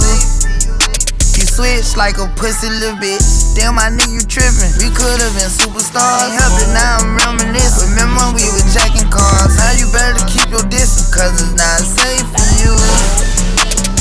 You 1.38 1.45
switch 1.45 1.93
like 1.93 2.18
a 2.18 2.26
pussy 2.34 2.74
little 2.74 2.97
bitch. 2.97 3.53
Damn, 3.53 3.78
I 3.78 3.93
knew 3.93 4.10
you 4.10 4.26
tripping. 4.26 4.74
We 4.82 4.89
could've 4.89 5.30
been 5.38 5.53
superstars. 5.53 6.26
Ain't 6.26 6.41
helping, 6.41 6.74
now 6.74 7.06
I'm 7.06 7.14
reminiscing. 7.22 7.93
Remember 7.93 8.18
when 8.18 8.41
we 8.41 8.45
were 8.49 8.66
jacking 8.74 9.06
cars? 9.14 9.53
Now 9.53 9.78
you 9.78 9.86
better 9.93 10.18
keep 10.26 10.49
your 10.49 10.66
distance, 10.74 11.14
cause 11.14 11.38
it's 11.38 11.53
not 11.53 11.86
safe 11.86 12.26
for 12.26 12.45
you. 12.66 12.74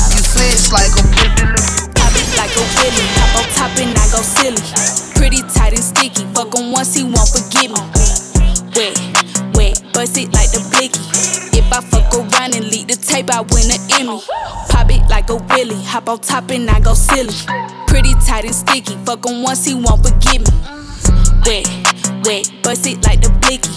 You 0.09 0.21
switch 0.25 0.73
like 0.73 0.89
a 0.89 1.05
pussy 1.05 1.53
little 1.53 1.93
Pop 1.93 2.17
it 2.17 2.27
like 2.33 2.53
a 2.57 2.65
willy, 2.81 3.05
hop 3.21 3.45
on 3.45 3.47
top 3.53 3.77
and 3.77 3.93
I 3.93 4.05
go 4.09 4.25
silly. 4.25 4.57
Pretty 5.13 5.45
tight 5.53 5.77
and 5.77 5.85
sticky, 5.85 6.25
fuck 6.33 6.49
him 6.57 6.73
once 6.73 6.97
he 6.97 7.05
won't 7.05 7.29
forgive 7.29 7.77
me. 7.77 7.83
Wet, 8.73 8.97
bust 9.95 10.17
it 10.17 10.31
like 10.33 10.51
the 10.51 10.59
blicky. 10.75 10.99
If 11.57 11.71
I 11.71 11.79
fuck 11.79 12.13
around 12.13 12.53
and 12.53 12.67
leak 12.67 12.87
the 12.87 12.99
tape, 12.99 13.31
I 13.31 13.39
win 13.41 13.71
an 13.71 13.79
Emmy. 13.95 14.19
Pop 14.69 14.91
it 14.91 15.07
like 15.09 15.29
a 15.29 15.37
willy, 15.55 15.81
hop 15.83 16.09
on 16.09 16.19
top 16.19 16.51
and 16.51 16.69
I 16.69 16.81
go 16.81 16.93
silly. 16.93 17.33
Pretty 17.87 18.13
tight 18.27 18.43
and 18.43 18.53
sticky, 18.53 18.97
fuck 19.05 19.25
him 19.25 19.41
once 19.41 19.63
he 19.65 19.73
won't 19.73 20.03
forgive 20.03 20.43
me. 20.43 20.53
Wet, 21.47 21.65
wet, 22.25 22.51
bust 22.63 22.87
it 22.87 23.03
like 23.05 23.21
the 23.21 23.29
blicky. 23.41 23.69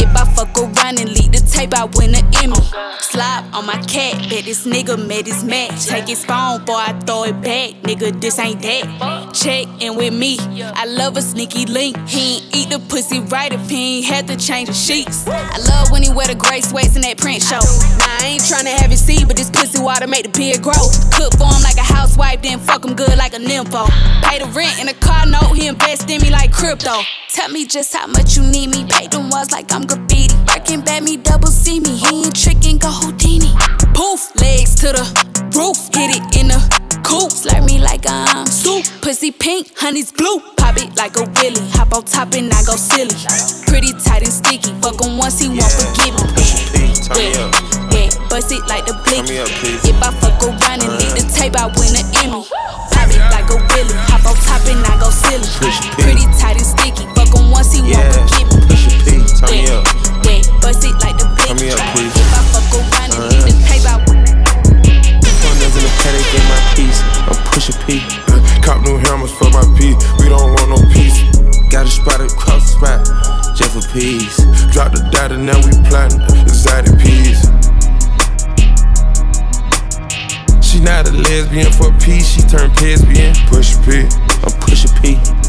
If 0.00 0.16
I 0.16 0.24
fuck 0.34 0.56
around 0.58 0.98
and 0.98 1.10
leak 1.10 1.32
the 1.32 1.40
tape, 1.40 1.74
I 1.74 1.84
win 1.84 2.14
an 2.14 2.24
Emmy. 2.42 2.56
Slide 3.00 3.50
on 3.52 3.66
my 3.66 3.76
cat, 3.82 4.16
bet 4.30 4.44
this 4.44 4.66
nigga 4.66 4.96
made 5.06 5.26
his 5.26 5.44
match. 5.44 5.86
Take 5.86 6.08
his 6.08 6.24
phone, 6.24 6.64
boy, 6.64 6.74
I 6.74 6.92
throw 7.06 7.24
it 7.24 7.40
back. 7.42 7.82
Nigga, 7.82 8.18
this 8.20 8.38
ain't 8.38 8.62
that. 8.62 9.34
Check 9.34 9.66
in 9.80 9.96
with 9.96 10.14
me. 10.14 10.38
I 10.40 10.86
love 10.86 11.16
a 11.16 11.22
sneaky 11.22 11.66
link. 11.66 11.96
He 12.08 12.36
ain't 12.36 12.56
eat 12.56 12.70
the 12.70 12.78
pussy 12.88 13.20
right 13.20 13.52
if 13.52 13.68
he 13.68 13.98
ain't 13.98 14.06
had 14.06 14.26
to 14.28 14.36
change 14.36 14.68
the 14.68 14.74
sheets. 14.74 15.26
I 15.28 15.58
love 15.68 15.90
when 15.90 16.02
he 16.02 16.10
wear 16.10 16.26
the 16.26 16.34
gray 16.34 16.60
sweats 16.60 16.96
in 16.96 17.02
that 17.02 17.18
print 17.18 17.42
show. 17.42 17.60
Nah, 17.98 18.24
I 18.24 18.34
ain't 18.34 18.42
tryna 18.42 18.74
have 18.80 18.90
it 18.90 18.98
see, 18.98 19.24
but 19.24 19.36
this 19.36 19.50
pussy 19.50 19.80
water 19.82 20.06
make 20.06 20.24
the 20.24 20.30
beard 20.30 20.62
grow. 20.62 20.88
Cook 21.12 21.36
for 21.36 21.46
him 21.46 21.62
like 21.62 21.76
a 21.76 21.86
housewife, 21.86 22.42
then 22.42 22.58
fuck 22.58 22.84
him 22.84 22.94
good 22.94 23.16
like 23.18 23.34
a 23.34 23.38
nympho. 23.38 23.86
Pay 24.22 24.38
the 24.38 24.46
rent 24.56 24.80
in 24.80 24.88
a 24.88 24.94
car 24.94 25.26
note, 25.26 25.54
he 25.54 25.66
invest 25.66 26.08
in 26.08 26.22
me 26.22 26.30
like 26.30 26.52
crypto. 26.52 27.02
Tell 27.32 27.48
me 27.48 27.64
just 27.64 27.94
how 27.94 28.08
much 28.08 28.36
you 28.36 28.42
need 28.42 28.70
me. 28.70 28.84
Pay 28.84 29.06
them 29.06 29.30
walls 29.30 29.52
like 29.52 29.72
I'm 29.72 29.86
graffiti. 29.86 30.34
Working 30.48 30.80
bad 30.80 31.04
me, 31.04 31.16
double 31.16 31.46
see 31.46 31.78
me. 31.78 31.94
He 31.96 32.24
ain't 32.26 32.34
tricking, 32.34 32.78
go 32.78 32.90
Houdini. 32.90 33.54
Poof, 33.94 34.34
legs 34.40 34.74
to 34.82 34.90
the 34.90 35.06
roof. 35.54 35.78
Hit 35.94 36.10
it 36.10 36.26
in 36.36 36.48
the 36.48 36.58
coop. 37.06 37.30
Slurp 37.30 37.64
me 37.66 37.78
like 37.78 38.02
I'm 38.08 38.46
soup. 38.46 38.84
Pussy 39.00 39.30
pink, 39.30 39.70
honey's 39.76 40.10
blue. 40.10 40.40
Pop 40.56 40.76
it 40.76 40.96
like 40.96 41.16
a 41.16 41.24
willy. 41.38 41.62
Hop 41.78 41.94
on 41.94 42.04
top 42.04 42.34
and 42.34 42.52
I 42.52 42.64
go 42.66 42.74
silly. 42.74 43.14
Pretty 43.70 43.92
tight 44.02 44.26
and 44.26 44.34
sticky. 44.34 44.74
Fuck 44.82 44.98
him 44.98 45.16
once 45.16 45.38
he 45.38 45.48
won't 45.48 45.70
forgive 45.70 46.18
me. 46.18 46.50
Wet, 47.14 47.38
wet, 47.94 48.10
bust 48.28 48.50
it 48.50 48.66
like 48.66 48.86
the 48.86 48.98
blicky. 49.06 49.38
If 49.86 50.02
I 50.02 50.10
fuck 50.18 50.42
around 50.42 50.82
and 50.82 50.92
leave 50.98 51.14
the 51.14 51.24
tape, 51.30 51.54
I 51.54 51.70
win 51.78 51.94
an 51.94 52.06
Emmy. 52.26 52.42
Pop 52.90 53.06
it 53.06 53.22
like 53.30 53.46
a 53.54 53.56
willy. 53.70 53.94
Hop 54.10 54.26
on 54.26 54.34
top 54.42 54.66
and 54.66 54.82
I 54.82 54.98
go 54.98 55.10
silly. 55.14 55.46
Pretty 56.02 56.26
tight 56.34 56.58
and 56.58 56.66
sticky. 56.66 57.06
Fuck 57.30 57.38
him 57.38 57.50
once 57.50 57.72
he 57.72 57.80
yeah. 57.86 58.02
won't 58.02 58.30
forgive 58.30 58.48
me. 58.50 58.66
Push 58.66 58.82
your 58.90 58.98
P, 59.06 59.06
turn 59.38 59.50
me 59.54 59.70
up. 59.70 59.86
Yeah, 60.26 60.42
bust 60.60 60.82
it 60.82 60.94
like 60.98 61.16
the 61.16 61.30
Turn 61.46 61.56
me 61.62 61.70
up, 61.70 61.78
please. 61.94 62.10
If 62.10 62.34
I 62.34 62.42
fuck 62.50 62.74
around 62.74 63.14
and 63.14 63.22
need 63.30 63.46
to 63.46 63.54
pay 63.66 63.78
by 63.84 64.00
in 65.70 65.86
the 65.86 65.92
paddock, 66.02 66.26
get 66.34 66.44
my 66.50 66.58
piece. 66.74 67.00
I'm 67.30 67.38
pushing 67.46 67.78
P. 67.86 68.02
Uh, 68.26 68.42
cop 68.62 68.82
new 68.82 68.98
helmets 68.98 69.32
for 69.32 69.50
my 69.50 69.62
P. 69.78 69.94
We 70.18 70.28
don't 70.28 70.50
want 70.54 70.70
no 70.70 70.78
peace. 70.90 71.22
Got 71.70 71.86
a 71.86 71.90
spot 71.90 72.20
across 72.20 72.66
the 72.66 72.74
spot, 72.74 73.56
just 73.56 73.70
for 73.70 73.84
peace. 73.94 74.36
Drop 74.72 74.92
the 74.92 75.06
data, 75.12 75.38
now 75.38 75.58
we 75.62 75.70
plotting 75.88 76.20
exotic 76.42 76.98
peas. 76.98 77.46
She 80.60 80.80
not 80.80 81.08
a 81.08 81.12
lesbian 81.12 81.70
for 81.72 81.92
peace, 82.02 82.26
she 82.26 82.42
turned 82.42 82.74
lesbian. 82.82 83.34
Push 83.46 83.76
a 83.76 83.82
P, 83.82 84.08
I'm 84.42 84.52
pushing 84.60 84.90
P. 85.00 85.39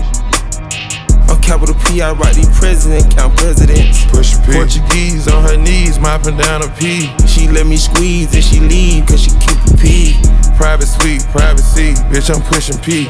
I'm 1.32 1.40
capital 1.40 1.76
P, 1.88 2.02
I 2.02 2.12
write 2.12 2.36
the 2.36 2.44
president, 2.60 3.16
count 3.16 3.38
presidents. 3.40 4.04
Push 4.12 4.36
P. 4.44 4.52
Portuguese 4.52 5.32
on 5.32 5.48
her 5.48 5.56
knees, 5.56 5.98
mopping 5.98 6.36
down 6.36 6.62
a 6.62 6.68
P. 6.76 7.08
She 7.26 7.48
let 7.48 7.66
me 7.66 7.78
squeeze 7.78 8.36
and 8.36 8.44
she 8.44 8.60
leave, 8.60 9.08
cause 9.08 9.24
she 9.24 9.32
keep 9.40 9.56
a 9.64 9.78
P. 9.80 10.20
Private 10.60 10.92
suite, 10.92 11.24
privacy, 11.32 11.96
bitch, 12.12 12.28
I'm 12.28 12.44
pushing 12.52 12.76
P. 12.84 13.08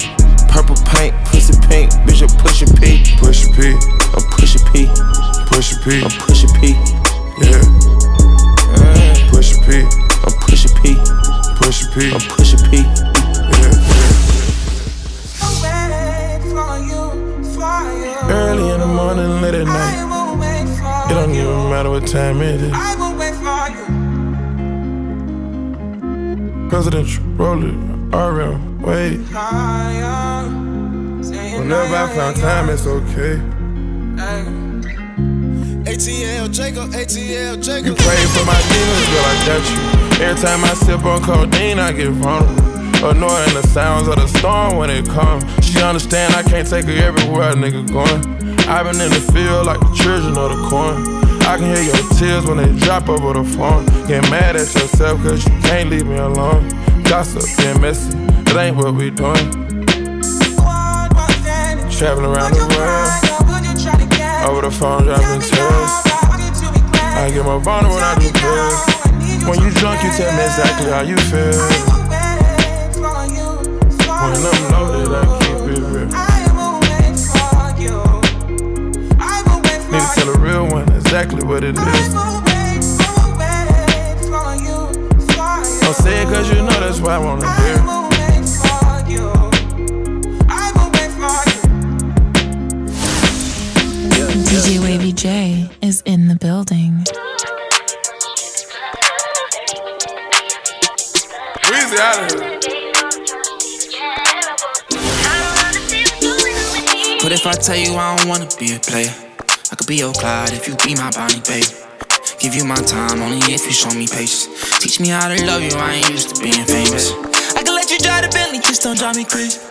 Purple 0.53 0.77
paint, 0.85 1.17
pussy 1.33 1.57
pink, 1.65 1.89
bitch, 2.05 2.21
I'm 2.21 2.29
pushing 2.37 2.69
P. 2.77 3.01
Push 3.17 3.49
P, 3.57 3.73
I'm 4.13 4.21
pushing 4.37 4.61
P. 4.69 4.85
Push 5.49 5.81
P, 5.81 6.05
I'm 6.05 6.13
pushing 6.21 6.53
P. 6.61 6.77
Yeah. 7.41 7.65
Push 9.33 9.57
P, 9.65 9.81
I'm 9.81 10.33
pushing 10.45 10.73
P. 10.77 10.93
Push 11.57 11.89
P, 11.89 12.13
I'm 12.13 12.21
pushing 12.29 12.61
P. 12.69 13.00
Early 18.31 18.69
in 18.73 18.79
the 18.79 18.87
morning, 18.87 19.41
late 19.41 19.55
at 19.55 19.65
night. 19.65 20.11
It 21.11 21.13
don't 21.13 21.35
even 21.35 21.69
matter 21.69 21.89
what 21.89 22.07
time 22.07 22.41
it 22.41 22.61
is. 22.61 22.71
I 22.73 22.95
will 22.95 23.13
wait 23.19 23.35
for 23.35 23.43
Presidential, 26.69 27.23
roll 27.35 27.61
it, 27.61 27.75
RM, 28.15 28.81
wait. 28.81 29.17
Whenever 31.59 31.95
I 31.95 32.07
found 32.15 32.37
time, 32.37 32.69
it's 32.69 32.87
okay. 32.87 33.41
ATL 35.83 36.47
Jacob, 36.53 36.91
ATL 36.91 37.61
Jacob. 37.61 37.85
You 37.85 37.95
pray 37.95 38.25
for 38.31 38.45
my 38.45 38.61
demons, 38.71 39.07
girl, 39.11 39.25
I 39.27 39.35
got 39.45 39.63
you. 39.69 39.77
Every 40.25 40.41
time 40.41 40.63
I 40.63 40.73
sip 40.75 41.03
on 41.03 41.21
codeine, 41.21 41.79
I 41.79 41.91
get 41.91 42.11
vulnerable. 42.11 42.71
Annoying 43.03 43.53
the 43.55 43.63
sounds 43.73 44.07
of 44.07 44.15
the 44.15 44.27
storm 44.27 44.77
when 44.77 44.89
it 44.89 45.05
comes. 45.09 45.43
Understand 45.81 46.33
I 46.35 46.43
can't 46.43 46.67
take 46.67 46.85
her 46.85 46.93
everywhere 46.93 47.49
a 47.49 47.53
nigga 47.53 47.85
going. 47.91 48.21
i 48.69 48.81
been 48.83 49.01
in 49.01 49.09
the 49.09 49.19
field 49.33 49.65
like 49.65 49.79
the 49.79 49.91
children 49.93 50.37
of 50.37 50.55
the 50.55 50.69
corn. 50.69 50.95
I 51.43 51.57
can 51.57 51.67
hear 51.73 51.83
your 51.83 51.97
tears 52.15 52.45
when 52.45 52.57
they 52.57 52.71
drop 52.85 53.09
over 53.09 53.33
the 53.33 53.43
phone. 53.43 53.85
Get 54.07 54.23
mad 54.29 54.55
at 54.55 54.73
yourself 54.73 55.21
cause 55.23 55.43
you 55.45 55.51
can't 55.61 55.89
leave 55.89 56.05
me 56.05 56.15
alone. 56.15 56.69
Gossip, 57.03 57.43
getting 57.57 57.81
messy, 57.81 58.15
it 58.15 58.55
ain't 58.55 58.77
what 58.77 58.93
we 58.93 59.09
doing. 59.09 59.51
Traveling 61.91 62.31
around 62.31 62.53
the 62.53 62.63
world. 62.71 63.11
Over 64.49 64.61
the 64.61 64.71
phone, 64.71 65.03
dropping 65.03 65.41
tears. 65.41 65.91
I 67.19 67.29
get 67.33 67.43
more 67.43 67.59
vulnerable 67.59 67.95
when 67.95 68.03
I 68.03 68.15
do 68.15 68.31
pills. 68.31 69.01
When 69.49 69.59
you 69.59 69.71
drunk, 69.75 70.03
you 70.03 70.11
tell 70.15 70.31
me 70.37 70.43
exactly 70.45 70.89
how 70.89 71.01
you 71.01 71.17
feel. 71.17 71.57
When 74.21 74.37
I'm 74.37 74.60
one 81.41 81.41
exactly 81.41 81.47
what 81.47 81.63
it 81.63 81.77
is. 81.77 82.13
Don't 85.81 85.95
say 85.95 86.21
it 86.21 86.25
cause 86.25 86.49
you 86.49 86.55
know 86.55 86.79
that's 86.79 86.99
why 86.99 87.15
I 87.15 87.17
wanna 87.17 87.45
hear. 87.61 87.77
DJ 94.45 94.79
Wavy 94.81 95.13
J 95.13 95.69
is 95.81 96.01
in 96.05 96.27
the 96.27 96.35
building. 96.35 97.03
Weezy 101.65 101.97
out 101.99 102.23
of 102.23 102.39
here. 102.39 102.51
What 107.23 107.31
if 107.31 107.45
I 107.45 107.53
tell 107.53 107.77
you 107.77 107.95
I 107.95 108.15
don't 108.17 108.27
wanna 108.27 108.47
be 108.59 108.73
a 108.75 108.79
player? 108.79 109.30
I 109.71 109.75
could 109.75 109.87
be 109.87 109.95
your 109.95 110.11
Clyde 110.11 110.51
if 110.51 110.67
you 110.67 110.75
be 110.83 110.99
my 110.99 111.09
Bonnie, 111.15 111.39
babe. 111.47 111.63
Give 112.43 112.51
you 112.51 112.67
my 112.67 112.75
time 112.83 113.23
only 113.23 113.39
if 113.55 113.63
you 113.63 113.71
show 113.71 113.87
me 113.95 114.03
patience. 114.03 114.51
Teach 114.83 114.99
me 114.99 115.07
how 115.07 115.31
to 115.31 115.39
love 115.47 115.63
you, 115.63 115.71
I 115.79 116.03
ain't 116.03 116.09
used 116.11 116.35
to 116.35 116.41
being 116.43 116.67
famous. 116.67 117.15
I 117.55 117.63
can 117.63 117.71
let 117.71 117.87
you 117.87 117.95
drive 118.03 118.27
the 118.27 118.31
Bentley, 118.35 118.59
just 118.59 118.83
don't 118.83 118.99
drive 118.99 119.15
me 119.15 119.23
crazy. 119.23 119.63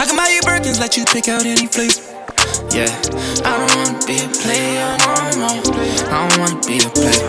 I 0.00 0.08
can 0.08 0.16
buy 0.16 0.32
you 0.32 0.40
Birkins, 0.40 0.80
let 0.80 0.96
you 0.96 1.04
pick 1.04 1.28
out 1.28 1.44
any 1.44 1.68
flavor. 1.68 2.00
Yeah, 2.72 2.88
I 3.44 3.52
don't 3.60 3.72
wanna 3.76 4.00
be 4.08 4.24
a 4.24 4.28
player 4.40 4.88
no 4.96 5.12
more. 5.36 5.60
I 6.08 6.16
don't 6.16 6.36
wanna 6.40 6.56
be 6.64 6.80
a 6.80 6.88
player. 6.88 7.28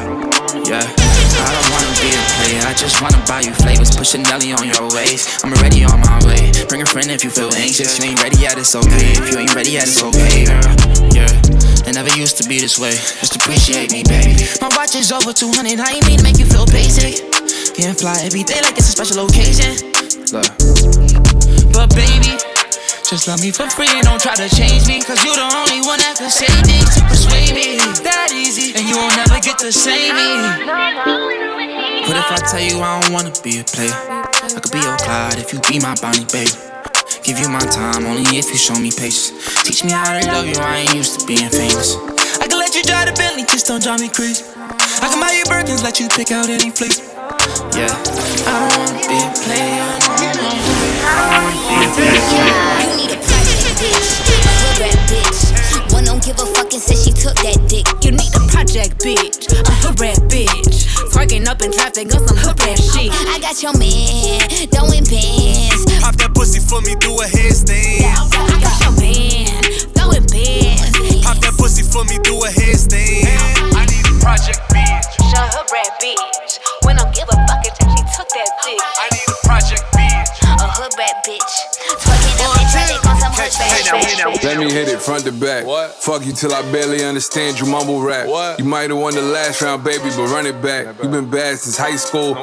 Yeah, 0.64 0.80
I 0.80 1.50
don't 1.52 1.70
wanna 1.76 1.92
be 2.00 2.08
a 2.08 2.24
player. 2.40 2.64
I 2.64 2.74
just 2.80 3.04
wanna 3.04 3.20
buy 3.28 3.44
you 3.44 3.52
flavors. 3.52 3.92
Put 3.92 4.08
Chanel 4.08 4.40
on 4.40 4.64
your 4.64 4.88
waist. 4.96 5.44
I'm 5.44 5.52
already 5.52 5.84
on 5.84 6.00
my 6.00 6.24
way. 6.24 6.56
Bring 6.72 6.84
a 6.84 6.88
friend 6.88 7.12
if 7.12 7.28
you 7.28 7.30
feel 7.30 7.52
anxious. 7.60 8.00
You 8.00 8.16
ain't 8.16 8.24
ready 8.24 8.40
yet, 8.40 8.56
it's 8.56 8.76
okay. 8.80 9.12
If 9.12 9.28
you 9.28 9.44
ain't 9.44 9.54
ready 9.54 9.76
yet, 9.76 9.92
it's 9.92 10.00
okay, 10.00 10.48
girl. 10.48 10.72
Yeah. 11.12 11.62
It 11.86 11.96
never 11.96 12.16
used 12.16 12.38
to 12.42 12.48
be 12.48 12.60
this 12.60 12.80
way. 12.80 12.92
Just 12.92 13.36
appreciate 13.36 13.92
me, 13.92 14.04
baby. 14.08 14.40
My 14.62 14.72
watch 14.72 14.96
is 14.96 15.12
over 15.12 15.34
200. 15.34 15.80
I 15.80 16.00
ain't 16.00 16.08
mean 16.08 16.18
to 16.18 16.24
make 16.24 16.40
you 16.40 16.46
feel 16.46 16.66
basic. 16.66 17.20
Can't 17.76 18.00
fly 18.00 18.16
every 18.24 18.44
day 18.44 18.62
like 18.62 18.78
it's 18.80 18.88
a 18.88 18.96
special 18.96 19.26
occasion. 19.28 19.76
Look. 20.32 20.48
But 21.76 21.92
baby, 21.92 22.40
just 23.04 23.28
love 23.28 23.42
me 23.42 23.52
for 23.52 23.68
free 23.70 23.92
and 23.92 24.08
don't 24.08 24.22
try 24.22 24.36
to 24.36 24.48
change 24.48 24.88
me. 24.88 25.04
Cause 25.04 25.20
you 25.28 25.36
the 25.36 25.44
only 25.44 25.84
one 25.84 26.00
that 26.00 26.16
can 26.16 26.32
save 26.32 26.50
to 26.50 27.02
persuade 27.12 27.52
me. 27.52 27.78
That 28.02 28.32
easy, 28.32 28.72
and 28.74 28.88
you 28.88 28.96
won't 28.96 29.16
never 29.20 29.44
get 29.44 29.60
to 29.60 29.72
say 29.72 30.10
me. 30.16 30.30
What 32.08 32.16
if 32.16 32.32
I 32.32 32.40
tell 32.48 32.64
you 32.64 32.80
I 32.80 33.02
don't 33.02 33.12
wanna 33.12 33.34
be 33.44 33.60
a 33.60 33.64
player? 33.64 33.92
I 33.92 34.60
could 34.60 34.72
be 34.72 34.80
your 34.80 34.98
Clyde 34.98 35.38
if 35.38 35.52
you 35.52 35.60
be 35.68 35.80
my 35.80 35.96
Bonnie, 36.02 36.26
babe. 36.32 36.73
Give 37.24 37.40
you 37.40 37.48
my 37.48 37.60
time 37.60 38.06
only 38.06 38.24
if 38.38 38.50
you 38.50 38.58
show 38.58 38.76
me 38.76 38.92
patience. 38.92 39.32
Teach 39.64 39.86
me 39.86 39.92
how 39.92 40.20
to 40.20 40.28
love 40.28 40.46
you, 40.46 40.56
I 40.60 40.80
ain't 40.80 40.94
used 40.94 41.22
to 41.22 41.26
being 41.26 41.50
famous. 41.50 41.96
I 42.42 42.48
can 42.48 42.60
let 42.60 42.76
you 42.76 42.84
drive 42.84 43.08
the 43.08 43.14
Bentley, 43.14 43.44
just 43.44 43.66
don't 43.66 43.82
drive 43.82 44.02
me 44.02 44.10
crazy. 44.10 44.44
I 44.58 45.08
can 45.08 45.22
buy 45.22 45.32
you 45.32 45.46
Birkins, 45.46 45.84
let 45.84 46.02
you 46.02 46.10
pick 46.10 46.32
out 46.32 46.50
any 46.50 46.70
flavor. 46.70 47.02
Yeah, 47.80 47.88
I 48.44 48.60
don't 48.60 48.76
wanna 48.76 49.00
be 49.08 49.16
a 49.24 49.32
player 49.40 50.04
no. 50.36 50.50
I 51.04 51.32
don't 51.32 51.48
wanna 51.48 51.64
be 51.64 51.76
a 51.80 51.96
player. 51.96 52.20
You 52.92 52.96
need 53.00 53.12
a 53.12 53.20
bitch, 55.08 55.43
One 56.04 56.20
don't 56.20 56.26
give 56.26 56.36
a 56.36 56.45
fuck 56.51 56.68
and 56.74 56.84
say 56.84 56.99
she 56.99 57.16
took 57.16 57.32
that 57.47 57.56
dick. 57.72 57.88
You 58.04 58.12
need 58.12 58.28
a 58.36 58.43
project 58.51 58.99
bitch, 58.99 59.47
a 59.47 59.72
hood 59.80 59.95
rat 60.04 60.20
bitch. 60.28 60.84
Twerking 61.16 61.47
up 61.47 61.64
in 61.64 61.72
traffic 61.72 62.12
on 62.12 62.28
some 62.28 62.36
hood 62.36 62.60
rat 62.60 62.76
shit. 62.76 63.08
I 63.32 63.39
got 63.39 63.64
your 63.64 63.72
man, 63.80 64.43
throwing 64.68 65.08
pants. 65.08 65.88
Pop 66.04 66.20
that 66.20 66.36
pussy 66.36 66.60
for 66.60 66.84
me, 66.84 66.99
do 66.99 67.16
a 67.16 67.24
headstand. 67.24 68.04
I 68.04 68.60
got 68.60 68.76
your 68.84 68.95
man, 68.99 69.64
throwing 69.95 70.28
pants. 70.28 71.24
Pop 71.24 71.39
that 71.39 71.56
pussy 71.56 71.88
for 71.88 72.04
me, 72.12 72.20
do 72.20 72.36
a 72.36 72.51
headstand. 72.51 73.24
I 73.72 73.88
need 73.88 74.04
a 74.04 74.14
project 74.20 74.60
bitch. 74.76 75.08
A 75.24 75.39
hood 75.56 75.72
rat 75.72 75.88
bitch. 76.04 76.60
When 76.84 76.99
don't 76.99 77.16
give 77.16 77.32
a 77.32 77.38
fuck 77.47 77.64
and 77.64 77.76
say 77.80 77.88
she 77.95 78.04
took 78.12 78.28
that 78.28 78.51
dick. 78.68 78.84
I 78.99 79.08
need 79.08 79.28
a 79.32 79.39
project 79.47 79.88
bitch. 79.95 80.36
A 80.51 80.68
hood 80.68 80.91
rat 80.99 81.24
bitch. 81.24 82.12
Let 83.36 84.60
me 84.60 84.72
hit 84.72 84.90
it 84.90 85.02
front 85.02 85.26
to 85.26 85.32
back. 85.32 85.66
What? 85.66 85.92
Fuck 85.96 86.26
you 86.26 86.34
till 86.34 86.54
I 86.54 86.62
barely 86.72 87.04
understand 87.04 87.60
you 87.60 87.66
mumble 87.66 88.02
rap. 88.02 88.28
What? 88.28 88.60
You 88.60 88.66
might 88.66 88.90
have 88.90 89.00
won 89.00 89.16
the 89.16 89.22
last 89.22 89.62
round, 89.62 89.84
baby, 89.84 90.10
but 90.16 90.30
run 90.30 90.46
it 90.46 90.62
back. 90.62 91.02
You 91.02 91.10
been 91.10 91.30
bad 91.30 91.58
since 91.58 91.78
high 91.78 91.96
school. 91.96 92.38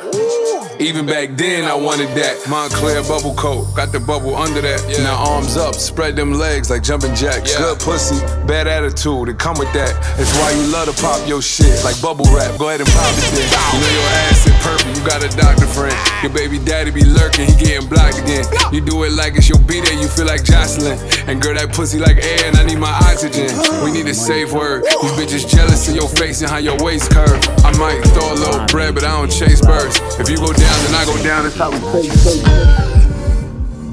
Even 0.81 1.05
back 1.05 1.37
then, 1.37 1.65
I 1.65 1.75
wanted 1.75 2.09
that. 2.17 2.39
Moncler 2.49 3.07
bubble 3.07 3.35
coat, 3.35 3.69
got 3.77 3.93
the 3.93 4.01
bubble 4.01 4.35
under 4.35 4.63
that. 4.63 4.81
Now 5.05 5.17
arms 5.17 5.57
up, 5.57 5.75
spread 5.75 6.17
them 6.17 6.33
legs 6.33 6.71
like 6.71 6.83
jumping 6.83 7.15
jacks. 7.15 7.55
Good 7.55 7.79
pussy, 7.81 8.17
bad 8.47 8.67
attitude, 8.67 9.29
it 9.29 9.39
come 9.39 9.59
with 9.59 9.71
that. 9.75 9.93
That's 10.17 10.33
why 10.41 10.53
you 10.57 10.73
love 10.73 10.89
to 10.89 10.97
pop 11.03 11.21
your 11.29 11.43
shit 11.43 11.85
like 11.85 12.01
bubble 12.01 12.25
wrap. 12.33 12.59
Go 12.59 12.69
ahead 12.69 12.81
and 12.81 12.89
pop 12.91 13.13
it 13.13 13.29
then. 13.37 13.45
You 13.45 13.79
know 13.85 13.93
your 13.93 14.09
ass 14.25 14.47
is 14.49 14.57
perfect, 14.65 14.97
you 14.97 15.05
got 15.05 15.21
a 15.23 15.29
doctor 15.37 15.67
friend. 15.69 15.95
Your 16.25 16.33
baby 16.33 16.59
daddy 16.59 16.91
be 16.91 17.05
lurking, 17.05 17.45
he 17.45 17.55
getting 17.61 17.87
blocked 17.87 18.19
again. 18.19 18.49
You 18.73 18.81
do 18.81 19.05
it 19.05 19.13
like 19.13 19.37
it's 19.37 19.51
your 19.51 19.61
B 19.69 19.85
day, 19.85 20.01
you 20.01 20.09
feel 20.09 20.27
like 20.27 20.45
Jocelyn. 20.45 20.80
And 20.87 21.41
girl, 21.41 21.55
that 21.55 21.73
pussy 21.73 21.99
like 21.99 22.17
air, 22.17 22.47
and 22.47 22.57
I 22.57 22.65
need 22.65 22.79
my 22.79 22.91
oxygen. 22.91 23.51
We 23.85 23.91
need 23.93 24.07
a 24.07 24.15
safe 24.15 24.53
word. 24.53 24.85
These 24.85 25.13
bitches 25.13 25.49
jealous 25.49 25.89
of 25.89 25.97
your 25.97 26.09
face 26.09 26.41
and 26.41 26.51
how 26.51 26.59
your 26.59 26.77
waist 26.79 27.11
curve. 27.11 27.41
I 27.65 27.77
might 27.79 28.03
throw 28.13 28.33
a 28.33 28.35
little 28.35 28.67
bread, 28.67 28.95
but 28.95 29.05
I 29.05 29.13
don't 29.19 29.31
chase 29.31 29.61
birds. 29.61 30.01
If 30.19 30.29
you 30.29 30.37
go 30.37 30.53
down, 30.53 30.85
then 30.85 30.95
I 30.95 31.05
go 31.05 31.23
down. 31.23 31.45
That's 31.45 31.57
how 31.57 31.71
we 31.71 31.79
play. 31.79 32.90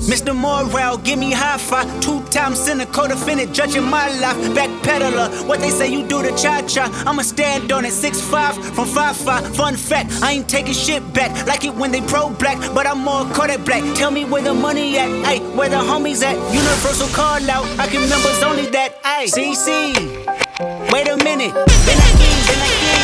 Mr. 0.07 0.33
Morale, 0.33 0.97
give 0.99 1.19
me 1.19 1.33
high 1.33 1.57
five. 1.57 1.87
Two 1.99 2.23
times 2.27 2.59
cynical 2.59 3.07
defendant, 3.07 3.53
judging 3.53 3.83
my 3.83 4.07
life. 4.19 4.37
Backpedaler, 4.55 5.45
what 5.45 5.59
they 5.59 5.69
say 5.69 5.91
you 5.91 6.07
do 6.07 6.21
to 6.23 6.29
cha 6.37 6.61
cha. 6.61 6.85
I'ma 7.05 7.23
stand 7.23 7.73
on 7.73 7.83
it. 7.83 7.91
Six 7.91 8.21
five 8.21 8.55
from 8.73 8.87
five 8.87 9.17
five. 9.17 9.53
Fun 9.53 9.75
fact, 9.75 10.11
I 10.23 10.31
ain't 10.31 10.47
taking 10.47 10.73
shit 10.73 11.01
back. 11.13 11.45
Like 11.45 11.65
it 11.65 11.75
when 11.75 11.91
they 11.91 11.99
pro 11.99 12.29
black, 12.29 12.57
but 12.73 12.87
I'm 12.87 13.03
more 13.03 13.25
Kodak 13.35 13.65
black. 13.65 13.83
Tell 13.97 14.09
me 14.09 14.23
where 14.23 14.41
the 14.41 14.53
money 14.53 14.97
at, 14.97 15.09
ayy, 15.25 15.55
where 15.55 15.67
the 15.67 15.75
homies 15.77 16.23
at. 16.23 16.35
Universal 16.53 17.09
call 17.09 17.43
out, 17.51 17.65
I 17.77 17.87
can 17.87 18.07
members 18.09 18.41
only 18.43 18.67
that, 18.67 19.03
ayy. 19.03 19.27
CC. 19.27 20.37
Wait 20.93 21.07
a 21.09 21.17
minute. 21.17 21.53
Then 21.53 21.97
I 21.99 22.17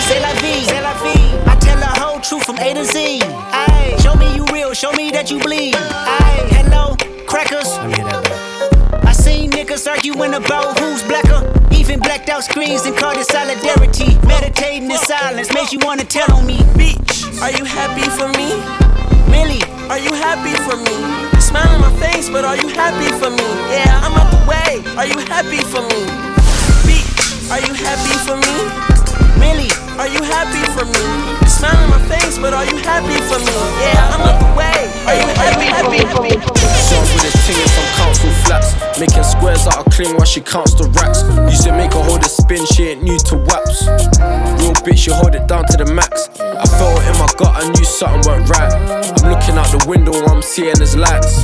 I 0.05 0.19
la 0.19 0.33
vie, 0.41 0.81
la 0.81 0.93
vie. 1.03 1.51
I 1.51 1.55
tell 1.59 1.79
the 1.79 1.99
whole 1.99 2.19
truth 2.19 2.45
from 2.45 2.57
A 2.59 2.73
to 2.73 2.85
Z. 2.85 3.21
Aye, 3.23 3.97
show 4.01 4.15
me 4.15 4.35
you 4.35 4.45
real, 4.53 4.73
show 4.73 4.91
me 4.93 5.11
that 5.11 5.31
you 5.31 5.39
bleed. 5.39 5.75
Hello, 5.75 6.32
crackers. 7.45 7.67
I 9.03 9.11
seen 9.11 9.51
niggas 9.51 9.87
arguing 9.87 10.33
about 10.33 10.79
who's 10.79 11.03
blacker. 11.03 11.41
Even 11.71 11.99
blacked 11.99 12.29
out 12.29 12.43
screens 12.43 12.85
and 12.85 12.95
called 12.95 13.17
it 13.17 13.25
solidarity. 13.25 14.15
Meditating 14.27 14.89
in 14.89 14.97
silence 14.97 15.53
makes 15.53 15.73
you 15.73 15.79
wanna 15.81 16.03
tell 16.03 16.31
on 16.33 16.45
me. 16.45 16.57
Bitch, 16.79 17.41
Are 17.41 17.51
you 17.51 17.65
happy 17.65 18.07
for 18.17 18.27
me? 18.39 18.49
Millie, 19.29 19.63
Are 19.89 19.99
you 19.99 20.13
happy 20.13 20.55
for 20.63 20.77
me? 20.77 20.95
You 21.33 21.41
smile 21.41 21.67
on 21.75 21.81
my 21.81 21.93
face, 21.99 22.29
but 22.29 22.45
are 22.45 22.55
you 22.55 22.69
happy 22.69 23.09
for 23.19 23.29
me? 23.29 23.47
Yeah, 23.71 24.01
I'm 24.03 24.13
out 24.15 24.29
the 24.31 24.41
way. 24.47 24.71
Are 24.97 25.05
you 25.05 25.19
happy 25.27 25.59
for 25.71 25.81
me? 25.91 26.01
Bitch, 26.87 27.51
are 27.51 27.59
you 27.59 27.73
happy 27.73 28.15
for 28.25 28.37
me? 28.37 28.55
Millie, 29.39 29.71
Are 29.99 30.07
you 30.07 30.23
happy 30.23 30.63
for 30.73 30.85
me? 30.85 31.03
You 31.41 31.49
smile 31.49 31.77
on 31.83 31.89
my 31.91 32.01
face, 32.09 32.39
but 32.39 32.53
are 32.53 32.65
you 32.65 32.77
happy 32.77 33.17
for 33.29 33.37
me? 33.37 33.55
Yeah, 33.83 34.13
I'm 34.13 34.21
out 34.21 34.39
the 34.41 34.49
way. 34.57 34.79
Are 35.05 35.15
you 35.15 35.27
happy 35.69 35.99
for 36.09 36.21
me? 36.23 36.62
With 36.93 37.23
his 37.23 37.33
ting 37.45 37.55
and 37.59 37.69
some 37.69 38.02
council 38.23 38.45
flats. 38.45 38.99
Making 38.99 39.23
squares 39.23 39.67
out 39.67 39.85
of 39.85 39.93
clean 39.93 40.15
while 40.15 40.25
she 40.25 40.41
counts 40.41 40.73
the 40.75 40.87
racks. 40.99 41.23
Used 41.51 41.65
to 41.65 41.71
make 41.71 41.93
her 41.93 42.03
hold 42.03 42.21
a 42.21 42.29
spin, 42.29 42.65
she 42.65 42.89
ain't 42.89 43.03
new 43.03 43.17
to 43.17 43.35
waps. 43.37 43.87
Real 44.61 44.73
bitch, 44.85 44.97
she 44.97 45.11
hold 45.11 45.35
it 45.35 45.47
down 45.47 45.65
to 45.67 45.77
the 45.77 45.91
max. 45.93 46.29
I 46.39 46.65
felt 46.77 47.01
it 47.01 47.09
in 47.09 47.17
my 47.19 47.27
gut, 47.37 47.53
I 47.53 47.67
knew 47.71 47.85
something 47.85 48.21
weren't 48.29 48.49
right. 48.49 48.71
I'm 48.71 49.31
looking 49.31 49.57
out 49.57 49.67
the 49.71 49.83
window, 49.87 50.13
I'm 50.27 50.41
seeing 50.41 50.79
is 50.81 50.95
lights. 50.95 51.43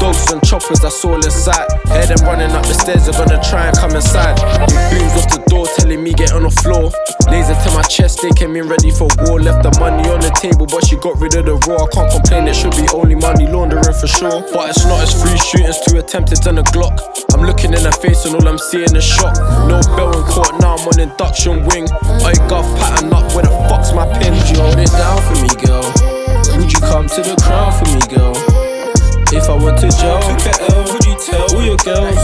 Dogs 0.00 0.30
and 0.32 0.42
choppers, 0.42 0.80
that's 0.80 1.04
all 1.04 1.14
in 1.14 1.30
sight. 1.30 1.68
Hear 1.92 2.06
them 2.06 2.24
running 2.26 2.50
up 2.52 2.64
the 2.66 2.74
stairs, 2.74 3.06
they're 3.06 3.18
gonna 3.18 3.42
try 3.42 3.68
and 3.68 3.76
come 3.76 3.94
inside. 3.94 4.36
Big 4.66 4.80
booms 4.90 5.14
off 5.18 5.28
the 5.30 5.42
door, 5.46 5.66
telling 5.76 6.02
me 6.02 6.12
get 6.14 6.32
on 6.32 6.42
the 6.42 6.50
floor. 6.50 6.90
Laser 7.28 7.52
to 7.52 7.70
my 7.76 7.82
chest, 7.82 8.22
they 8.22 8.30
came 8.32 8.56
in 8.56 8.66
ready 8.68 8.90
for 8.90 9.08
war. 9.26 9.36
Left 9.36 9.60
the 9.62 9.72
money 9.78 10.08
on 10.08 10.20
the 10.20 10.32
table, 10.40 10.64
but 10.64 10.86
she 10.86 10.96
got 10.96 11.20
rid 11.20 11.36
of 11.36 11.44
the 11.44 11.56
raw. 11.68 11.84
I 11.84 11.88
can't 11.92 12.10
complain, 12.10 12.48
it 12.48 12.56
should 12.56 12.72
be 12.72 12.88
only 12.96 13.14
money 13.14 13.46
laundering 13.46 13.92
for 13.92 14.08
sure. 14.08 14.40
But 14.48 14.72
it's 14.72 14.84
not 14.88 15.04
as 15.04 15.12
free 15.12 15.36
shootings, 15.36 15.76
two 15.84 16.00
attempted 16.08 16.46
and 16.46 16.58
a 16.58 16.62
Glock. 16.72 16.96
I'm 17.34 17.44
looking 17.44 17.74
in 17.74 17.84
her 17.84 17.92
face 17.92 18.24
and 18.24 18.34
all 18.34 18.48
I'm 18.48 18.56
seeing 18.56 18.96
is 18.96 19.04
shock. 19.04 19.36
No 19.68 19.76
bell 19.92 20.08
in 20.16 20.24
court, 20.24 20.56
now 20.58 20.76
I'm 20.76 20.88
on 20.88 20.98
induction 20.98 21.66
wing. 21.68 21.84
I 22.24 22.32
got 22.48 22.64
pattern 22.80 23.12
up, 23.12 23.28
where 23.36 23.44
the 23.44 23.52
fuck's 23.68 23.92
my 23.92 24.08
pin? 24.16 24.32
Would 24.32 24.48
you 24.48 24.56
hold 24.56 24.80
it 24.80 24.88
down 24.88 25.20
for 25.28 25.36
me, 25.44 25.52
girl? 25.60 25.84
Would 26.56 26.72
you 26.72 26.80
come 26.80 27.06
to 27.12 27.20
the 27.20 27.36
crown 27.44 27.76
for 27.76 27.84
me, 27.92 28.00
girl? 28.08 28.32
If 29.36 29.52
I 29.52 29.56
went 29.60 29.76
to 29.84 29.88
jail, 30.00 30.16
would 30.88 31.04
you 31.04 31.16
tell 31.20 31.44
all 31.52 31.60
your 31.60 31.76
girls? 31.84 32.16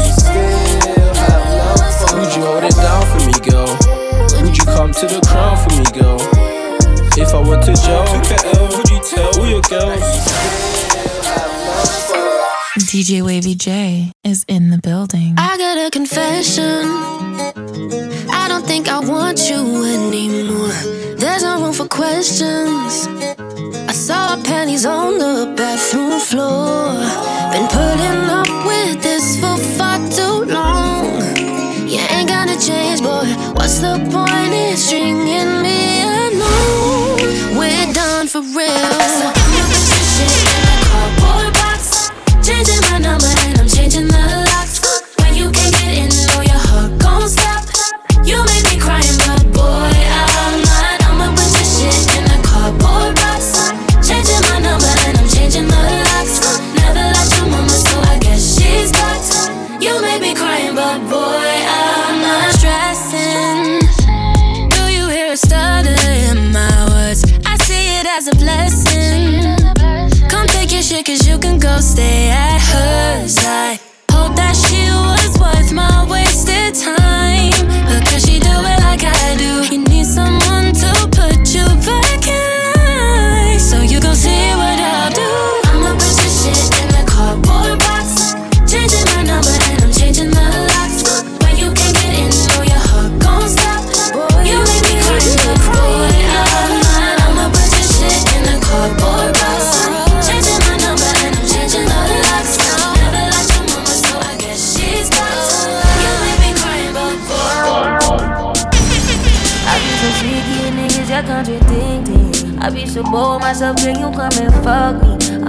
Would 2.16 2.32
you 2.32 2.40
hold 2.40 2.64
it 2.64 2.76
down 2.80 3.04
for 3.04 3.20
me, 3.28 3.36
girl? 3.44 3.68
Would 4.40 4.56
you 4.56 4.64
come 4.64 4.96
to 4.96 5.04
the 5.12 5.20
crown 5.28 5.60
for 5.60 5.76
me, 5.76 5.84
girl? 5.92 6.16
If 7.20 7.36
I 7.36 7.40
went 7.44 7.68
to 7.68 7.76
jail, 7.76 8.08
would 8.08 8.88
you 8.88 9.00
tell 9.04 9.28
all 9.36 9.44
your 9.46 9.60
girls? 9.68 10.73
DJ 12.94 13.22
Wavy 13.22 13.56
J 13.56 14.12
is 14.22 14.44
in 14.46 14.70
the 14.70 14.78
building. 14.78 15.34
I 15.36 15.58
got 15.58 15.76
a 15.76 15.90
confession. 15.90 16.86
I 18.30 18.46
don't 18.46 18.64
think 18.64 18.86
I 18.86 19.00
want 19.00 19.50
you 19.50 19.82
anymore. 19.84 20.68
There's 21.18 21.42
no 21.42 21.60
room 21.60 21.72
for 21.72 21.88
questions. 21.88 23.08
I 23.88 23.92
saw 23.92 24.40
panties 24.44 24.86
on 24.86 25.18
the 25.18 25.52
bathroom 25.56 26.20
floor. 26.20 26.94
Been 27.50 27.66
putting 27.66 28.30
up 28.30 28.46
with 28.64 29.02
this 29.02 29.40
for 29.40 29.56
far 29.76 29.98
too 30.10 30.44
long. 30.54 31.18
You 31.88 31.98
ain't 32.14 32.28
gonna 32.28 32.56
change, 32.56 33.02
boy. 33.02 33.26
What's 33.54 33.80
the 33.80 33.98
point 34.12 34.54
in 34.54 34.76
stringing 34.76 35.62
me 35.66 36.02
along? 36.30 37.58
We're 37.58 37.92
done 37.92 38.28
for 38.28 38.42
real. 38.56 39.43
Stay 71.94 72.28
at 72.30 72.60
hers. 72.60 73.36
I 73.38 73.83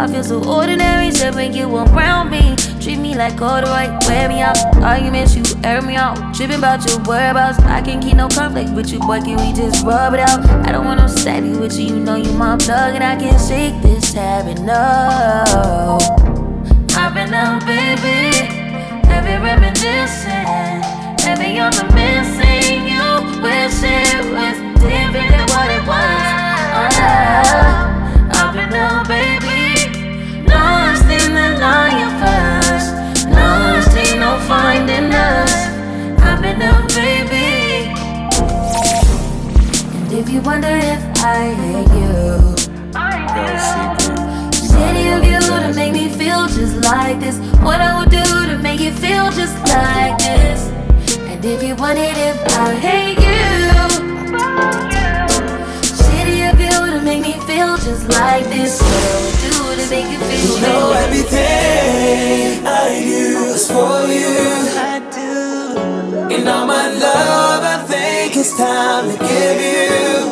I 0.06 0.08
feel 0.08 0.24
so 0.24 0.38
ordinary, 0.48 1.08
except 1.08 1.36
when 1.36 1.52
you 1.52 1.66
around 1.66 2.30
me. 2.30 2.56
Treat 2.80 3.00
me 3.00 3.16
like 3.16 3.40
corduroy, 3.40 3.90
wear 4.08 4.30
me 4.30 4.40
out. 4.40 4.56
Arguments, 4.78 5.36
you 5.36 5.42
air 5.64 5.82
me 5.82 5.96
out. 5.96 6.36
Tripping 6.36 6.60
about 6.60 6.88
your 6.88 7.00
whereabouts. 7.06 7.58
I 7.58 7.82
can't 7.82 8.04
keep 8.04 8.16
no 8.16 8.28
conflict 8.28 8.70
with 8.74 8.94
you, 8.94 9.00
boy. 9.00 9.22
Can 9.22 9.38
we 9.38 9.52
just 9.52 9.84
rub 9.84 10.14
it 10.14 10.20
out? 10.20 10.46
I 10.68 10.72
don't 10.72 10.86
want 10.86 11.00
no 11.00 11.08
savvy 11.08 11.58
with 11.58 11.76
you, 11.80 11.88
you 11.88 12.00
know 12.00 12.14
you 12.18 12.32
my 12.34 12.56
plug, 12.56 12.94
and 12.94 13.04
I 13.04 13.16
can't 13.16 13.42
shake 13.42 13.82
this 13.82 14.14
habit, 14.14 14.62
no. 14.62 15.98
I've 16.94 17.16
been 17.16 17.34
out, 17.34 17.66
baby. 17.66 18.46
Heavy 19.10 19.42
reminiscing. 19.44 20.86
Heavy 21.26 21.58
on 21.58 21.72
the 21.74 21.86
missing 21.98 22.86
you. 22.86 23.42
Wish 23.42 23.82
it 23.82 24.22
was 24.38 24.58
different 24.86 25.32
than 25.34 25.50
what 25.50 25.72
it 25.72 25.82
was. 25.90 26.22
Uh, 26.78 27.18
I've 28.36 28.54
been 28.54 28.72
out, 28.72 29.08
baby. 29.08 29.65
Lost 31.60 31.94
in 32.04 32.10
the. 32.20 32.86
Lost, 33.32 33.96
ain't 33.98 34.20
no 34.20 34.38
finding 34.48 35.14
us. 35.14 35.54
I've 36.20 36.42
been 36.42 36.60
baby. 36.94 37.90
And 39.96 40.12
if 40.14 40.30
you 40.30 40.42
wonder 40.42 40.68
if 40.68 41.02
I 41.24 41.54
hate 41.62 41.92
you. 42.02 42.56
City 44.52 45.08
of 45.10 45.24
you 45.24 45.40
to 45.40 45.74
make 45.74 45.94
me 45.94 46.10
feel 46.10 46.48
just 46.48 46.76
like 46.84 47.20
this. 47.20 47.38
What 47.62 47.80
I 47.82 47.98
would 47.98 48.10
do 48.10 48.24
to 48.24 48.58
make 48.62 48.80
you 48.80 48.92
feel 48.92 49.32
just 49.32 49.58
like 49.68 50.18
this. 50.18 50.70
And 51.30 51.44
if 51.44 51.64
you 51.64 51.76
wanted, 51.76 52.18
if 52.18 52.38
I 52.58 52.74
hate 52.76 53.20
you. 53.28 53.36
City 55.84 56.44
of 56.44 56.60
you 56.60 56.92
to 56.94 57.02
make 57.04 57.22
me 57.22 57.34
feel 57.48 57.78
just 57.78 58.08
like 58.10 58.46
this. 58.46 58.82
What 58.82 58.92
I 58.92 59.16
would 59.24 59.40
do 59.40 59.45
to 59.86 59.92
make 59.92 60.12
you 60.12 60.18
feel 60.20 60.56
You 60.56 60.62
know 60.62 60.94
everything 60.94 62.66
I 62.66 63.02
do 63.04 63.54
is 63.54 63.68
for 63.68 64.08
you. 64.10 64.34
I 64.78 65.00
do. 65.14 66.36
And 66.36 66.48
all 66.50 66.66
my 66.66 66.90
love, 66.90 67.64
I 67.64 67.84
think 67.88 68.36
it's 68.36 68.58
time 68.58 69.12
to 69.12 69.18
give 69.18 69.60
you. 69.62 70.26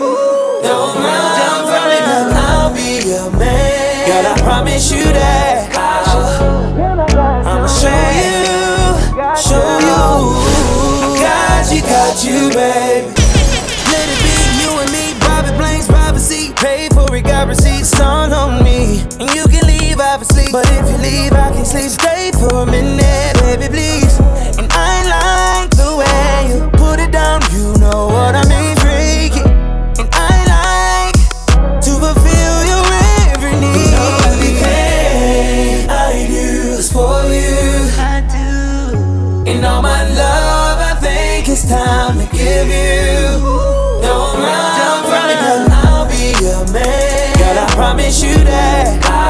Don't 0.63 0.95
run 0.95 1.65
from 1.69 1.87
it, 1.91 2.03
and 2.17 2.33
I'll 2.33 2.73
be 2.73 3.07
your 3.07 3.29
man. 3.37 4.07
God, 4.07 4.25
I 4.25 4.41
promise 4.41 4.91
you 4.91 5.03
that 5.03 5.69
I'll, 5.77 7.47
I'ma 7.47 7.67
show 7.67 7.89
you, 8.21 8.73
show 9.37 9.61
you. 9.85 10.01
I 11.05 11.17
got 11.21 11.71
you, 11.73 11.81
got 11.81 12.25
you, 12.25 12.49
baby. 12.49 13.13
Let 13.91 14.05
it 14.09 14.19
be 14.25 14.33
you 14.63 14.71
and 14.81 14.91
me, 14.91 15.13
private 15.19 15.55
planes, 15.57 15.87
privacy. 15.87 16.53
Pay 16.55 16.89
for 16.89 17.15
it, 17.15 17.23
got 17.23 17.47
receipts 17.47 17.99
on 17.99 18.33
on 18.33 18.63
me. 18.63 19.01
And 19.19 19.29
you 19.35 19.42
can 19.42 19.42
leave, 19.42 19.42
obviously. 19.42 19.42
But 20.53 20.69
if 20.69 20.87
you 20.87 20.97
leave, 20.97 21.33
I 21.33 21.49
can 21.51 21.65
say 21.65 21.87
stay 21.87 22.29
for 22.33 22.61
a 22.61 22.65
minute, 22.67 23.33
baby, 23.41 23.67
please. 23.73 24.19
And 24.53 24.67
I 24.69 24.93
like 25.09 25.71
the 25.71 25.97
way 25.97 26.53
you 26.53 26.69
put 26.77 26.99
it 26.99 27.11
down, 27.11 27.41
you 27.51 27.73
know 27.81 28.05
what 28.05 28.35
I 28.35 28.45
mean, 28.45 28.77
freaky. 28.77 29.41
And 29.97 30.07
I 30.13 30.33
like 30.53 31.17
to 31.81 31.91
fulfill 31.97 32.57
your 32.69 32.85
every 33.33 33.57
need. 33.57 33.81
You 33.81 33.97
know 33.97 34.29
everything 34.29 35.89
I 35.89 36.27
do 36.29 36.77
is 36.77 36.91
for 36.93 37.25
you. 37.33 37.89
I 37.97 38.21
do. 38.29 39.49
And 39.49 39.65
all 39.65 39.81
my 39.81 40.07
love, 40.13 40.77
I 40.77 40.93
think 41.01 41.49
it's 41.49 41.67
time 41.67 42.19
to 42.19 42.27
give 42.29 42.67
you. 42.69 43.41
Don't 44.05 44.37
run, 44.37 44.69
don't 44.77 45.03
run. 45.09 45.71
I'll 45.81 46.05
be 46.05 46.37
your 46.45 46.61
man. 46.71 47.37
Girl, 47.41 47.57
I 47.57 47.65
promise 47.73 48.21
you 48.21 48.35
that. 48.45 49.03
I 49.03 49.22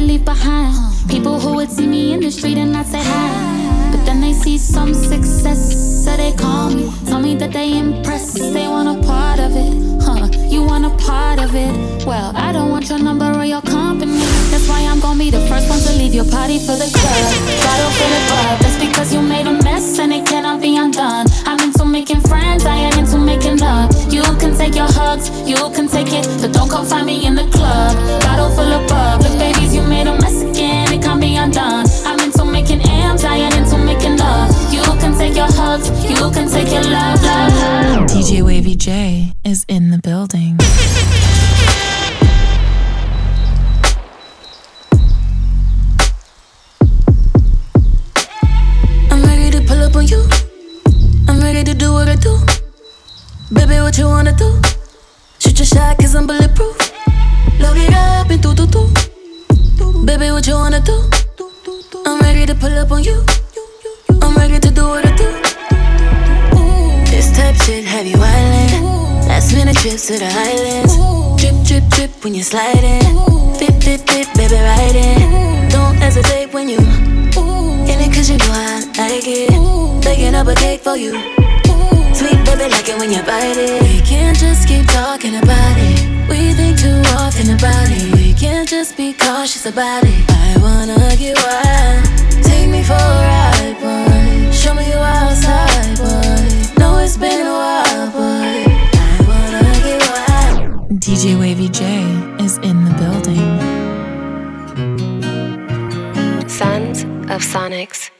leave 0.00 0.24
behind. 0.24 0.74
People 1.08 1.40
who 1.40 1.54
would 1.56 1.70
see 1.70 1.86
me 1.86 2.12
in 2.12 2.20
the 2.20 2.30
street 2.30 2.58
and 2.58 2.72
not 2.72 2.86
say 2.86 3.02
hi. 3.02 3.90
But 3.90 4.04
then 4.04 4.20
they 4.20 4.32
see 4.32 4.58
some 4.58 4.94
success, 4.94 6.04
so 6.04 6.16
they 6.16 6.32
call 6.32 6.70
me. 6.70 6.92
Tell 7.06 7.20
me 7.20 7.34
that 7.36 7.52
they 7.52 7.78
impressed, 7.78 8.36
they 8.52 8.68
want 8.68 8.88
a 8.88 9.06
part 9.06 9.40
of 9.40 9.52
it. 9.56 9.72
Huh, 10.02 10.28
you 10.48 10.62
want 10.62 10.84
a 10.84 10.90
part 11.04 11.38
of 11.40 11.54
it. 11.54 12.06
Well, 12.06 12.32
I 12.36 12.52
don't 12.52 12.70
want 12.70 12.88
your 12.88 12.98
number 12.98 13.30
or 13.32 13.44
your 13.44 13.62
company. 13.62 14.18
That's 14.50 14.68
why 14.68 14.82
I'm 14.82 15.00
gonna 15.00 15.18
be 15.18 15.30
the 15.30 15.44
first 15.48 15.68
one 15.68 15.80
to 15.80 15.92
leave 15.92 16.14
your 16.14 16.28
party 16.30 16.58
for 16.58 16.76
the 16.76 16.88
club. 16.98 17.28
Bottle 17.64 17.90
fill 17.96 18.10
the 18.14 18.22
up, 18.40 18.60
that's 18.60 18.78
because 18.78 19.12
you 19.14 19.22
made 19.22 19.46
a 19.46 19.52
mess 19.62 19.98
and 19.98 20.12
it 20.12 20.26
cannot 20.26 20.60
be 20.60 20.76
undone. 20.76 21.26
I'm 21.46 21.67
making 21.98 22.20
friends, 22.20 22.64
I 22.64 22.76
ain't 22.76 22.96
into 22.96 23.18
making 23.18 23.56
love. 23.56 23.90
You 24.12 24.22
can 24.38 24.56
take 24.56 24.76
your 24.76 24.86
hugs, 24.86 25.26
you 25.50 25.56
can 25.74 25.88
take 25.88 26.12
it, 26.12 26.24
but 26.40 26.52
don't 26.52 26.70
come 26.70 26.86
find 26.86 27.04
me 27.04 27.26
in 27.26 27.34
the 27.34 27.46
club. 27.56 27.92
Bottle 28.22 28.50
full 28.50 28.72
of 28.78 28.86
bub, 28.88 29.20
but 29.20 29.36
babies, 29.36 29.74
you 29.74 29.82
made 29.82 30.06
a 30.06 30.14
mess 30.22 30.40
again, 30.42 30.92
it 30.92 31.02
can't 31.02 31.20
be 31.20 31.34
undone. 31.34 31.86
I'm 32.06 32.20
into 32.20 32.44
making 32.44 32.82
I 32.86 33.38
ain't 33.44 33.56
into 33.56 33.78
making 33.78 34.16
love. 34.16 34.48
You 34.72 34.82
can 35.00 35.18
take 35.18 35.34
your 35.34 35.50
hugs, 35.50 35.88
you 36.08 36.30
can 36.30 36.48
take 36.48 36.70
your 36.70 36.84
love, 36.84 37.20
love, 37.24 37.52
love. 37.62 38.06
DJ 38.06 38.42
Wavy 38.42 38.76
J 38.76 39.32
is 39.44 39.64
in 39.68 39.90
the 39.90 39.98
building. 39.98 40.56
Baby, 60.08 60.30
what 60.30 60.46
you 60.46 60.54
wanna 60.54 60.80
do? 60.80 61.04
I'm 62.06 62.18
ready 62.20 62.46
to 62.46 62.54
pull 62.54 62.72
up 62.78 62.90
on 62.90 63.04
you. 63.04 63.22
I'm 64.22 64.34
ready 64.36 64.58
to 64.58 64.70
do 64.70 64.84
what 64.88 65.04
I 65.04 65.14
do. 65.14 65.28
This 67.10 67.30
type 67.36 67.54
shit 67.56 67.84
have 67.84 68.06
you 68.06 68.16
island. 68.16 69.28
Last 69.28 69.52
minute 69.52 69.76
trips 69.76 70.06
to 70.06 70.18
the 70.18 70.24
islands. 70.24 70.96
Drip, 71.36 71.56
drip, 71.62 71.84
drip 71.90 72.24
when 72.24 72.34
you're 72.34 72.42
sliding. 72.42 73.04
Dip, 73.58 73.78
dip, 73.84 74.06
dip, 74.06 74.32
baby, 74.32 74.54
ride 74.54 74.96
in. 74.96 75.68
Don't 75.68 75.96
hesitate 75.96 76.54
when 76.54 76.70
you 76.70 76.78
in 76.78 78.00
it 78.00 78.10
cause 78.10 78.30
you 78.30 78.38
know 78.38 78.48
I 78.48 78.80
like 78.96 79.28
it. 79.28 80.02
Baking 80.02 80.34
up 80.34 80.46
a 80.46 80.54
cake 80.54 80.80
for 80.80 80.96
you. 80.96 81.47
Sweet 82.18 82.44
baby, 82.44 82.68
like 82.68 82.88
it 82.88 82.98
when 82.98 83.12
you 83.12 83.22
bite 83.22 83.56
it. 83.56 83.80
We 83.80 84.00
can't 84.00 84.36
just 84.36 84.66
keep 84.66 84.84
talking 84.86 85.36
about 85.36 85.76
it. 85.78 86.28
We 86.28 86.52
think 86.52 86.76
too 86.76 87.00
often 87.14 87.54
about 87.54 87.88
it. 87.90 88.12
We 88.16 88.34
can't 88.34 88.68
just 88.68 88.96
be 88.96 89.12
cautious 89.12 89.66
about 89.66 90.02
it. 90.02 90.24
I 90.28 90.58
wanna 90.60 90.98
get 91.16 91.36
wild. 91.46 92.02
Take 92.42 92.68
me 92.70 92.82
for 92.82 92.94
a 92.94 93.18
ride, 93.30 93.76
boy. 93.78 94.50
Show 94.50 94.74
me 94.74 94.88
you 94.90 94.98
outside, 94.98 95.96
boy. 95.96 96.80
Know 96.80 96.98
it's 96.98 97.16
been 97.16 97.46
a 97.46 97.56
while, 97.62 98.10
boy. 98.10 98.66
I 99.06 99.18
wanna 99.30 99.62
get 99.86 100.02
wild. 100.10 100.98
DJ 100.98 101.38
Wavy 101.38 101.68
J 101.68 101.84
is 102.44 102.58
in 102.68 102.84
the 102.84 102.94
building. 102.98 103.46
Sons 106.48 107.04
of 107.30 107.42
Sonics. 107.42 108.10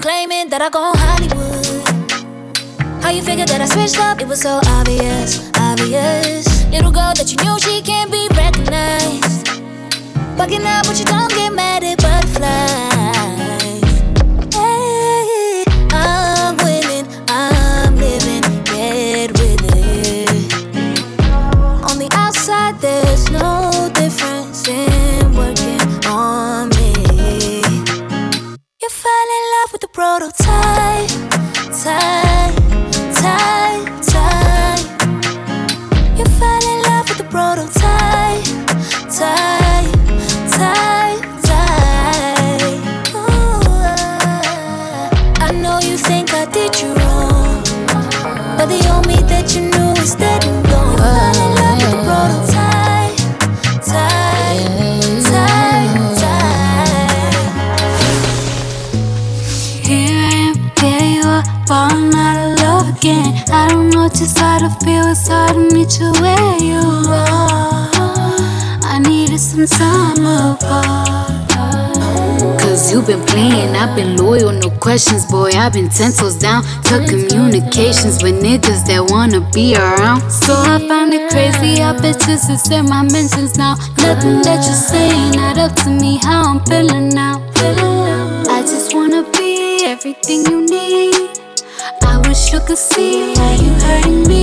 Claiming 0.00 0.48
that 0.48 0.62
I 0.62 0.70
go 0.70 0.92
Hollywood. 0.94 1.66
How 3.02 3.10
you 3.10 3.22
figured 3.22 3.48
that 3.48 3.60
I 3.60 3.66
switched 3.66 3.98
up? 3.98 4.20
It 4.20 4.28
was 4.28 4.40
so 4.40 4.60
obvious, 4.66 5.50
obvious. 5.56 6.64
Little 6.70 6.90
girl 6.90 7.12
that 7.14 7.30
you 7.30 7.36
knew 7.44 7.58
she 7.58 7.82
can't 7.82 8.10
be 8.10 8.26
recognized. 8.32 9.46
Bugging 10.38 10.64
out, 10.64 10.86
but 10.86 10.98
you 10.98 11.04
don't 11.04 11.30
get 11.30 11.52
mad 11.52 11.84
at 11.84 11.98
butterflies. 11.98 12.19
With 29.80 29.88
the 29.88 29.88
prototype, 29.88 31.08
type, 31.82 32.54
type. 33.14 33.99
Cause 72.58 72.92
you've 72.92 73.06
been 73.06 73.24
playing, 73.26 73.76
I've 73.76 73.94
been 73.94 74.16
loyal, 74.16 74.52
no 74.52 74.70
questions, 74.70 75.26
boy. 75.26 75.50
I've 75.50 75.72
been 75.72 75.88
ten 75.88 76.12
toes 76.12 76.36
down 76.38 76.62
to 76.84 77.04
communications 77.06 78.22
with 78.22 78.42
niggas 78.42 78.86
that 78.86 79.10
wanna 79.10 79.40
be 79.52 79.76
around. 79.76 80.30
So 80.30 80.54
I 80.54 80.78
find 80.88 81.12
it 81.12 81.30
crazy, 81.30 81.82
I 81.82 81.92
bet 82.00 82.28
is 82.28 82.70
in 82.70 82.86
my 82.86 83.02
mentions 83.02 83.56
now. 83.56 83.74
Nothing 83.98 84.42
that 84.42 84.64
you're 84.64 84.74
saying, 84.74 85.32
not 85.32 85.58
up 85.58 85.74
to 85.84 85.90
me, 85.90 86.18
how 86.22 86.42
I'm 86.50 86.60
feeling 86.64 87.08
now. 87.10 87.42
I 87.56 88.62
just 88.62 88.94
wanna 88.94 89.22
be 89.38 89.84
everything 89.84 90.44
you 90.46 90.60
need. 90.66 91.38
I 92.02 92.18
wish 92.26 92.52
you 92.52 92.60
could 92.60 92.78
see 92.78 93.34
how 93.34 93.52
you 93.52 93.70
hurting 93.84 94.28
me. 94.28 94.39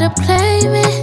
To 0.00 0.08
play 0.08 0.60
me. 0.66 0.99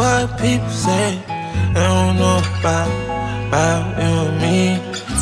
What 0.00 0.38
people 0.40 0.74
say. 0.86 1.10
They 1.74 1.82
don't 1.92 2.16
know 2.22 2.40
about, 2.58 2.90
about 3.48 3.84
you 4.00 4.14
and 4.24 4.36
me. 4.42 4.60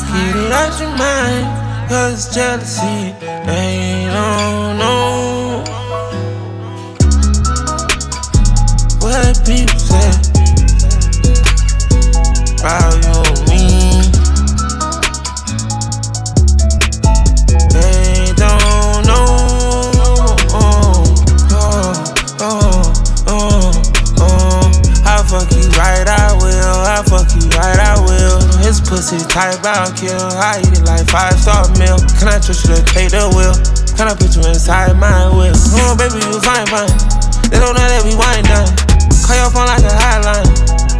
Keep 0.07 0.35
it 0.43 0.51
out 0.59 0.73
your 0.81 0.93
mind, 1.05 1.47
cause 1.89 2.33
jealousy. 2.33 2.99
They 3.49 4.07
don't 4.15 4.77
know 4.79 4.98
pussy 28.99 29.23
type, 29.31 29.63
I'll 29.63 29.87
kill. 29.95 30.19
I 30.35 30.59
eat 30.59 30.75
it 30.75 30.83
like 30.83 31.07
five 31.07 31.39
star 31.39 31.63
meal. 31.79 31.95
Can 32.19 32.27
I 32.27 32.35
trust 32.43 32.67
you 32.67 32.75
to 32.75 32.83
take 32.83 33.15
the 33.15 33.31
wheel? 33.31 33.55
Can 33.95 34.11
I 34.11 34.13
put 34.13 34.35
you 34.35 34.43
inside 34.43 34.91
my 34.99 35.31
whip? 35.31 35.55
Oh, 35.79 35.95
baby, 35.95 36.19
you 36.19 36.35
fine, 36.43 36.67
fine. 36.67 36.91
They 37.47 37.63
don't 37.63 37.79
know 37.79 37.87
that 37.87 38.03
we 38.03 38.11
wine 38.19 38.43
done. 38.43 38.67
Call 39.23 39.39
your 39.39 39.51
phone 39.55 39.71
like 39.71 39.87
a 39.87 39.95
hotline. 39.95 40.51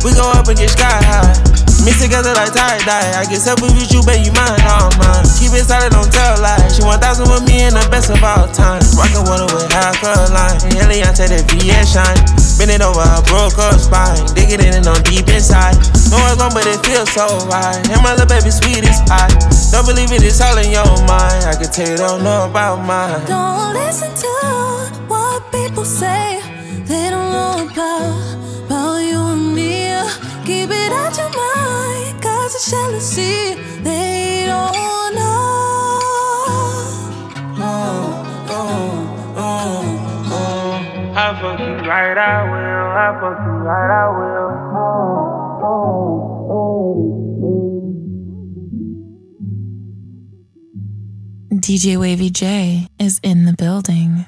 We 0.08 0.16
go 0.16 0.32
up 0.32 0.48
and 0.48 0.56
get 0.56 0.72
sky 0.72 0.88
high. 0.88 1.36
Mix 1.84 2.00
together 2.00 2.32
like 2.40 2.56
tie 2.56 2.80
dye. 2.88 3.20
I 3.20 3.28
get 3.28 3.44
selfish 3.44 3.76
with 3.76 3.92
you, 3.92 4.00
baby, 4.08 4.32
you 4.32 4.34
mine, 4.36 4.64
all 4.64 4.96
mine. 4.96 5.28
Keep 5.36 5.60
it 5.60 5.68
solid, 5.68 5.92
don't 5.92 6.08
tell 6.08 6.40
lies. 6.40 6.80
She 6.80 6.88
1000 6.88 7.04
with 7.28 7.44
me 7.52 7.68
and 7.68 7.76
the 7.76 7.84
best 7.92 8.08
of 8.08 8.24
all 8.24 8.48
time. 8.56 8.80
Rockin' 8.96 9.28
water 9.28 9.48
with 9.52 9.68
half 9.76 10.00
a 10.08 10.32
line. 10.32 10.56
And 10.72 10.88
Eliantte, 10.88 11.28
that 11.28 11.44
VS 11.52 12.00
shine. 12.00 12.20
Bend 12.60 12.72
it 12.72 12.82
over, 12.82 13.00
I 13.00 13.24
broke 13.24 13.58
up 13.58 13.80
spine. 13.80 14.20
Dig 14.36 14.52
it 14.52 14.60
in 14.60 14.76
and 14.76 14.86
on 14.86 15.02
deep 15.04 15.32
inside. 15.32 15.80
No 16.12 16.20
long, 16.36 16.52
but 16.52 16.68
it 16.68 16.84
feels 16.86 17.10
so 17.16 17.24
right. 17.48 17.80
And 17.88 18.04
my 18.04 18.12
little 18.12 18.28
baby 18.28 18.52
sweet 18.52 18.84
as 18.84 19.00
pie. 19.08 19.32
Don't 19.72 19.88
believe 19.88 20.12
it, 20.12 20.22
it's 20.22 20.42
all 20.42 20.58
in 20.58 20.70
your 20.70 20.84
mind. 21.08 21.48
I 21.48 21.56
can 21.56 21.72
tell 21.72 21.88
you 21.88 21.96
don't 21.96 22.22
know 22.22 22.52
about 22.52 22.84
mine. 22.84 23.24
Don't 23.28 23.74
listen 23.74 24.12
to 24.12 24.34
what 25.08 25.50
people 25.54 25.86
say. 25.86 26.42
They 26.84 27.10
don't 27.10 27.32
know 27.32 27.64
about, 27.72 28.68
about 28.68 28.98
you 29.08 29.24
and 29.24 29.56
me. 29.56 29.96
Keep 30.44 30.72
it 30.76 30.92
out 30.92 31.16
your 31.16 31.32
mind, 31.32 32.22
cause 32.22 32.56
it's 32.56 32.70
jealousy. 32.70 33.56
They 33.88 34.44
don't 34.48 35.16
know. 35.16 35.49
Fuck 41.30 41.60
you 41.60 41.76
right, 41.88 42.18
I 42.18 42.44
will. 42.50 42.90
I 42.98 43.14
fuck 43.22 43.38
you 43.46 43.54
right, 43.62 43.92
I 43.92 44.10
will. 44.10 44.30
DJ 51.60 52.00
Wavy 52.00 52.32
J 52.32 52.88
is 52.98 53.20
in 53.22 53.46
the 53.46 53.54
building. 53.54 54.26